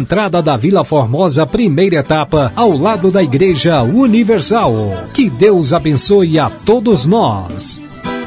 entrada 0.00 0.42
da 0.42 0.56
Vila 0.56 0.82
Formosa, 0.82 1.46
primeira 1.46 1.96
etapa, 1.96 2.50
ao 2.56 2.76
lado 2.76 3.10
da 3.10 3.22
Igreja 3.22 3.82
Universal. 3.82 4.74
Que 5.14 5.28
Deus 5.28 5.74
abençoe 5.74 6.38
a 6.38 6.48
todos 6.48 7.06
nós. 7.06 7.82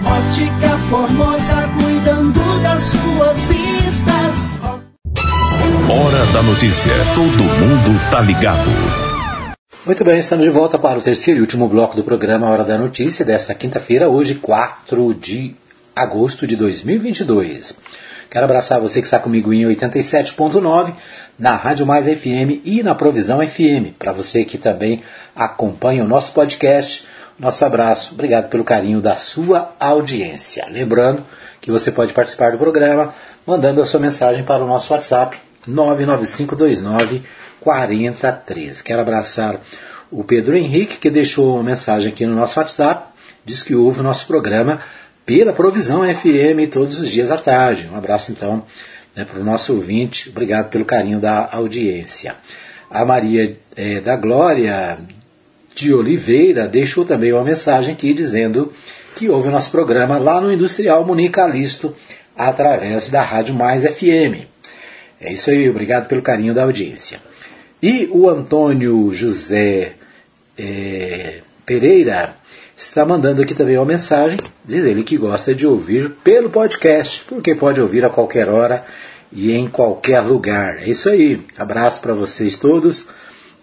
Ótica 0.05 0.77
Formosa, 0.89 1.69
cuidando 1.81 2.61
das 2.61 2.83
suas 2.83 3.45
vistas. 3.45 4.43
Hora 5.89 6.25
da 6.31 6.43
notícia. 6.43 6.93
Todo 7.15 7.43
mundo 7.43 8.11
tá 8.11 8.21
ligado. 8.21 8.69
Muito 9.85 10.05
bem, 10.05 10.19
estamos 10.19 10.45
de 10.45 10.51
volta 10.51 10.77
para 10.77 10.99
o 10.99 11.01
terceiro 11.01 11.39
e 11.39 11.41
último 11.41 11.67
bloco 11.67 11.95
do 11.95 12.03
programa 12.03 12.49
Hora 12.49 12.63
da 12.63 12.77
Notícia 12.77 13.25
desta 13.25 13.53
quinta-feira, 13.53 14.07
hoje 14.07 14.35
4 14.35 15.13
de 15.15 15.55
agosto 15.95 16.45
de 16.47 16.55
2022. 16.55 17.75
Quero 18.33 18.45
abraçar 18.45 18.81
você 18.81 18.99
que 18.99 19.05
está 19.05 19.19
comigo 19.19 19.53
em 19.53 19.63
87.9 19.63 20.95
na 21.37 21.55
Rádio 21.55 21.85
Mais 21.85 22.07
FM 22.07 22.65
e 22.65 22.81
na 22.81 22.95
Provisão 22.95 23.47
FM. 23.47 23.93
Para 23.99 24.11
você 24.11 24.43
que 24.43 24.57
também 24.57 25.03
acompanha 25.35 26.03
o 26.03 26.07
nosso 26.07 26.33
podcast, 26.33 27.07
nosso 27.37 27.63
abraço. 27.63 28.15
Obrigado 28.15 28.49
pelo 28.49 28.63
carinho 28.63 28.99
da 28.99 29.17
sua 29.17 29.75
audiência. 29.79 30.65
Lembrando 30.67 31.23
que 31.61 31.69
você 31.69 31.91
pode 31.91 32.11
participar 32.11 32.53
do 32.53 32.57
programa 32.57 33.13
mandando 33.45 33.83
a 33.83 33.85
sua 33.85 33.99
mensagem 33.99 34.43
para 34.43 34.63
o 34.63 34.67
nosso 34.67 34.91
WhatsApp 34.93 35.37
99529 35.67 37.21
4013. 37.59 38.81
Quero 38.81 39.01
abraçar 39.01 39.61
o 40.09 40.23
Pedro 40.23 40.57
Henrique, 40.57 40.97
que 40.97 41.11
deixou 41.11 41.53
uma 41.53 41.63
mensagem 41.63 42.11
aqui 42.11 42.25
no 42.25 42.33
nosso 42.33 42.59
WhatsApp. 42.59 43.09
Diz 43.45 43.61
que 43.61 43.75
ouve 43.75 43.99
o 43.99 44.03
nosso 44.03 44.25
programa 44.25 44.81
pela 45.25 45.53
Provisão 45.53 46.03
FM 46.03 46.71
todos 46.71 46.99
os 46.99 47.09
dias 47.09 47.31
à 47.31 47.37
tarde. 47.37 47.89
Um 47.91 47.97
abraço 47.97 48.31
então 48.31 48.63
né, 49.15 49.25
para 49.25 49.39
o 49.39 49.43
nosso 49.43 49.73
ouvinte. 49.73 50.29
Obrigado 50.29 50.69
pelo 50.69 50.85
carinho 50.85 51.19
da 51.19 51.49
audiência. 51.51 52.35
A 52.89 53.03
Maria 53.05 53.57
eh, 53.75 54.01
da 54.01 54.15
Glória 54.15 54.97
de 55.73 55.93
Oliveira 55.93 56.67
deixou 56.67 57.05
também 57.05 57.33
uma 57.33 57.43
mensagem 57.43 57.93
aqui 57.93 58.13
dizendo 58.13 58.71
que 59.15 59.29
ouve 59.29 59.47
o 59.47 59.51
nosso 59.51 59.71
programa 59.71 60.17
lá 60.17 60.39
no 60.39 60.51
Industrial 60.51 61.05
Munica 61.05 61.47
Listo 61.47 61.95
através 62.35 63.09
da 63.09 63.21
Rádio 63.21 63.55
Mais 63.55 63.83
FM. 63.83 64.45
É 65.19 65.31
isso 65.31 65.49
aí, 65.49 65.69
obrigado 65.69 66.07
pelo 66.07 66.21
carinho 66.21 66.53
da 66.53 66.63
audiência. 66.63 67.19
E 67.81 68.07
o 68.11 68.29
Antônio 68.29 69.11
José 69.13 69.93
eh, 70.57 71.39
Pereira 71.65 72.35
está 72.77 73.05
mandando 73.05 73.41
aqui 73.41 73.53
também 73.53 73.77
uma 73.77 73.85
mensagem, 73.85 74.39
diz 74.65 74.85
ele 74.85 75.03
que 75.03 75.17
gosta 75.17 75.53
de 75.53 75.65
ouvir 75.65 76.09
pelo 76.23 76.49
podcast, 76.49 77.23
porque 77.27 77.55
pode 77.55 77.79
ouvir 77.79 78.03
a 78.03 78.09
qualquer 78.09 78.49
hora 78.49 78.85
e 79.31 79.51
em 79.51 79.67
qualquer 79.67 80.21
lugar. 80.21 80.77
É 80.77 80.89
isso 80.89 81.09
aí. 81.09 81.45
Abraço 81.57 82.01
para 82.01 82.13
vocês 82.13 82.55
todos 82.55 83.07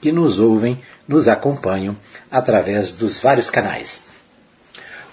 que 0.00 0.11
nos 0.11 0.38
ouvem, 0.38 0.80
nos 1.06 1.28
acompanham 1.28 1.96
através 2.30 2.92
dos 2.92 3.20
vários 3.20 3.50
canais. 3.50 4.04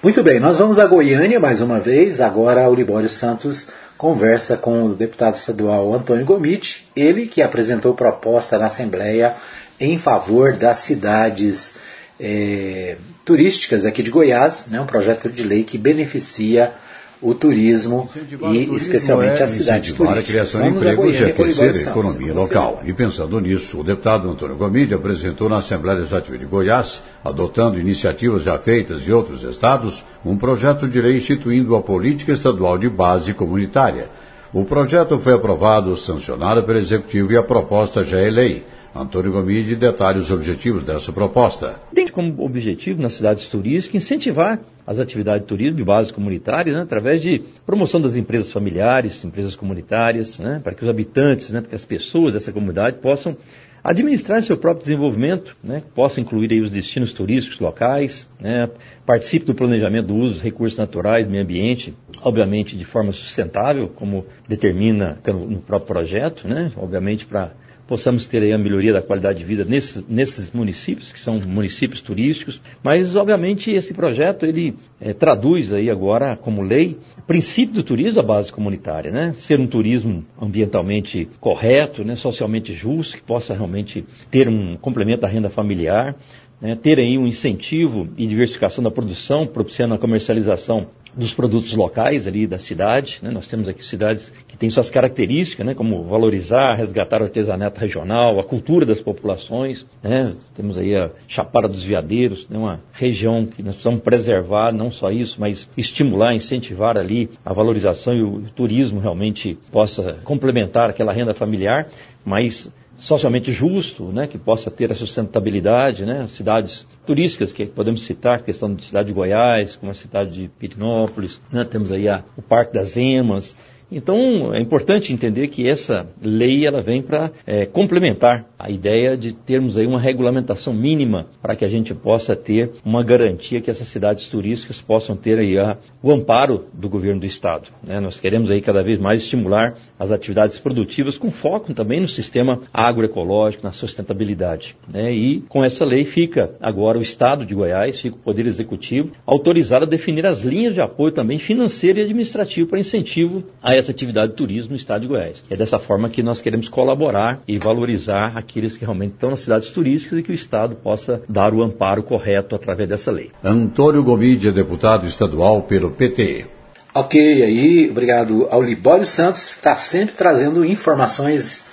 Muito 0.01 0.21
bem, 0.23 0.39
nós 0.39 0.59
vamos 0.59 0.79
a 0.79 0.85
Goiânia 0.85 1.39
mais 1.39 1.61
uma 1.61 1.79
vez. 1.79 2.21
Agora 2.21 2.69
o 2.69 2.75
Libório 2.75 3.09
Santos 3.09 3.69
conversa 3.97 4.55
com 4.55 4.85
o 4.85 4.93
deputado 4.93 5.35
estadual 5.35 5.93
Antônio 5.93 6.23
Gomiti, 6.23 6.87
ele 6.95 7.25
que 7.25 7.41
apresentou 7.41 7.95
proposta 7.95 8.57
na 8.59 8.67
Assembleia 8.67 9.35
em 9.79 9.97
favor 9.97 10.53
das 10.53 10.79
cidades 10.79 11.75
é, 12.19 12.97
turísticas 13.23 13.85
aqui 13.85 14.01
de 14.01 14.09
Goiás, 14.09 14.65
né, 14.67 14.79
um 14.79 14.85
projeto 14.85 15.29
de 15.29 15.43
lei 15.43 15.63
que 15.63 15.77
beneficia 15.77 16.73
o 17.21 17.33
turismo 17.33 18.07
e 18.53 18.75
especialmente 18.75 19.41
é 19.41 19.43
as 19.43 19.51
cidades 19.51 19.91
turísticas. 19.91 20.23
a 20.23 20.27
criação 20.27 20.61
de 20.61 20.67
Vamos 20.69 20.83
empregos 20.83 21.19
e 21.19 21.23
aquecer 21.23 21.75
a 21.75 21.89
economia 21.89 22.33
local. 22.33 22.81
E 22.85 22.93
pensando 22.93 23.39
nisso, 23.39 23.79
o 23.79 23.83
deputado 23.83 24.29
Antônio 24.29 24.55
Gomide 24.55 24.93
apresentou 24.93 25.49
na 25.49 25.57
Assembleia 25.57 25.97
Legislativa 25.97 26.37
de 26.37 26.45
Goiás, 26.45 27.01
adotando 27.25 27.79
iniciativas 27.79 28.43
já 28.43 28.59
feitas 28.59 29.07
em 29.07 29.11
outros 29.11 29.41
estados, 29.43 30.03
um 30.23 30.37
projeto 30.37 30.87
de 30.87 31.01
lei 31.01 31.17
instituindo 31.17 31.75
a 31.75 31.81
política 31.81 32.31
estadual 32.31 32.77
de 32.77 32.87
base 32.87 33.33
comunitária. 33.33 34.09
O 34.53 34.63
projeto 34.63 35.19
foi 35.19 35.33
aprovado, 35.33 35.97
sancionado 35.97 36.63
pelo 36.63 36.77
Executivo 36.77 37.33
e 37.33 37.37
a 37.37 37.43
proposta 37.43 38.03
já 38.03 38.19
é 38.19 38.29
lei. 38.29 38.65
Antônio 39.01 39.31
Gomide 39.31 39.75
detalha 39.75 40.17
os 40.17 40.31
objetivos 40.31 40.83
dessa 40.83 41.11
proposta. 41.11 41.79
Tem 41.93 42.07
como 42.07 42.43
objetivo 42.43 43.01
nas 43.01 43.13
cidades 43.13 43.47
turísticas 43.49 44.03
incentivar 44.03 44.59
as 44.85 44.99
atividades 44.99 45.41
de 45.41 45.47
turismo 45.47 45.75
de 45.75 45.83
base 45.83 46.13
comunitária, 46.13 46.73
né, 46.73 46.81
através 46.81 47.21
de 47.21 47.43
promoção 47.65 47.99
das 47.99 48.15
empresas 48.15 48.51
familiares, 48.51 49.23
empresas 49.23 49.55
comunitárias, 49.55 50.39
né, 50.39 50.61
para 50.63 50.73
que 50.73 50.83
os 50.83 50.89
habitantes, 50.89 51.51
né, 51.51 51.59
para 51.59 51.69
que 51.69 51.75
as 51.75 51.85
pessoas 51.85 52.33
dessa 52.33 52.51
comunidade 52.51 52.97
possam 52.97 53.35
administrar 53.83 54.41
seu 54.41 54.57
próprio 54.57 54.83
desenvolvimento, 54.83 55.55
né, 55.63 55.83
possam 55.93 56.23
incluir 56.23 56.51
aí 56.51 56.61
os 56.61 56.71
destinos 56.71 57.13
turísticos 57.13 57.59
locais, 57.59 58.27
né, 58.39 58.69
participe 59.05 59.45
do 59.45 59.53
planejamento 59.53 60.07
do 60.07 60.15
uso 60.15 60.33
dos 60.33 60.41
recursos 60.41 60.77
naturais, 60.77 61.27
meio 61.27 61.43
ambiente, 61.43 61.93
obviamente 62.21 62.77
de 62.77 62.85
forma 62.85 63.11
sustentável, 63.11 63.89
como 63.89 64.25
determina 64.47 65.17
no 65.27 65.59
próprio 65.59 65.87
projeto, 65.87 66.47
né, 66.47 66.71
obviamente 66.75 67.25
para 67.25 67.51
possamos 67.87 68.25
ter 68.25 68.43
aí 68.43 68.51
a 68.51 68.57
melhoria 68.57 68.93
da 68.93 69.01
qualidade 69.01 69.39
de 69.39 69.45
vida 69.45 69.63
nesses, 69.63 70.03
nesses 70.07 70.51
municípios, 70.51 71.11
que 71.11 71.19
são 71.19 71.39
municípios 71.39 72.01
turísticos, 72.01 72.61
mas 72.83 73.15
obviamente 73.15 73.71
esse 73.71 73.93
projeto 73.93 74.45
ele 74.45 74.75
é, 74.99 75.13
traduz 75.13 75.73
aí 75.73 75.89
agora 75.89 76.35
como 76.35 76.61
lei 76.61 76.97
o 77.17 77.21
princípio 77.21 77.75
do 77.75 77.83
turismo 77.83 78.19
à 78.19 78.23
base 78.23 78.51
comunitária, 78.51 79.11
né? 79.11 79.33
Ser 79.35 79.59
um 79.59 79.67
turismo 79.67 80.25
ambientalmente 80.39 81.27
correto, 81.39 82.03
né? 82.03 82.15
socialmente 82.15 82.73
justo, 82.73 83.17
que 83.17 83.23
possa 83.23 83.53
realmente 83.53 84.05
ter 84.29 84.47
um 84.47 84.75
complemento 84.75 85.21
da 85.21 85.27
renda 85.27 85.49
familiar, 85.49 86.15
né? 86.59 86.75
ter 86.75 86.99
aí 86.99 87.17
um 87.17 87.25
incentivo 87.25 88.07
e 88.17 88.27
diversificação 88.27 88.83
da 88.83 88.91
produção, 88.91 89.45
propiciando 89.45 89.93
a 89.93 89.97
comercialização 89.97 90.87
dos 91.17 91.33
produtos 91.33 91.73
locais 91.73 92.27
ali 92.27 92.45
da 92.45 92.59
cidade. 92.59 93.19
Né? 93.21 93.31
Nós 93.31 93.47
temos 93.47 93.67
aqui 93.67 93.83
cidades 93.83 94.31
que 94.47 94.55
têm 94.55 94.69
suas 94.69 94.89
características, 94.89 95.65
né? 95.65 95.73
como 95.73 96.03
valorizar, 96.03 96.75
resgatar 96.75 97.21
o 97.21 97.25
artesanato 97.25 97.79
regional, 97.79 98.39
a 98.39 98.43
cultura 98.43 98.85
das 98.85 99.01
populações. 99.01 99.85
Né? 100.03 100.35
Temos 100.55 100.77
aí 100.77 100.95
a 100.95 101.09
Chapada 101.27 101.67
dos 101.67 101.83
Veadeiros, 101.83 102.47
né? 102.47 102.57
uma 102.57 102.79
região 102.93 103.45
que 103.45 103.63
nós 103.63 103.75
precisamos 103.75 104.01
preservar, 104.01 104.71
não 104.71 104.91
só 104.91 105.09
isso, 105.09 105.41
mas 105.41 105.67
estimular, 105.75 106.35
incentivar 106.35 106.97
ali 106.97 107.29
a 107.43 107.51
valorização 107.51 108.13
e 108.13 108.21
o 108.21 108.41
turismo 108.55 108.99
realmente 108.99 109.57
possa 109.71 110.19
complementar 110.23 110.89
aquela 110.89 111.11
renda 111.11 111.33
familiar, 111.33 111.87
mas 112.23 112.71
socialmente 112.97 113.51
justo, 113.51 114.05
né, 114.05 114.27
que 114.27 114.37
possa 114.37 114.71
ter 114.71 114.91
a 114.91 114.95
sustentabilidade, 114.95 116.05
né, 116.05 116.25
cidades 116.27 116.87
turísticas 117.05 117.53
que 117.53 117.65
podemos 117.65 118.03
citar, 118.03 118.39
a 118.39 118.41
questão 118.41 118.73
da 118.73 118.81
cidade 118.81 119.07
de 119.09 119.13
Goiás, 119.13 119.75
como 119.75 119.91
a 119.91 119.95
cidade 119.95 120.31
de 120.31 120.47
Pirinópolis, 120.47 121.39
né, 121.51 121.63
temos 121.63 121.91
aí 121.91 122.09
a, 122.09 122.23
o 122.35 122.41
Parque 122.41 122.73
das 122.73 122.97
Emas, 122.97 123.55
então 123.91 124.53
é 124.53 124.59
importante 124.61 125.13
entender 125.13 125.47
que 125.47 125.67
essa 125.67 126.07
lei 126.21 126.65
ela 126.65 126.81
vem 126.81 127.01
para 127.01 127.31
é, 127.45 127.65
complementar 127.65 128.45
a 128.59 128.69
ideia 128.69 129.15
de 129.15 129.33
termos 129.33 129.77
aí 129.77 129.85
uma 129.85 129.99
regulamentação 129.99 130.73
mínima 130.73 131.27
para 131.41 131.55
que 131.55 131.63
a 131.63 131.67
gente 131.67 131.93
possa 131.93 132.35
ter 132.35 132.71
uma 132.83 133.03
garantia 133.03 133.61
que 133.61 133.69
essas 133.69 133.87
cidades 133.87 134.27
turísticas 134.29 134.81
possam 134.81 135.15
ter 135.15 135.37
aí 135.37 135.57
a, 135.57 135.77
o 136.01 136.11
amparo 136.11 136.65
do 136.73 136.89
governo 136.89 137.21
do 137.21 137.25
estado. 137.25 137.69
Né? 137.85 137.99
Nós 137.99 138.19
queremos 138.19 138.51
aí 138.51 138.61
cada 138.61 138.83
vez 138.83 138.99
mais 138.99 139.21
estimular 139.21 139.75
as 139.99 140.11
atividades 140.11 140.59
produtivas 140.59 141.17
com 141.17 141.31
foco 141.31 141.73
também 141.73 142.01
no 142.01 142.07
sistema 142.07 142.61
agroecológico, 142.73 143.63
na 143.63 143.71
sustentabilidade. 143.71 144.75
Né? 144.91 145.13
E 145.13 145.41
com 145.47 145.63
essa 145.63 145.85
lei 145.85 146.03
fica 146.03 146.51
agora 146.59 146.97
o 146.97 147.01
estado 147.01 147.45
de 147.45 147.55
Goiás, 147.55 148.01
fica 148.01 148.15
o 148.15 148.19
Poder 148.19 148.47
Executivo 148.47 149.11
autorizado 149.25 149.85
a 149.85 149.87
definir 149.87 150.25
as 150.25 150.43
linhas 150.43 150.73
de 150.73 150.81
apoio 150.81 151.13
também 151.13 151.37
financeiro 151.37 151.99
e 151.99 152.03
administrativo 152.03 152.67
para 152.67 152.79
incentivo 152.79 153.43
a 153.61 153.76
essa 153.77 153.91
atividade 153.91 154.31
de 154.31 154.37
turismo 154.37 154.71
no 154.71 154.75
estado 154.75 155.01
de 155.01 155.07
Goiás. 155.07 155.43
É 155.49 155.55
dessa 155.55 155.79
forma 155.79 156.09
que 156.09 156.23
nós 156.23 156.41
queremos 156.41 156.67
colaborar 156.69 157.41
e 157.47 157.57
valorizar 157.57 158.33
aqueles 158.35 158.77
que 158.77 158.85
realmente 158.85 159.13
estão 159.13 159.29
nas 159.29 159.41
cidades 159.41 159.69
turísticas 159.69 160.19
e 160.19 160.23
que 160.23 160.31
o 160.31 160.35
estado 160.35 160.75
possa 160.75 161.21
dar 161.27 161.53
o 161.53 161.63
amparo 161.63 162.03
correto 162.03 162.55
através 162.55 162.89
dessa 162.89 163.11
lei. 163.11 163.31
Antônio 163.43 164.03
Gomide 164.03 164.49
é 164.49 164.51
deputado 164.51 165.07
estadual 165.07 165.63
pelo 165.63 165.91
PT. 165.91 166.47
Ok, 166.93 167.43
aí, 167.43 167.89
obrigado 167.89 168.47
ao 168.49 168.61
Libório 168.61 169.05
Santos, 169.05 169.49
que 169.49 169.57
está 169.57 169.75
sempre 169.75 170.15
trazendo 170.15 170.65
informações 170.65 171.63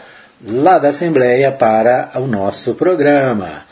lá 0.47 0.79
da 0.79 0.89
Assembleia 0.91 1.51
para 1.51 2.13
o 2.17 2.27
nosso 2.27 2.75
programa. 2.75 3.63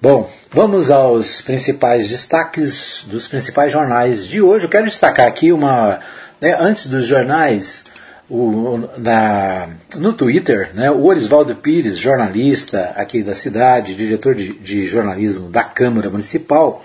Bom, 0.00 0.30
vamos 0.50 0.90
aos 0.90 1.40
principais 1.40 2.08
destaques 2.08 3.06
dos 3.08 3.26
principais 3.26 3.72
jornais 3.72 4.26
de 4.26 4.40
hoje. 4.40 4.66
Eu 4.66 4.70
quero 4.70 4.84
destacar 4.84 5.26
aqui 5.26 5.52
uma. 5.52 6.00
Né, 6.44 6.54
antes 6.60 6.88
dos 6.88 7.06
jornais, 7.06 7.86
o, 8.28 8.78
na, 8.98 9.66
no 9.96 10.12
Twitter, 10.12 10.72
né, 10.74 10.90
o 10.90 11.02
Orisvaldo 11.06 11.54
Pires, 11.54 11.96
jornalista 11.96 12.92
aqui 12.96 13.22
da 13.22 13.34
cidade, 13.34 13.94
diretor 13.94 14.34
de, 14.34 14.52
de 14.52 14.86
jornalismo 14.86 15.48
da 15.48 15.64
Câmara 15.64 16.10
Municipal, 16.10 16.84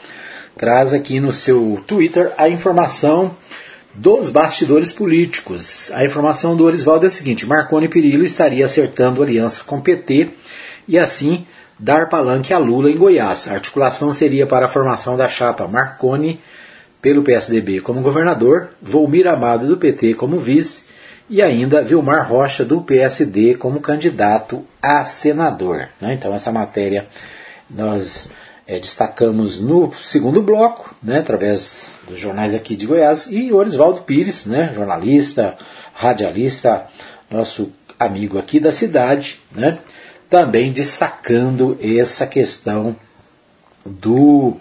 traz 0.56 0.94
aqui 0.94 1.20
no 1.20 1.34
seu 1.34 1.84
Twitter 1.86 2.32
a 2.38 2.48
informação 2.48 3.36
dos 3.94 4.30
bastidores 4.30 4.94
políticos. 4.94 5.92
A 5.94 6.06
informação 6.06 6.56
do 6.56 6.64
Orisvaldo 6.64 7.04
é 7.04 7.10
a 7.10 7.12
seguinte: 7.12 7.46
Marconi 7.46 7.90
Perillo 7.90 8.24
estaria 8.24 8.66
acertando 8.66 9.22
aliança 9.22 9.62
com 9.66 9.82
PT 9.82 10.30
e 10.88 10.98
assim 10.98 11.46
dar 11.78 12.08
palanque 12.08 12.54
a 12.54 12.58
Lula 12.58 12.90
em 12.90 12.98
Goiás. 12.98 13.50
A 13.50 13.56
articulação 13.56 14.14
seria 14.14 14.48
para 14.48 14.68
a 14.68 14.70
formação 14.70 15.18
da 15.18 15.28
chapa 15.28 15.68
Marconi 15.68 16.40
pelo 17.02 17.24
PSDB 17.24 17.82
como 17.82 18.02
governador, 18.02 18.70
Volmir 18.82 19.28
Amado 19.28 19.68
do 19.68 19.78
PT 19.78 20.16
como 20.16 20.40
vice 20.40 20.84
e 21.30 21.42
ainda 21.42 21.82
Vilmar 21.82 22.28
Rocha 22.28 22.66
do 22.66 22.82
PSD 22.82 23.56
como 23.56 23.80
candidato 23.80 24.66
a 24.82 25.06
senador. 25.06 25.90
Né? 26.02 26.14
Então 26.14 26.34
essa 26.34 26.52
matéria 26.52 27.08
nós 27.70 28.32
é, 28.70 28.80
destacamos 28.80 29.60
no 29.60 29.92
segundo 29.96 30.42
bloco, 30.42 30.94
né, 31.02 31.20
através 31.20 31.88
dos 32.08 32.20
jornais 32.20 32.54
aqui 32.54 32.76
de 32.76 32.86
Goiás, 32.86 33.28
e 33.32 33.52
Orisvaldo 33.52 34.02
Pires, 34.02 34.46
né, 34.46 34.72
jornalista, 34.76 35.58
radialista, 35.94 36.88
nosso 37.32 37.72
amigo 38.00 38.38
aqui 38.38 38.60
da 38.60 38.72
cidade, 38.72 39.42
né, 39.52 39.80
também 40.30 40.72
destacando 40.72 41.78
essa 41.82 42.28
questão 42.28 42.96
do, 43.84 44.58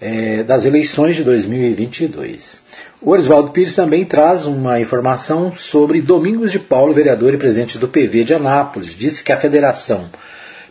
é, 0.00 0.42
das 0.42 0.64
eleições 0.64 1.16
de 1.16 1.24
2022. 1.24 2.62
O 3.02 3.10
Orisvaldo 3.10 3.50
Pires 3.50 3.74
também 3.74 4.04
traz 4.04 4.46
uma 4.46 4.80
informação 4.80 5.52
sobre 5.56 6.00
Domingos 6.00 6.50
de 6.50 6.58
Paulo, 6.58 6.92
vereador 6.92 7.34
e 7.34 7.38
presidente 7.38 7.78
do 7.78 7.88
PV 7.88 8.24
de 8.24 8.34
Anápolis. 8.34 8.96
Disse 8.96 9.22
que 9.22 9.32
a 9.32 9.36
federação 9.36 10.08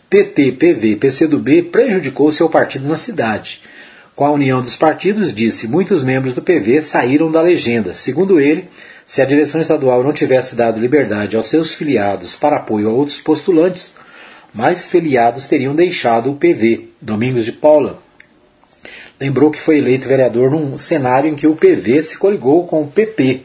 PT, 0.08 0.52
PV, 0.52 0.96
PCdoB 0.96 1.62
prejudicou 1.64 2.32
seu 2.32 2.48
partido 2.48 2.88
na 2.88 2.96
cidade. 2.96 3.62
Com 4.16 4.24
a 4.24 4.32
união 4.32 4.60
dos 4.60 4.76
partidos, 4.76 5.34
disse, 5.34 5.66
muitos 5.68 6.02
membros 6.02 6.34
do 6.34 6.42
PV 6.42 6.82
saíram 6.82 7.30
da 7.30 7.40
legenda. 7.40 7.94
Segundo 7.94 8.38
ele, 8.40 8.68
se 9.06 9.22
a 9.22 9.24
direção 9.24 9.60
estadual 9.60 10.04
não 10.04 10.12
tivesse 10.12 10.54
dado 10.54 10.80
liberdade 10.80 11.36
aos 11.36 11.48
seus 11.48 11.72
filiados 11.72 12.34
para 12.34 12.56
apoio 12.56 12.88
a 12.88 12.92
outros 12.92 13.18
postulantes, 13.18 13.94
mais 14.52 14.84
filiados 14.84 15.46
teriam 15.46 15.74
deixado 15.74 16.30
o 16.30 16.36
PV. 16.36 16.88
Domingos 17.00 17.44
de 17.44 17.52
Paula 17.52 18.02
lembrou 19.20 19.50
que 19.50 19.60
foi 19.60 19.78
eleito 19.78 20.08
vereador 20.08 20.50
num 20.50 20.78
cenário 20.78 21.30
em 21.30 21.36
que 21.36 21.46
o 21.46 21.54
PV 21.54 22.02
se 22.02 22.18
coligou 22.18 22.66
com 22.66 22.82
o 22.82 22.88
PP 22.88 23.42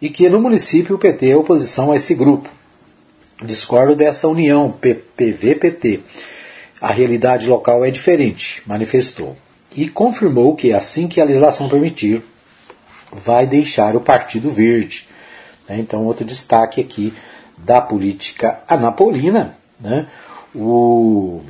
e 0.00 0.08
que 0.08 0.28
no 0.30 0.40
município 0.40 0.96
o 0.96 0.98
PT 0.98 1.30
é 1.30 1.36
oposição 1.36 1.92
a 1.92 1.96
esse 1.96 2.14
grupo. 2.14 2.48
Discordo 3.42 3.94
dessa 3.94 4.28
união 4.28 4.72
PV-PT. 4.72 6.00
A 6.80 6.90
realidade 6.90 7.48
local 7.48 7.84
é 7.84 7.90
diferente, 7.90 8.62
manifestou. 8.66 9.36
E 9.76 9.88
confirmou 9.88 10.56
que, 10.56 10.72
assim 10.72 11.06
que 11.06 11.20
a 11.20 11.24
legislação 11.24 11.68
permitir, 11.68 12.22
vai 13.12 13.46
deixar 13.46 13.94
o 13.94 14.00
Partido 14.00 14.50
Verde. 14.50 15.08
Então, 15.68 16.04
outro 16.04 16.24
destaque 16.24 16.80
aqui 16.80 17.12
da 17.56 17.80
política 17.80 18.60
anapolina. 18.66 19.56
Né? 19.78 20.06
O, 20.54 21.42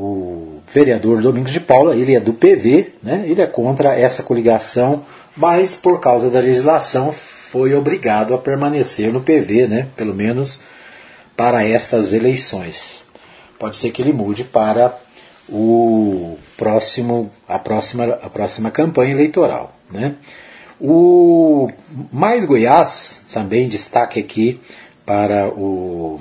o 0.00 0.62
vereador 0.72 1.20
Domingos 1.20 1.52
de 1.52 1.60
Paula, 1.60 1.94
ele 1.94 2.14
é 2.14 2.20
do 2.20 2.32
PV, 2.32 2.94
né? 3.02 3.24
ele 3.26 3.42
é 3.42 3.46
contra 3.46 3.94
essa 3.94 4.22
coligação, 4.22 5.04
mas 5.36 5.74
por 5.74 6.00
causa 6.00 6.30
da 6.30 6.40
legislação 6.40 7.12
foi 7.12 7.74
obrigado 7.74 8.32
a 8.32 8.38
permanecer 8.38 9.12
no 9.12 9.20
PV, 9.20 9.66
né? 9.66 9.88
Pelo 9.96 10.14
menos 10.14 10.62
para 11.36 11.64
estas 11.64 12.12
eleições. 12.12 13.04
Pode 13.58 13.76
ser 13.76 13.90
que 13.90 14.00
ele 14.00 14.12
mude 14.12 14.44
para 14.44 14.96
o 15.48 16.38
próximo, 16.56 17.30
a 17.46 17.58
próxima, 17.58 18.18
a 18.22 18.30
próxima 18.30 18.70
campanha 18.70 19.12
eleitoral, 19.12 19.74
né? 19.90 20.14
O 20.80 21.68
Mais 22.10 22.44
Goiás, 22.46 23.26
também 23.34 23.68
destaque 23.68 24.18
aqui 24.18 24.60
para 25.04 25.48
o, 25.48 26.20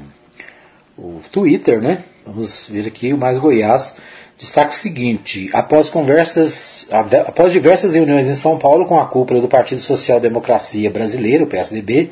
o 0.97 1.21
Twitter, 1.31 1.79
né? 1.79 2.03
Vamos 2.29 2.67
ver 2.69 2.87
aqui 2.87 3.11
o 3.11 3.17
Mais 3.17 3.39
Goiás. 3.39 3.95
Destaque 4.37 4.75
o 4.75 4.77
seguinte: 4.77 5.49
após 5.51 5.89
conversas, 5.89 6.87
após 7.27 7.51
diversas 7.51 7.95
reuniões 7.95 8.27
em 8.27 8.35
São 8.35 8.57
Paulo 8.57 8.85
com 8.85 8.99
a 8.99 9.07
cúpula 9.07 9.41
do 9.41 9.47
Partido 9.47 9.81
Social 9.81 10.19
Democracia 10.19 10.91
Brasileiro, 10.91 11.47
PSDB, 11.47 12.11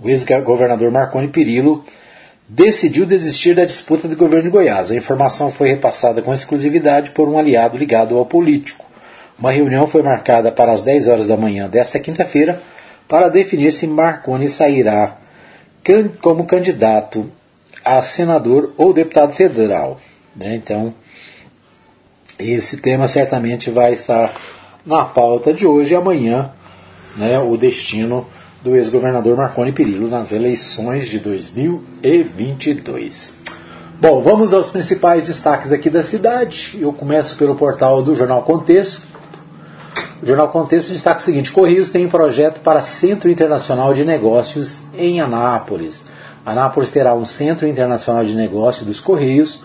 o 0.00 0.08
ex-governador 0.08 0.90
Marconi 0.92 1.28
Perillo 1.28 1.84
decidiu 2.48 3.04
desistir 3.04 3.54
da 3.54 3.64
disputa 3.64 4.06
do 4.06 4.16
governo 4.16 4.44
de 4.44 4.50
Goiás. 4.50 4.90
A 4.90 4.96
informação 4.96 5.50
foi 5.50 5.68
repassada 5.68 6.22
com 6.22 6.32
exclusividade 6.32 7.10
por 7.10 7.28
um 7.28 7.38
aliado 7.38 7.76
ligado 7.76 8.16
ao 8.16 8.24
político. 8.24 8.86
Uma 9.38 9.50
reunião 9.50 9.86
foi 9.86 10.02
marcada 10.02 10.52
para 10.52 10.72
as 10.72 10.82
10 10.82 11.08
horas 11.08 11.26
da 11.26 11.36
manhã 11.36 11.68
desta 11.68 11.98
quinta-feira 11.98 12.62
para 13.08 13.28
definir 13.28 13.72
se 13.72 13.86
Marconi 13.86 14.48
sairá 14.48 15.16
como 16.20 16.46
candidato 16.46 17.30
a 17.96 18.02
senador 18.02 18.72
ou 18.76 18.92
deputado 18.92 19.32
federal. 19.32 19.98
Né? 20.36 20.56
Então, 20.56 20.92
esse 22.38 22.76
tema 22.76 23.08
certamente 23.08 23.70
vai 23.70 23.92
estar 23.92 24.32
na 24.84 25.04
pauta 25.04 25.52
de 25.52 25.66
hoje 25.66 25.92
e 25.92 25.96
amanhã, 25.96 26.50
né, 27.16 27.38
o 27.38 27.56
destino 27.56 28.26
do 28.62 28.76
ex-governador 28.76 29.36
Marconi 29.36 29.72
Perillo 29.72 30.08
nas 30.08 30.32
eleições 30.32 31.08
de 31.08 31.18
2022. 31.18 33.32
Bom, 34.00 34.22
vamos 34.22 34.54
aos 34.54 34.68
principais 34.68 35.24
destaques 35.24 35.72
aqui 35.72 35.90
da 35.90 36.04
cidade. 36.04 36.78
Eu 36.80 36.92
começo 36.92 37.36
pelo 37.36 37.56
portal 37.56 38.00
do 38.02 38.14
Jornal 38.14 38.42
Contexto. 38.42 39.06
O 40.22 40.26
Jornal 40.26 40.48
Contexto 40.48 40.92
destaca 40.92 41.20
o 41.20 41.22
seguinte: 41.22 41.50
Correios 41.50 41.90
tem 41.90 42.06
um 42.06 42.08
projeto 42.08 42.60
para 42.60 42.80
Centro 42.80 43.28
Internacional 43.30 43.92
de 43.94 44.04
Negócios 44.04 44.84
em 44.94 45.20
Anápolis. 45.20 46.04
Anápolis 46.50 46.90
terá 46.90 47.14
um 47.14 47.24
Centro 47.24 47.66
Internacional 47.66 48.24
de 48.24 48.34
Negócios 48.34 48.86
dos 48.86 49.00
Correios, 49.00 49.62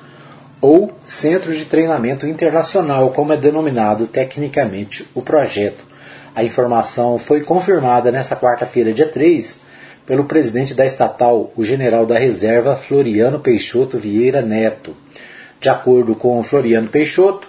ou 0.60 0.92
Centro 1.06 1.56
de 1.56 1.66
Treinamento 1.66 2.26
Internacional, 2.26 3.12
como 3.12 3.34
é 3.34 3.38
denominado 3.38 4.08
tecnicamente 4.08 5.08
o 5.14 5.22
projeto. 5.22 5.86
A 6.36 6.44
informação 6.44 7.18
foi 7.18 7.42
confirmada 7.42 8.12
nesta 8.12 8.36
quarta-feira, 8.36 8.94
dia 8.94 9.08
3, 9.08 9.60
pelo 10.06 10.26
presidente 10.26 10.74
da 10.74 10.86
estatal, 10.86 11.52
o 11.56 11.64
general 11.64 12.06
da 12.06 12.18
reserva 12.18 12.76
Floriano 12.76 13.40
Peixoto 13.40 13.98
Vieira 13.98 14.42
Neto. 14.42 14.96
De 15.60 15.70
acordo 15.70 16.16
com 16.16 16.42
Floriano 16.44 16.88
Peixoto, 16.88 17.48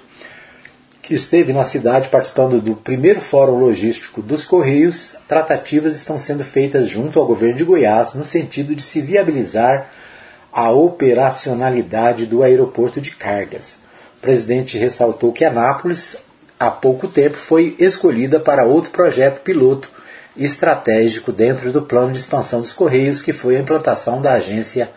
que 1.07 1.15
esteve 1.15 1.53
na 1.53 1.65
cidade 1.65 2.09
participando 2.09 2.63
do 2.63 2.75
primeiro 2.75 3.21
Fórum 3.21 3.59
Logístico 3.59 4.23
dos 4.23 4.45
Correios, 4.47 5.17
tratativas 5.29 5.95
estão 5.95 6.19
sendo 6.19 6.43
feitas 6.43 6.89
junto 6.89 7.21
ao 7.21 7.27
governo 7.27 7.59
de 7.59 7.65
Goiás 7.65 8.15
no 8.15 8.25
sentido 8.25 8.75
de 8.75 8.81
se 8.81 9.03
viabilizar 9.03 9.91
a 10.51 10.71
operacionalidade 10.71 12.25
do 12.25 12.43
aeroporto 12.43 13.03
de 13.03 13.11
cargas. 13.11 13.77
O 14.17 14.21
presidente 14.23 14.79
ressaltou 14.79 15.31
que 15.31 15.45
Anápolis, 15.45 16.17
há 16.59 16.71
pouco 16.71 17.07
tempo, 17.07 17.37
foi 17.37 17.77
escolhida 17.79 18.41
para 18.41 18.65
outro 18.65 18.91
projeto 18.91 19.43
piloto 19.43 19.91
estratégico 20.35 21.31
dentro 21.31 21.71
do 21.71 21.83
plano 21.83 22.13
de 22.13 22.19
expansão 22.19 22.63
dos 22.63 22.73
Correios, 22.73 23.21
que 23.21 23.35
foi 23.35 23.57
a 23.57 23.61
implantação 23.61 24.23
da 24.23 24.33
agência 24.33 24.89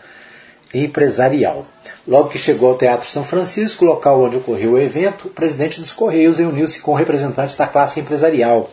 empresarial. 0.72 1.66
Logo 2.06 2.28
que 2.28 2.38
chegou 2.38 2.70
ao 2.70 2.78
Teatro 2.78 3.08
São 3.08 3.24
Francisco, 3.24 3.84
local 3.84 4.22
onde 4.22 4.36
ocorreu 4.36 4.72
o 4.72 4.78
evento, 4.78 5.28
o 5.28 5.30
presidente 5.30 5.80
dos 5.80 5.92
Correios 5.92 6.38
reuniu-se 6.38 6.80
com 6.80 6.94
representantes 6.94 7.56
da 7.56 7.66
classe 7.66 8.00
empresarial 8.00 8.70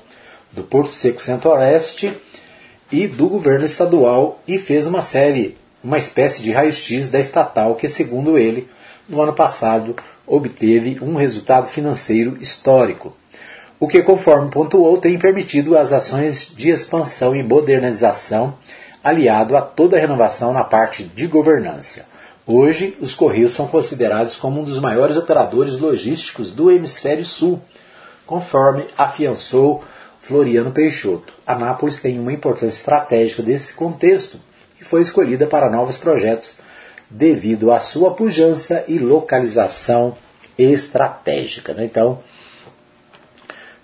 do 0.52 0.64
Porto 0.64 0.94
Seco 0.94 1.22
Centro-Oeste 1.22 2.16
e 2.92 3.08
do 3.08 3.28
governo 3.28 3.66
estadual 3.66 4.42
e 4.48 4.58
fez 4.58 4.86
uma 4.86 5.02
série, 5.02 5.58
uma 5.84 5.98
espécie 5.98 6.42
de 6.42 6.52
raio-x 6.52 7.10
da 7.10 7.20
estatal 7.20 7.76
que, 7.76 7.90
segundo 7.90 8.38
ele, 8.38 8.68
no 9.08 9.22
ano 9.22 9.34
passado 9.34 9.96
obteve 10.26 10.98
um 11.02 11.16
resultado 11.16 11.68
financeiro 11.68 12.38
histórico. 12.40 13.16
O 13.80 13.88
que, 13.88 14.02
conforme 14.02 14.50
pontuou, 14.50 14.98
tem 14.98 15.20
permitido 15.20 15.78
as 15.78 15.92
ações 15.92 16.54
de 16.56 16.70
expansão 16.70 17.36
e 17.36 17.44
modernização 17.44 18.58
aliado 19.06 19.56
a 19.56 19.62
toda 19.62 19.96
a 19.96 20.00
renovação 20.00 20.52
na 20.52 20.64
parte 20.64 21.04
de 21.04 21.28
governança. 21.28 22.08
Hoje, 22.44 22.98
os 23.00 23.14
Correios 23.14 23.52
são 23.52 23.68
considerados 23.68 24.36
como 24.36 24.60
um 24.60 24.64
dos 24.64 24.80
maiores 24.80 25.16
operadores 25.16 25.78
logísticos 25.78 26.52
do 26.52 26.72
Hemisfério 26.72 27.24
Sul, 27.24 27.62
conforme 28.26 28.88
afiançou 28.98 29.84
Floriano 30.20 30.72
Peixoto. 30.72 31.34
Anápolis 31.46 32.02
tem 32.02 32.20
uma 32.20 32.34
importância 32.34 32.80
estratégica 32.80 33.44
desse 33.44 33.76
contexto 33.76 34.40
e 34.82 34.84
foi 34.84 35.02
escolhida 35.02 35.46
para 35.46 35.70
novos 35.70 35.98
projetos 35.98 36.58
devido 37.08 37.72
à 37.72 37.80
sua 37.80 38.10
pujança 38.16 38.84
e 38.88 38.98
localização 38.98 40.18
estratégica. 40.58 41.76
Né? 41.76 41.86
Então, 41.86 42.24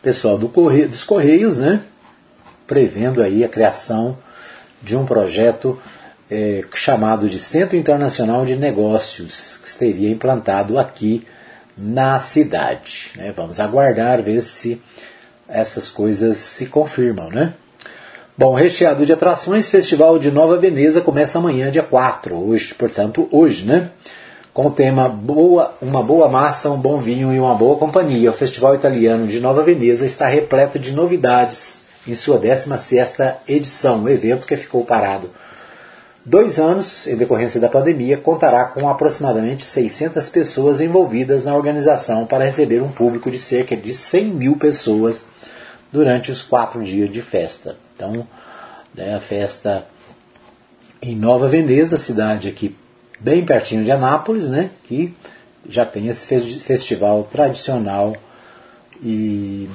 pessoal 0.01 0.35
do 0.35 0.49
Correio, 0.49 0.89
dos 0.89 1.03
Correios, 1.03 1.59
né, 1.59 1.83
prevendo 2.65 3.21
aí 3.21 3.43
a 3.43 3.49
criação 3.49 4.17
de 4.81 4.95
um 4.95 5.05
projeto 5.05 5.79
é, 6.29 6.63
chamado 6.73 7.27
de 7.27 7.39
Centro 7.39 7.75
Internacional 7.75 8.45
de 8.45 8.55
Negócios, 8.55 9.59
que 9.61 9.69
seria 9.69 10.09
implantado 10.09 10.79
aqui 10.79 11.27
na 11.77 12.19
cidade. 12.19 13.11
Né? 13.15 13.33
Vamos 13.35 13.59
aguardar, 13.59 14.21
ver 14.21 14.41
se 14.41 14.81
essas 15.47 15.89
coisas 15.89 16.37
se 16.37 16.67
confirmam. 16.67 17.29
Né? 17.29 17.53
Bom, 18.37 18.53
recheado 18.53 19.05
de 19.05 19.11
atrações, 19.11 19.69
Festival 19.69 20.17
de 20.17 20.31
Nova 20.31 20.57
Veneza 20.57 21.01
começa 21.01 21.37
amanhã, 21.37 21.69
dia 21.69 21.83
4, 21.83 22.35
hoje, 22.35 22.73
portanto, 22.73 23.27
hoje, 23.31 23.65
né? 23.65 23.89
Com 24.53 24.67
o 24.67 24.71
tema 24.71 25.07
boa, 25.07 25.75
Uma 25.81 26.03
Boa 26.03 26.27
Massa, 26.27 26.69
um 26.69 26.77
Bom 26.77 26.97
Vinho 26.97 27.31
e 27.33 27.39
uma 27.39 27.55
Boa 27.55 27.77
Companhia. 27.77 28.31
O 28.31 28.33
Festival 28.33 28.75
Italiano 28.75 29.25
de 29.25 29.39
Nova 29.39 29.63
Veneza 29.63 30.05
está 30.05 30.27
repleto 30.27 30.77
de 30.77 30.91
novidades 30.91 31.80
em 32.07 32.15
sua 32.15 32.37
16 32.37 33.15
edição, 33.47 34.03
um 34.03 34.09
evento 34.09 34.47
que 34.47 34.55
ficou 34.55 34.83
parado 34.85 35.29
dois 36.25 36.59
anos 36.59 37.07
em 37.07 37.17
decorrência 37.17 37.59
da 37.59 37.67
pandemia, 37.67 38.17
contará 38.17 38.65
com 38.65 38.87
aproximadamente 38.87 39.63
600 39.63 40.29
pessoas 40.29 40.81
envolvidas 40.81 41.43
na 41.43 41.55
organização 41.55 42.25
para 42.25 42.45
receber 42.45 42.81
um 42.81 42.91
público 42.91 43.31
de 43.31 43.39
cerca 43.39 43.75
de 43.75 43.93
100 43.93 44.25
mil 44.25 44.57
pessoas 44.57 45.25
durante 45.91 46.31
os 46.31 46.41
quatro 46.41 46.83
dias 46.83 47.11
de 47.11 47.21
festa. 47.21 47.75
Então, 47.95 48.27
né, 48.93 49.15
a 49.15 49.19
festa 49.19 49.85
em 51.01 51.15
Nova 51.15 51.47
Veneza, 51.47 51.97
cidade 51.97 52.47
aqui 52.47 52.75
bem 53.19 53.43
pertinho 53.43 53.83
de 53.83 53.91
Anápolis, 53.91 54.49
né, 54.49 54.69
que 54.83 55.13
já 55.67 55.85
tem 55.85 56.07
esse 56.07 56.25
festival 56.59 57.27
tradicional 57.31 58.15
e 59.03 59.69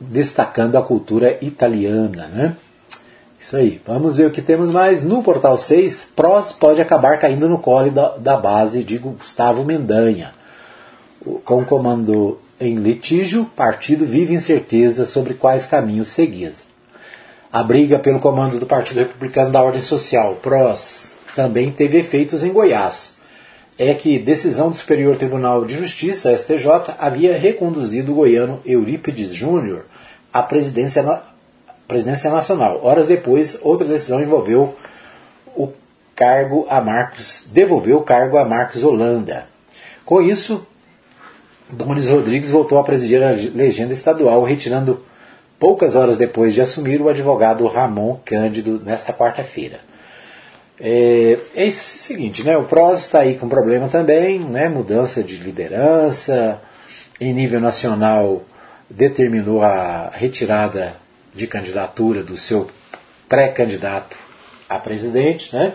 destacando 0.00 0.76
a 0.76 0.82
cultura 0.82 1.38
italiana, 1.42 2.26
né? 2.28 2.56
Isso 3.40 3.56
aí. 3.56 3.80
Vamos 3.86 4.16
ver 4.16 4.26
o 4.26 4.30
que 4.30 4.42
temos 4.42 4.70
mais. 4.70 5.02
No 5.02 5.22
portal 5.22 5.56
6, 5.56 6.08
PROS 6.16 6.52
pode 6.52 6.80
acabar 6.80 7.18
caindo 7.18 7.48
no 7.48 7.58
colo 7.58 7.90
da, 7.90 8.16
da 8.16 8.36
base 8.36 8.82
de 8.82 8.98
Gustavo 8.98 9.64
Mendanha. 9.64 10.32
Com 11.44 11.64
comando 11.64 12.38
em 12.60 12.76
litígio, 12.76 13.46
partido 13.56 14.04
vive 14.04 14.34
incerteza 14.34 15.06
sobre 15.06 15.34
quais 15.34 15.66
caminhos 15.66 16.08
seguir. 16.08 16.52
A 17.52 17.62
briga 17.62 17.98
pelo 17.98 18.20
comando 18.20 18.58
do 18.58 18.66
Partido 18.66 18.98
Republicano 18.98 19.50
da 19.50 19.62
Ordem 19.62 19.80
Social, 19.80 20.36
PROS, 20.36 21.12
também 21.34 21.70
teve 21.70 21.98
efeitos 21.98 22.44
em 22.44 22.52
Goiás. 22.52 23.18
É 23.78 23.94
que 23.94 24.18
decisão 24.18 24.70
do 24.70 24.76
Superior 24.76 25.16
Tribunal 25.16 25.64
de 25.64 25.74
Justiça, 25.74 26.36
STJ, 26.36 26.94
havia 26.98 27.36
reconduzido 27.36 28.12
o 28.12 28.16
goiano 28.16 28.60
Eurípides 28.64 29.32
Júnior 29.32 29.86
à 30.32 30.42
presidência, 30.42 31.22
presidência 31.86 32.30
nacional. 32.30 32.80
Horas 32.82 33.06
depois, 33.06 33.58
outra 33.62 33.86
decisão 33.86 34.20
envolveu 34.20 34.76
o 35.56 35.72
cargo 36.14 36.66
a 36.68 36.80
Marcos, 36.80 37.48
devolveu 37.52 37.98
o 37.98 38.02
cargo 38.02 38.36
a 38.36 38.44
Marcos 38.44 38.84
Holanda. 38.84 39.46
Com 40.04 40.20
isso, 40.20 40.66
Donis 41.70 42.08
Rodrigues 42.08 42.50
voltou 42.50 42.78
a 42.78 42.84
presidir 42.84 43.22
a 43.22 43.30
legenda 43.54 43.92
estadual, 43.92 44.42
retirando 44.42 45.00
poucas 45.58 45.94
horas 45.94 46.16
depois 46.16 46.54
de 46.54 46.60
assumir 46.60 47.00
o 47.00 47.08
advogado 47.08 47.66
Ramon 47.66 48.18
Cândido 48.24 48.80
nesta 48.84 49.12
quarta-feira. 49.12 49.80
É, 50.80 51.38
é 51.54 51.66
o 51.66 51.72
seguinte, 51.72 52.42
né? 52.42 52.56
O 52.56 52.64
PROS 52.64 53.00
está 53.00 53.20
aí 53.20 53.36
com 53.36 53.48
problema 53.48 53.88
também, 53.88 54.38
né? 54.38 54.68
Mudança 54.68 55.22
de 55.22 55.36
liderança. 55.36 56.60
Em 57.20 57.34
nível 57.34 57.60
nacional, 57.60 58.42
determinou 58.90 59.62
a 59.62 60.10
retirada 60.12 60.96
de 61.32 61.46
candidatura 61.46 62.22
do 62.22 62.36
seu 62.36 62.68
pré-candidato 63.28 64.16
a 64.68 64.78
presidente, 64.78 65.54
né? 65.54 65.72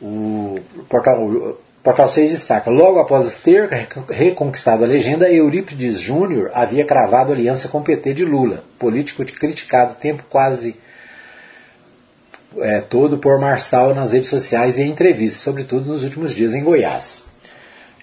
O 0.00 0.58
portal, 0.88 1.24
o 1.24 1.58
portal 1.82 2.08
6 2.08 2.32
destaca: 2.32 2.70
logo 2.70 2.98
após 2.98 3.36
ter 3.36 3.68
reconquistado 4.08 4.82
a 4.82 4.86
legenda, 4.86 5.30
Eurípides 5.30 6.00
Júnior 6.00 6.50
havia 6.54 6.84
cravado 6.84 7.32
aliança 7.32 7.68
com 7.68 7.78
o 7.78 7.84
PT 7.84 8.14
de 8.14 8.24
Lula, 8.24 8.64
político 8.78 9.24
criticado 9.24 9.94
tempo 9.94 10.24
quase 10.28 10.76
é, 12.58 12.80
todo 12.80 13.18
por 13.18 13.38
Marçal 13.38 13.94
nas 13.94 14.12
redes 14.12 14.28
sociais 14.28 14.78
e 14.78 14.82
em 14.82 14.90
entrevistas, 14.90 15.40
sobretudo 15.40 15.90
nos 15.90 16.02
últimos 16.02 16.34
dias 16.34 16.54
em 16.54 16.64
Goiás. 16.64 17.26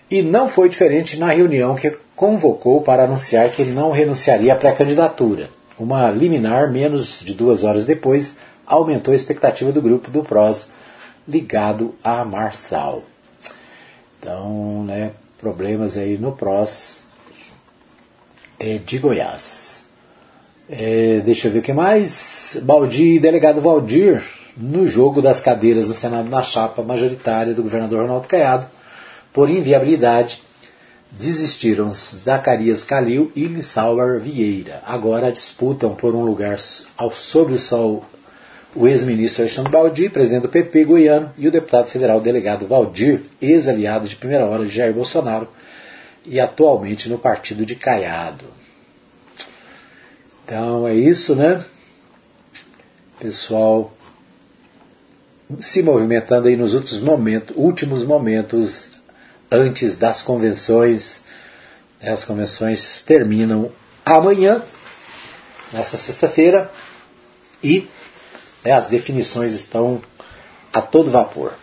E 0.09 0.21
não 0.21 0.49
foi 0.49 0.69
diferente 0.69 1.17
na 1.17 1.31
reunião 1.31 1.75
que 1.75 1.95
convocou 2.19 2.81
para 2.81 3.05
anunciar 3.05 3.49
que 3.49 3.61
ele 3.61 3.71
não 3.71 3.91
renunciaria 3.91 4.51
à 4.51 4.55
pré-candidatura. 4.57 5.49
Uma 5.79 6.11
liminar, 6.11 6.69
menos 6.69 7.21
de 7.21 7.33
duas 7.33 7.63
horas 7.63 7.85
depois, 7.85 8.39
aumentou 8.67 9.13
a 9.13 9.15
expectativa 9.15 9.71
do 9.71 9.81
grupo 9.81 10.11
do 10.11 10.21
PROS 10.21 10.69
ligado 11.25 11.95
a 12.03 12.25
Marçal. 12.25 13.03
Então, 14.19 14.83
né, 14.83 15.11
problemas 15.39 15.97
aí 15.97 16.17
no 16.17 16.33
PROS 16.33 17.03
é, 18.59 18.77
de 18.79 18.97
Goiás. 18.97 19.85
É, 20.69 21.21
deixa 21.23 21.47
eu 21.47 21.53
ver 21.53 21.59
o 21.59 21.63
que 21.63 21.71
mais. 21.71 22.59
Baldi, 22.63 23.17
delegado 23.17 23.61
Valdir, 23.61 24.21
no 24.57 24.85
jogo 24.85 25.21
das 25.21 25.39
cadeiras 25.39 25.87
no 25.87 25.95
Senado 25.95 26.27
na 26.27 26.43
chapa 26.43 26.83
majoritária 26.83 27.53
do 27.53 27.63
governador 27.63 28.01
Ronaldo 28.01 28.27
Caiado, 28.27 28.67
por 29.31 29.49
inviabilidade, 29.49 30.48
desistiram 31.11 31.89
Zacarias 31.89 32.83
Calil 32.83 33.31
e 33.35 33.45
Lissauer 33.45 34.19
Vieira. 34.19 34.81
Agora 34.85 35.31
disputam 35.31 35.95
por 35.95 36.15
um 36.15 36.23
lugar 36.23 36.57
ao 36.97 37.11
sob 37.11 37.53
o 37.53 37.57
sol 37.57 38.05
o 38.75 38.87
ex-ministro 38.87 39.41
Alexandre 39.41 39.71
Baldi, 39.71 40.09
presidente 40.09 40.43
do 40.43 40.49
PP 40.49 40.85
goiano, 40.85 41.31
e 41.37 41.47
o 41.47 41.51
deputado 41.51 41.87
federal 41.87 42.21
delegado 42.21 42.67
Valdir, 42.67 43.21
ex-aliado 43.41 44.07
de 44.07 44.15
primeira 44.15 44.45
hora 44.45 44.63
de 44.63 44.69
Jair 44.69 44.93
Bolsonaro 44.93 45.47
e 46.25 46.39
atualmente 46.39 47.09
no 47.09 47.17
partido 47.17 47.65
de 47.65 47.75
Caiado. 47.75 48.45
Então 50.45 50.87
é 50.87 50.93
isso, 50.93 51.35
né? 51.35 51.63
Pessoal 53.19 53.91
se 55.59 55.81
movimentando 55.81 56.47
aí 56.47 56.55
nos 56.55 56.75
últimos 56.75 57.01
momentos, 57.01 57.55
últimos 57.57 58.03
momentos 58.03 58.98
antes 59.51 59.95
das 59.95 60.21
convenções. 60.21 61.21
As 62.01 62.23
convenções 62.23 63.01
terminam 63.05 63.71
amanhã, 64.05 64.61
nesta 65.73 65.97
sexta-feira, 65.97 66.71
e 67.63 67.87
né, 68.63 68.71
as 68.71 68.87
definições 68.87 69.53
estão 69.53 70.01
a 70.71 70.81
todo 70.81 71.11
vapor. 71.11 71.53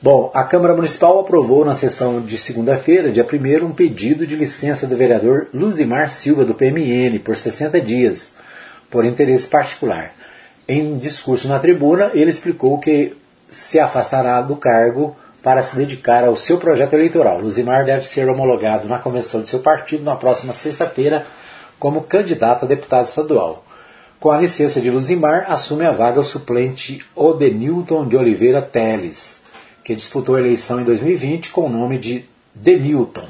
Bom, 0.00 0.32
a 0.34 0.42
Câmara 0.42 0.74
Municipal 0.74 1.20
aprovou 1.20 1.64
na 1.64 1.74
sessão 1.74 2.20
de 2.20 2.36
segunda-feira, 2.36 3.12
dia 3.12 3.24
1 3.24 3.64
um 3.64 3.72
pedido 3.72 4.26
de 4.26 4.34
licença 4.34 4.86
do 4.86 4.96
vereador 4.96 5.46
Luzimar 5.54 6.10
Silva, 6.10 6.44
do 6.44 6.54
PMN, 6.54 7.20
por 7.20 7.36
60 7.36 7.80
dias, 7.80 8.32
por 8.90 9.04
interesse 9.04 9.46
particular. 9.46 10.12
Em 10.66 10.98
discurso 10.98 11.46
na 11.46 11.60
tribuna, 11.60 12.10
ele 12.14 12.30
explicou 12.30 12.78
que 12.78 13.16
se 13.48 13.78
afastará 13.78 14.40
do 14.42 14.56
cargo 14.56 15.14
para 15.42 15.62
se 15.62 15.76
dedicar 15.76 16.24
ao 16.24 16.36
seu 16.36 16.58
projeto 16.58 16.92
eleitoral. 16.92 17.40
Luzimar 17.40 17.84
deve 17.84 18.06
ser 18.06 18.28
homologado 18.28 18.88
na 18.88 18.98
convenção 18.98 19.42
de 19.42 19.48
seu 19.48 19.58
partido 19.58 20.04
na 20.04 20.14
próxima 20.14 20.52
sexta-feira 20.52 21.26
como 21.78 22.02
candidato 22.02 22.64
a 22.64 22.68
deputado 22.68 23.06
estadual. 23.06 23.64
Com 24.20 24.30
a 24.30 24.38
licença 24.38 24.80
de 24.80 24.88
Luzimar, 24.88 25.46
assume 25.48 25.84
a 25.84 25.90
vaga 25.90 26.20
o 26.20 26.24
suplente 26.24 27.04
Odenilton 27.12 28.06
de 28.06 28.16
Oliveira 28.16 28.62
Teles, 28.62 29.40
que 29.82 29.96
disputou 29.96 30.36
a 30.36 30.38
eleição 30.38 30.80
em 30.80 30.84
2020 30.84 31.50
com 31.50 31.66
o 31.66 31.68
nome 31.68 31.98
de 31.98 32.24
Denilton. 32.54 33.26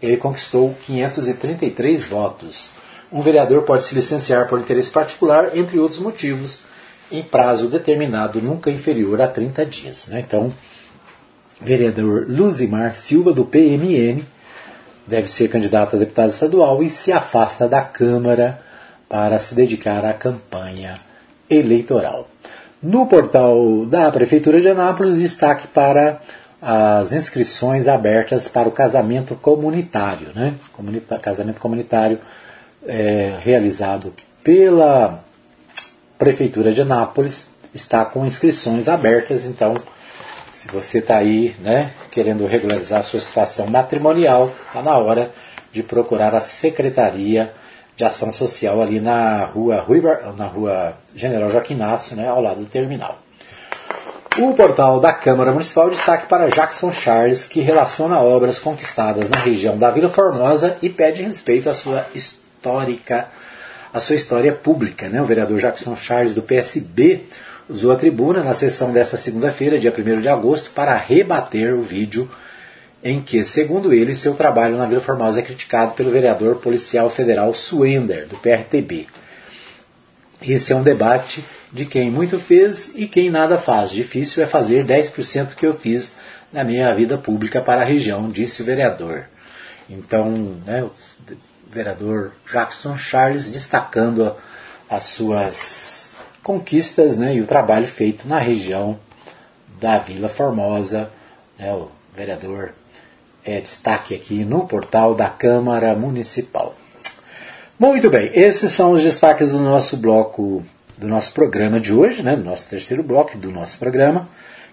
Ele 0.00 0.16
conquistou 0.16 0.74
533 0.86 2.06
votos. 2.06 2.70
Um 3.12 3.20
vereador 3.20 3.62
pode 3.64 3.84
se 3.84 3.94
licenciar 3.94 4.48
por 4.48 4.58
interesse 4.58 4.90
particular, 4.90 5.54
entre 5.54 5.78
outros 5.78 6.00
motivos, 6.00 6.60
em 7.10 7.22
prazo 7.22 7.68
determinado, 7.68 8.40
nunca 8.40 8.70
inferior 8.70 9.20
a 9.20 9.28
30 9.28 9.66
dias. 9.66 10.06
Né? 10.06 10.24
Então, 10.26 10.50
vereador 11.62 12.26
Luzimar 12.28 12.94
Silva, 12.94 13.32
do 13.32 13.44
PMN, 13.44 14.22
deve 15.06 15.28
ser 15.30 15.48
candidato 15.48 15.96
a 15.96 15.98
deputado 15.98 16.30
estadual 16.30 16.82
e 16.82 16.88
se 16.88 17.12
afasta 17.12 17.68
da 17.68 17.80
Câmara 17.80 18.60
para 19.08 19.38
se 19.38 19.54
dedicar 19.54 20.04
à 20.04 20.12
campanha 20.12 20.94
eleitoral. 21.48 22.28
No 22.82 23.06
portal 23.06 23.86
da 23.86 24.10
Prefeitura 24.10 24.60
de 24.60 24.68
Anápolis, 24.68 25.16
destaque 25.16 25.68
para 25.68 26.20
as 26.60 27.12
inscrições 27.12 27.88
abertas 27.88 28.48
para 28.48 28.68
o 28.68 28.72
casamento 28.72 29.34
comunitário, 29.34 30.28
né? 30.34 30.54
Comunita 30.72 31.18
casamento 31.18 31.60
comunitário 31.60 32.18
é, 32.86 33.36
realizado 33.40 34.12
pela 34.42 35.24
Prefeitura 36.18 36.72
de 36.72 36.80
Anápolis 36.80 37.48
está 37.74 38.04
com 38.04 38.24
inscrições 38.24 38.88
abertas, 38.88 39.44
então 39.44 39.74
se 40.62 40.68
você 40.68 40.98
está 40.98 41.16
aí 41.16 41.56
né, 41.58 41.90
querendo 42.08 42.46
regularizar 42.46 43.00
a 43.00 43.02
sua 43.02 43.18
situação 43.18 43.66
matrimonial, 43.66 44.48
está 44.68 44.80
na 44.80 44.96
hora 44.96 45.32
de 45.72 45.82
procurar 45.82 46.36
a 46.36 46.40
Secretaria 46.40 47.52
de 47.96 48.04
Ação 48.04 48.32
Social 48.32 48.80
ali 48.80 49.00
na 49.00 49.44
rua, 49.44 49.80
Rua, 49.80 50.32
na 50.36 50.46
rua 50.46 50.94
General 51.16 51.50
Joaquim 51.50 51.74
Inácio, 51.74 52.14
né, 52.14 52.28
ao 52.28 52.40
lado 52.40 52.60
do 52.60 52.66
terminal. 52.66 53.18
O 54.38 54.54
portal 54.54 55.00
da 55.00 55.12
Câmara 55.12 55.50
Municipal 55.50 55.90
destaque 55.90 56.28
para 56.28 56.48
Jackson 56.48 56.92
Charles, 56.92 57.48
que 57.48 57.60
relaciona 57.60 58.20
obras 58.20 58.60
conquistadas 58.60 59.28
na 59.30 59.38
região 59.40 59.76
da 59.76 59.90
Vila 59.90 60.08
Formosa 60.08 60.76
e 60.80 60.88
pede 60.88 61.22
respeito 61.22 61.68
à 61.68 61.74
sua 61.74 62.06
histórica, 62.14 63.26
à 63.92 63.98
sua 63.98 64.14
história 64.14 64.52
pública. 64.52 65.08
Né? 65.08 65.20
O 65.20 65.24
vereador 65.24 65.58
Jackson 65.58 65.96
Charles, 65.96 66.34
do 66.34 66.42
PSB, 66.42 67.26
usou 67.72 67.90
a 67.90 67.96
tribuna 67.96 68.44
na 68.44 68.52
sessão 68.52 68.92
desta 68.92 69.16
segunda-feira, 69.16 69.78
dia 69.78 69.92
1 69.96 70.20
de 70.20 70.28
agosto, 70.28 70.70
para 70.70 70.94
rebater 70.94 71.74
o 71.74 71.80
vídeo 71.80 72.30
em 73.02 73.20
que, 73.20 73.42
segundo 73.44 73.92
ele, 73.94 74.14
seu 74.14 74.34
trabalho 74.34 74.76
na 74.76 74.86
Vila 74.86 75.00
Formosa 75.00 75.40
é 75.40 75.42
criticado 75.42 75.92
pelo 75.92 76.10
vereador 76.10 76.56
policial 76.56 77.08
federal 77.08 77.52
Suender, 77.54 78.26
do 78.26 78.36
PRTB. 78.36 79.06
Esse 80.42 80.72
é 80.72 80.76
um 80.76 80.82
debate 80.82 81.42
de 81.72 81.86
quem 81.86 82.10
muito 82.10 82.38
fez 82.38 82.92
e 82.94 83.08
quem 83.08 83.30
nada 83.30 83.56
faz. 83.56 83.90
Difícil 83.90 84.42
é 84.42 84.46
fazer 84.46 84.84
10% 84.84 85.54
que 85.54 85.66
eu 85.66 85.72
fiz 85.72 86.16
na 86.52 86.62
minha 86.62 86.94
vida 86.94 87.16
pública 87.16 87.62
para 87.62 87.80
a 87.80 87.84
região, 87.84 88.28
disse 88.28 88.60
o 88.60 88.64
vereador. 88.64 89.24
Então, 89.88 90.30
né, 90.66 90.84
o 90.84 90.92
vereador 91.70 92.32
Jackson 92.46 92.98
Charles 92.98 93.50
destacando 93.50 94.36
as 94.88 95.04
suas 95.04 96.11
conquistas 96.42 97.16
né, 97.16 97.34
e 97.34 97.40
o 97.40 97.46
trabalho 97.46 97.86
feito 97.86 98.26
na 98.26 98.38
região 98.38 98.98
da 99.80 99.98
Vila 99.98 100.28
Formosa. 100.28 101.10
Né, 101.58 101.72
o 101.72 101.88
vereador 102.14 102.72
é 103.44 103.60
destaque 103.60 104.14
aqui 104.14 104.44
no 104.44 104.66
portal 104.66 105.14
da 105.14 105.28
Câmara 105.28 105.94
Municipal. 105.94 106.74
Muito 107.78 108.10
bem, 108.10 108.30
esses 108.34 108.72
são 108.72 108.92
os 108.92 109.02
destaques 109.02 109.50
do 109.50 109.58
nosso 109.58 109.96
bloco, 109.96 110.64
do 110.96 111.08
nosso 111.08 111.32
programa 111.32 111.80
de 111.80 111.92
hoje, 111.92 112.22
né, 112.22 112.36
do 112.36 112.44
nosso 112.44 112.68
terceiro 112.68 113.02
bloco 113.02 113.36
do 113.36 113.50
nosso 113.50 113.78
programa. 113.78 114.28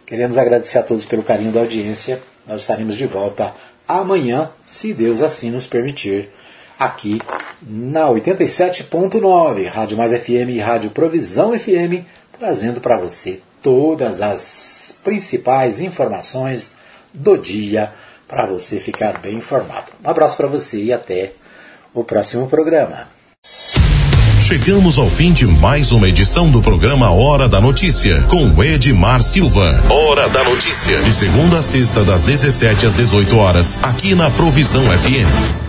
Queremos 0.05 0.37
agradecer 0.37 0.79
a 0.79 0.83
todos 0.83 1.05
pelo 1.05 1.23
carinho 1.23 1.51
da 1.51 1.59
audiência. 1.59 2.19
Nós 2.45 2.61
estaremos 2.61 2.95
de 2.95 3.05
volta 3.05 3.53
amanhã, 3.87 4.49
se 4.65 4.93
Deus 4.93 5.21
assim 5.21 5.49
nos 5.49 5.65
permitir, 5.65 6.29
aqui 6.79 7.21
na 7.61 8.07
87.9, 8.07 9.67
Rádio 9.67 9.97
Mais 9.97 10.17
FM 10.23 10.49
e 10.51 10.59
Rádio 10.59 10.91
Provisão 10.91 11.59
FM, 11.59 12.05
trazendo 12.39 12.79
para 12.79 12.97
você 12.97 13.41
todas 13.61 14.21
as 14.21 14.95
principais 15.03 15.81
informações 15.81 16.71
do 17.13 17.37
dia 17.37 17.91
para 18.27 18.45
você 18.45 18.79
ficar 18.79 19.17
bem 19.19 19.35
informado. 19.35 19.87
Um 20.03 20.09
abraço 20.09 20.37
para 20.37 20.47
você 20.47 20.81
e 20.81 20.93
até 20.93 21.33
o 21.93 22.03
próximo 22.03 22.47
programa. 22.47 23.07
Chegamos 24.39 24.97
ao 24.97 25.07
fim 25.07 25.31
de 25.31 25.45
mais 25.45 25.91
uma 25.91 26.07
edição 26.07 26.49
do 26.49 26.61
programa 26.61 27.11
Hora 27.11 27.47
da 27.47 27.61
Notícia, 27.61 28.23
com 28.23 28.63
Edmar 28.63 29.21
Silva. 29.21 29.83
Hora 29.89 30.27
da 30.29 30.43
Notícia, 30.43 31.01
de 31.03 31.13
segunda 31.13 31.59
a 31.59 31.61
sexta, 31.61 32.03
das 32.03 32.23
17 32.23 32.85
às 32.85 32.93
18 32.93 33.37
horas, 33.37 33.77
aqui 33.83 34.15
na 34.15 34.31
Provisão 34.31 34.83
FM. 34.85 35.68